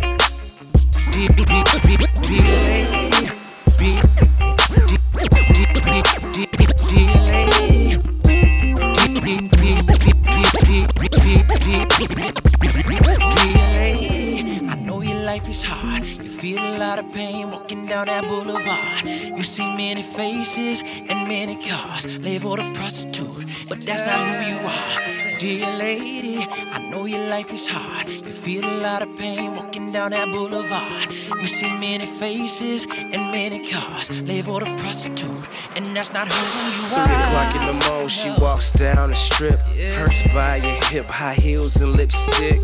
I 14.69 14.75
know 14.85 15.01
your 15.01 15.17
life 15.25 15.49
is 15.49 15.63
hard. 15.63 16.26
Feel 16.47 16.63
a 16.63 16.77
lot 16.77 16.97
of 16.97 17.11
pain 17.11 17.51
walking 17.51 17.87
down 17.87 18.07
that 18.07 18.25
boulevard. 18.25 19.03
You 19.03 19.43
see 19.43 19.65
many 19.65 20.01
faces 20.01 20.81
and 20.81 21.27
many 21.27 21.57
cars 21.57 22.17
labeled 22.19 22.59
a 22.59 22.71
prostitute, 22.71 23.43
but 23.67 23.81
that's 23.81 24.05
not 24.05 24.17
who 24.25 24.51
you 24.51 24.59
are. 24.65 25.39
Dear 25.39 25.75
lady, 25.75 26.37
I 26.71 26.79
know 26.89 27.03
your 27.03 27.27
life 27.29 27.51
is 27.51 27.67
hard. 27.67 28.07
You 28.07 28.31
feel 28.31 28.63
a 28.63 28.77
lot 28.79 29.01
of 29.01 29.13
pain 29.17 29.57
walking 29.57 29.91
down 29.91 30.11
that 30.11 30.31
boulevard. 30.31 31.13
You 31.37 31.47
see 31.47 31.69
many 31.69 32.05
faces 32.05 32.87
and 32.89 33.29
many 33.29 33.69
cars 33.69 34.21
labeled 34.21 34.63
a 34.63 34.73
prostitute, 34.77 35.49
and 35.75 35.85
that's 35.87 36.13
not 36.13 36.31
who 36.31 36.39
you 36.39 36.87
Three 36.95 37.13
o'clock 37.23 37.55
in 37.57 37.65
the 37.67 37.87
morning, 37.89 38.07
she 38.07 38.31
walks 38.39 38.71
down 38.71 39.09
the 39.09 39.17
strip. 39.17 39.59
Purse 39.95 40.23
by 40.33 40.55
your 40.55 40.81
hip, 40.85 41.07
high 41.07 41.33
heels 41.33 41.81
and 41.81 41.97
lipstick. 41.97 42.61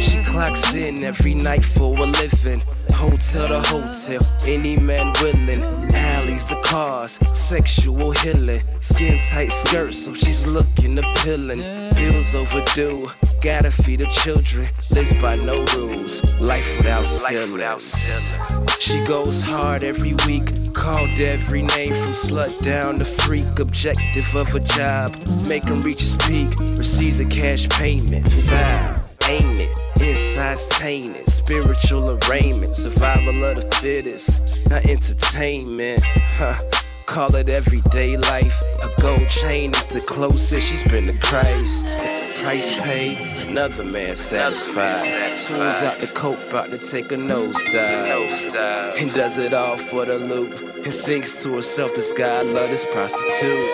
She 0.00 0.22
clocks 0.24 0.74
in 0.74 1.04
every 1.04 1.34
night 1.34 1.64
for 1.64 1.96
a 1.96 2.04
living. 2.04 2.62
Hotel 2.92 3.48
to 3.48 3.60
hotel, 3.68 4.26
any 4.44 4.76
man 4.78 5.12
willing. 5.20 5.62
Alleys 5.92 6.44
to 6.46 6.60
cars, 6.62 7.18
sexual 7.32 8.10
healing. 8.10 8.62
Skin 8.80 9.18
tight 9.28 9.52
skirts, 9.52 10.04
so 10.04 10.14
she's 10.14 10.46
looking 10.46 10.98
appealing. 10.98 11.60
Bills 11.94 12.34
overdue, 12.34 13.10
gotta 13.40 13.70
feed 13.70 14.00
her 14.00 14.06
children. 14.06 14.68
Lives 14.90 15.12
by 15.14 15.36
no 15.36 15.64
rules, 15.76 16.22
life 16.40 16.76
without 16.78 17.06
without 17.52 17.82
She 18.80 19.04
goes 19.04 19.42
hard 19.42 19.84
every 19.84 20.14
week, 20.26 20.74
called 20.74 21.18
every 21.20 21.62
name 21.62 21.94
from 21.94 22.12
slut 22.12 22.60
down 22.62 22.98
to 22.98 23.04
freak. 23.04 23.58
Objective 23.58 24.34
of 24.34 24.54
a 24.54 24.60
job, 24.60 25.16
make 25.46 25.64
him 25.64 25.82
reach 25.82 26.00
his 26.00 26.16
peak. 26.16 26.50
Receives 26.76 27.20
a 27.20 27.26
cash 27.26 27.68
payment, 27.68 28.32
foul, 28.32 29.07
ain't 29.28 29.60
it? 29.60 29.78
Inside's 30.00 31.32
spiritual 31.32 32.18
arraignment, 32.18 32.74
survival 32.74 33.44
of 33.44 33.56
the 33.56 33.76
fittest, 33.76 34.68
not 34.68 34.84
entertainment. 34.86 36.02
Huh. 36.04 36.60
Call 37.06 37.34
it 37.36 37.48
everyday 37.48 38.16
life. 38.18 38.62
A 38.82 39.00
gold 39.00 39.28
chain 39.30 39.70
is 39.70 39.86
the 39.86 40.02
closest 40.02 40.68
she's 40.68 40.82
been 40.82 41.06
to 41.06 41.18
Christ. 41.20 41.96
Price 42.42 42.78
paid, 42.80 43.16
another 43.48 43.82
man 43.82 44.14
satisfied. 44.14 45.00
Pulls 45.48 45.82
out 45.82 45.98
the 46.00 46.06
coke, 46.08 46.38
about 46.48 46.70
to 46.70 46.78
take 46.78 47.10
a 47.12 47.16
nosedive. 47.16 49.00
And 49.00 49.12
does 49.14 49.38
it 49.38 49.54
all 49.54 49.78
for 49.78 50.04
the 50.04 50.18
loot. 50.18 50.52
And 50.84 50.94
thinks 50.94 51.42
to 51.42 51.54
herself, 51.54 51.94
this 51.94 52.12
guy 52.12 52.42
love 52.42 52.68
this 52.68 52.84
prostitute. 52.92 53.70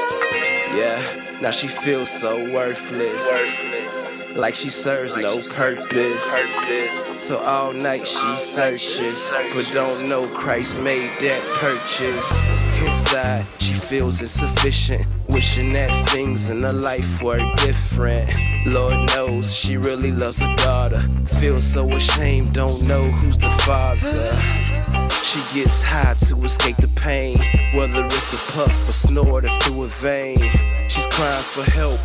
Yeah, 0.77 1.39
now 1.43 1.51
she 1.51 1.67
feels 1.67 2.09
so 2.09 2.53
worthless. 2.53 3.27
worthless. 3.27 4.14
Like 4.35 4.57
she 4.57 4.69
serves 4.69 5.17
no 5.17 5.37
purpose. 5.55 7.23
So 7.23 7.39
all 7.39 7.73
night 7.73 8.05
she 8.05 8.37
searches, 8.37 9.31
but 9.55 9.71
don't 9.73 10.09
know 10.09 10.27
Christ 10.27 10.81
made 10.81 11.13
that 11.21 11.43
purchase. 11.61 12.37
Inside, 12.83 13.47
she 13.61 13.75
feels 13.75 14.21
insufficient, 14.23 15.07
wishing 15.29 15.73
that 15.75 16.09
things 16.09 16.51
in 16.51 16.65
her 16.65 16.73
life 16.73 17.23
were 17.23 17.39
different. 17.59 18.29
Lord 18.67 19.09
knows 19.15 19.55
she 19.55 19.77
really 19.77 20.11
loves 20.11 20.41
her 20.41 20.55
daughter. 20.57 21.01
Feels 21.41 21.65
so 21.65 21.89
ashamed, 21.93 22.55
don't 22.55 22.83
know 22.89 23.05
who's 23.05 23.39
the 23.39 23.51
father. 23.65 24.35
She 25.23 25.41
gets 25.55 25.81
high 25.81 26.15
to 26.27 26.45
escape 26.45 26.77
the 26.79 26.89
pain, 26.97 27.39
whether 27.75 28.05
it's 28.05 28.33
a 28.33 28.53
puff 28.53 28.89
or 28.89 28.93
snort 28.93 29.45
or 29.45 29.61
through 29.61 29.85
a 29.85 29.87
vein. 29.87 30.39
She's 30.89 31.07
crying 31.07 31.43
for 31.45 31.63
help 31.71 32.01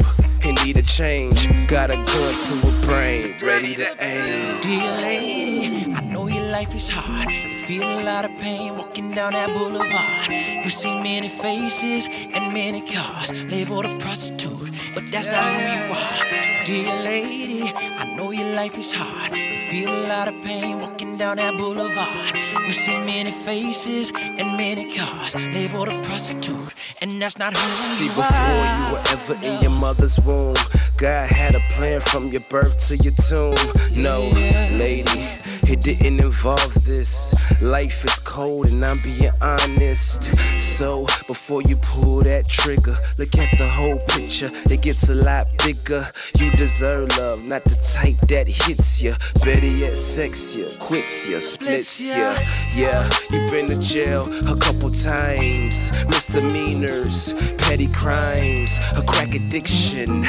need 0.48 0.78
a 0.78 0.82
change. 0.82 1.48
Got 1.68 1.92
a 1.92 1.96
gun 1.96 2.06
to 2.06 2.68
her 2.68 2.88
brain, 2.88 3.36
ready 3.44 3.76
to 3.76 3.88
aim. 4.00 4.62
Dear 4.62 4.92
lady, 5.02 5.94
I 5.94 6.02
know 6.02 6.28
your 6.28 6.44
life 6.44 6.74
is 6.74 6.90
hard. 6.90 7.30
You 7.32 7.66
feel 7.66 7.84
a 7.84 8.04
lot 8.04 8.26
of 8.26 8.38
pain 8.38 8.78
walking 8.78 9.12
down 9.12 9.34
that 9.34 9.54
boulevard. 9.54 10.30
You 10.64 10.70
see 10.70 10.92
many 11.02 11.28
faces 11.28 12.08
and 12.08 12.54
many 12.54 12.82
cars 12.82 13.44
labeled 13.46 13.86
a 13.86 13.98
prostitute, 13.98 14.59
but 14.96 15.08
that's 15.08 15.30
not 15.30 15.44
who 15.54 15.60
you 15.60 15.94
are. 15.94 16.66
Dear 16.66 16.96
lady, 17.04 17.72
I 17.76 18.06
know 18.16 18.32
your 18.32 18.56
life 18.56 18.78
is 18.78 18.92
hard. 18.92 19.32
You 19.36 19.70
feel 19.70 19.90
a 19.90 20.04
lot 20.08 20.28
of 20.28 20.42
pain 20.44 20.80
walking 20.80 21.18
down 21.18 21.38
that 21.38 21.58
boulevard. 21.58 22.36
You 22.66 22.72
see 22.72 22.98
many 22.98 23.32
faces 23.32 24.12
and 24.16 24.58
many 24.58 24.96
cars 24.96 25.36
labeled 25.36 25.90
a 25.90 26.02
prostitute, 26.02 26.74
and 27.02 27.12
that's 27.22 27.38
not 27.38 27.54
who 27.54 27.60
See, 27.60 28.06
you 28.06 28.12
are. 28.12 28.16
See, 28.16 28.22
before 28.22 28.66
you 28.78 28.94
were 28.94 29.04
ever 29.14 29.46
in 29.46 29.62
your 29.62 29.80
mother's 29.80 30.20
womb, 30.20 30.56
God 30.98 31.30
had 31.30 31.56
a 31.56 31.60
plan 31.76 32.02
from 32.02 32.28
your 32.28 32.42
birth 32.42 32.88
to 32.88 32.98
your 32.98 33.14
tomb. 33.14 33.56
No, 33.96 34.30
lady, 34.78 35.26
it 35.70 35.82
didn't 35.84 36.20
involve 36.20 36.74
this. 36.84 37.34
Life 37.62 38.04
is 38.04 38.18
cold, 38.20 38.68
and 38.68 38.84
I'm 38.84 39.00
being 39.02 39.32
honest. 39.42 40.24
So, 40.60 41.06
before 41.28 41.62
you 41.62 41.76
pull 41.78 42.24
that 42.24 42.48
trigger, 42.48 42.98
look 43.18 43.38
at 43.38 43.56
the 43.58 43.68
whole 43.68 44.00
picture. 44.08 44.50
It 44.70 44.82
gets 44.82 45.10
a 45.10 45.16
lot 45.16 45.48
bigger. 45.64 46.08
You 46.38 46.50
deserve 46.52 47.16
love, 47.18 47.44
not 47.44 47.64
the 47.66 47.76
type 47.76 48.18
that 48.30 48.48
hits 48.48 49.02
ya. 49.02 49.14
Better 49.46 49.68
yet, 49.68 49.96
sex 49.96 50.58
quits 50.80 51.30
ya, 51.30 51.38
splits 51.40 52.02
ya. 52.02 52.36
Yeah, 52.74 53.08
you've 53.30 53.52
been 53.52 53.68
to 53.68 53.78
jail 53.80 54.24
a 54.48 54.58
couple 54.58 54.90
times. 54.90 55.92
Misdemeanors, 56.08 57.34
petty 57.58 57.88
crimes, 57.94 58.80
a 58.96 59.04
crack 59.04 59.36
addiction, 59.36 60.22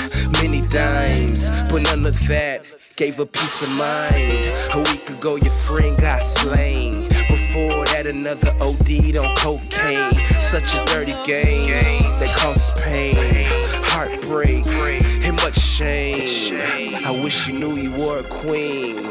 many 0.43 0.61
dimes. 0.69 1.49
But 1.71 1.83
none 1.83 2.05
of 2.05 2.29
that 2.29 2.63
gave 3.01 3.17
her 3.17 3.25
peace 3.25 3.63
of 3.63 3.71
mind. 3.79 4.53
A 4.75 4.79
week 4.91 5.09
ago, 5.09 5.37
your 5.37 5.51
friend 5.51 5.97
got 5.99 6.21
slain. 6.21 7.09
Before 7.31 7.87
that, 7.87 8.05
another 8.07 8.55
OD'd 8.61 9.17
on 9.17 9.35
cocaine. 9.37 10.13
Such 10.43 10.75
a 10.75 10.85
dirty 10.85 11.17
game 11.25 12.03
that 12.21 12.37
causes 12.37 12.71
pain, 12.83 13.17
heartbreak, 13.85 14.67
and 15.25 15.35
much 15.37 15.59
shame. 15.59 16.95
I 17.07 17.19
wish 17.25 17.49
you 17.49 17.59
knew 17.59 17.77
you 17.77 17.91
were 17.93 18.19
a 18.19 18.25
queen. 18.25 19.07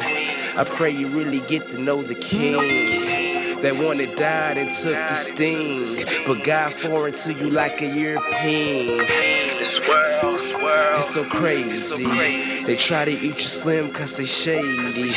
I 0.56 0.66
pray 0.68 0.92
you 0.92 1.08
really 1.08 1.42
get 1.42 1.72
to 1.72 1.80
know 1.80 2.04
the 2.04 2.14
king. 2.14 3.19
That 3.62 3.76
one 3.76 3.97
that 3.97 4.16
died 4.16 4.57
and 4.57 4.72
took 4.72 4.93
the 4.93 5.14
sting. 5.14 6.05
But 6.26 6.45
God 6.45 6.72
foreign 6.72 7.14
to 7.14 7.34
you 7.34 7.49
like 7.49 7.82
a 7.82 7.88
European. 7.88 9.05
This 9.60 9.80
world, 9.86 10.36
this 10.36 10.53
world, 10.53 10.99
it's 10.99 11.14
so 11.14 11.26
crazy. 11.26 12.05
They 12.66 12.78
try 12.78 13.03
to 13.03 13.12
eat 13.12 13.22
you 13.22 13.34
slim 13.34 13.91
cause 13.91 14.16
they 14.16 14.26
shady. 14.26 15.12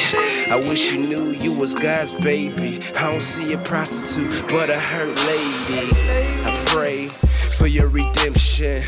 I 0.51 0.57
wish 0.57 0.93
you 0.93 1.07
knew 1.07 1.31
you 1.31 1.53
was 1.53 1.77
God's 1.77 2.15
baby. 2.15 2.81
I 2.97 3.13
don't 3.13 3.21
see 3.21 3.53
a 3.53 3.59
prostitute, 3.59 4.49
but 4.49 4.71
a 4.71 4.79
hurt 4.79 5.17
lady. 5.27 5.91
I 6.45 6.63
pray 6.67 7.07
for 7.57 7.69
your 7.69 7.87
redemption. 7.87 8.83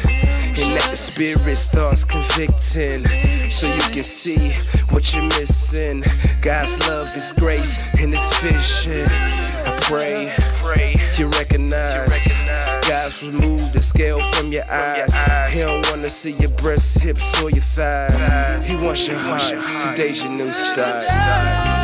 And 0.56 0.76
that 0.76 0.88
the 0.90 0.96
spirit 0.96 1.56
starts 1.56 2.04
convicting. 2.04 3.04
So 3.50 3.66
you 3.66 3.82
can 3.92 4.02
see 4.02 4.52
what 4.90 5.12
you're 5.12 5.24
missing. 5.24 6.04
God's 6.40 6.78
love, 6.88 7.12
His 7.12 7.32
grace, 7.32 7.76
and 7.98 8.12
His 8.12 8.38
vision. 8.38 9.08
I 9.66 9.76
pray, 9.82 10.32
pray 10.62 10.94
you 11.18 11.28
recognize. 11.28 12.26
God's 12.88 13.22
removed 13.22 13.72
the 13.72 13.82
scale 13.82 14.20
from 14.32 14.52
your 14.52 14.64
eyes. 14.70 15.14
He 15.54 15.62
don't 15.62 15.86
wanna 15.90 16.08
see 16.08 16.32
your 16.32 16.50
breasts, 16.50 16.96
hips, 16.96 17.42
or 17.42 17.50
your 17.50 17.60
thighs. 17.60 18.68
He 18.68 18.76
wants 18.76 19.06
your 19.06 19.18
heart. 19.18 19.42
Today's 19.78 20.22
your 20.22 20.32
new 20.32 20.52
start. 20.52 21.83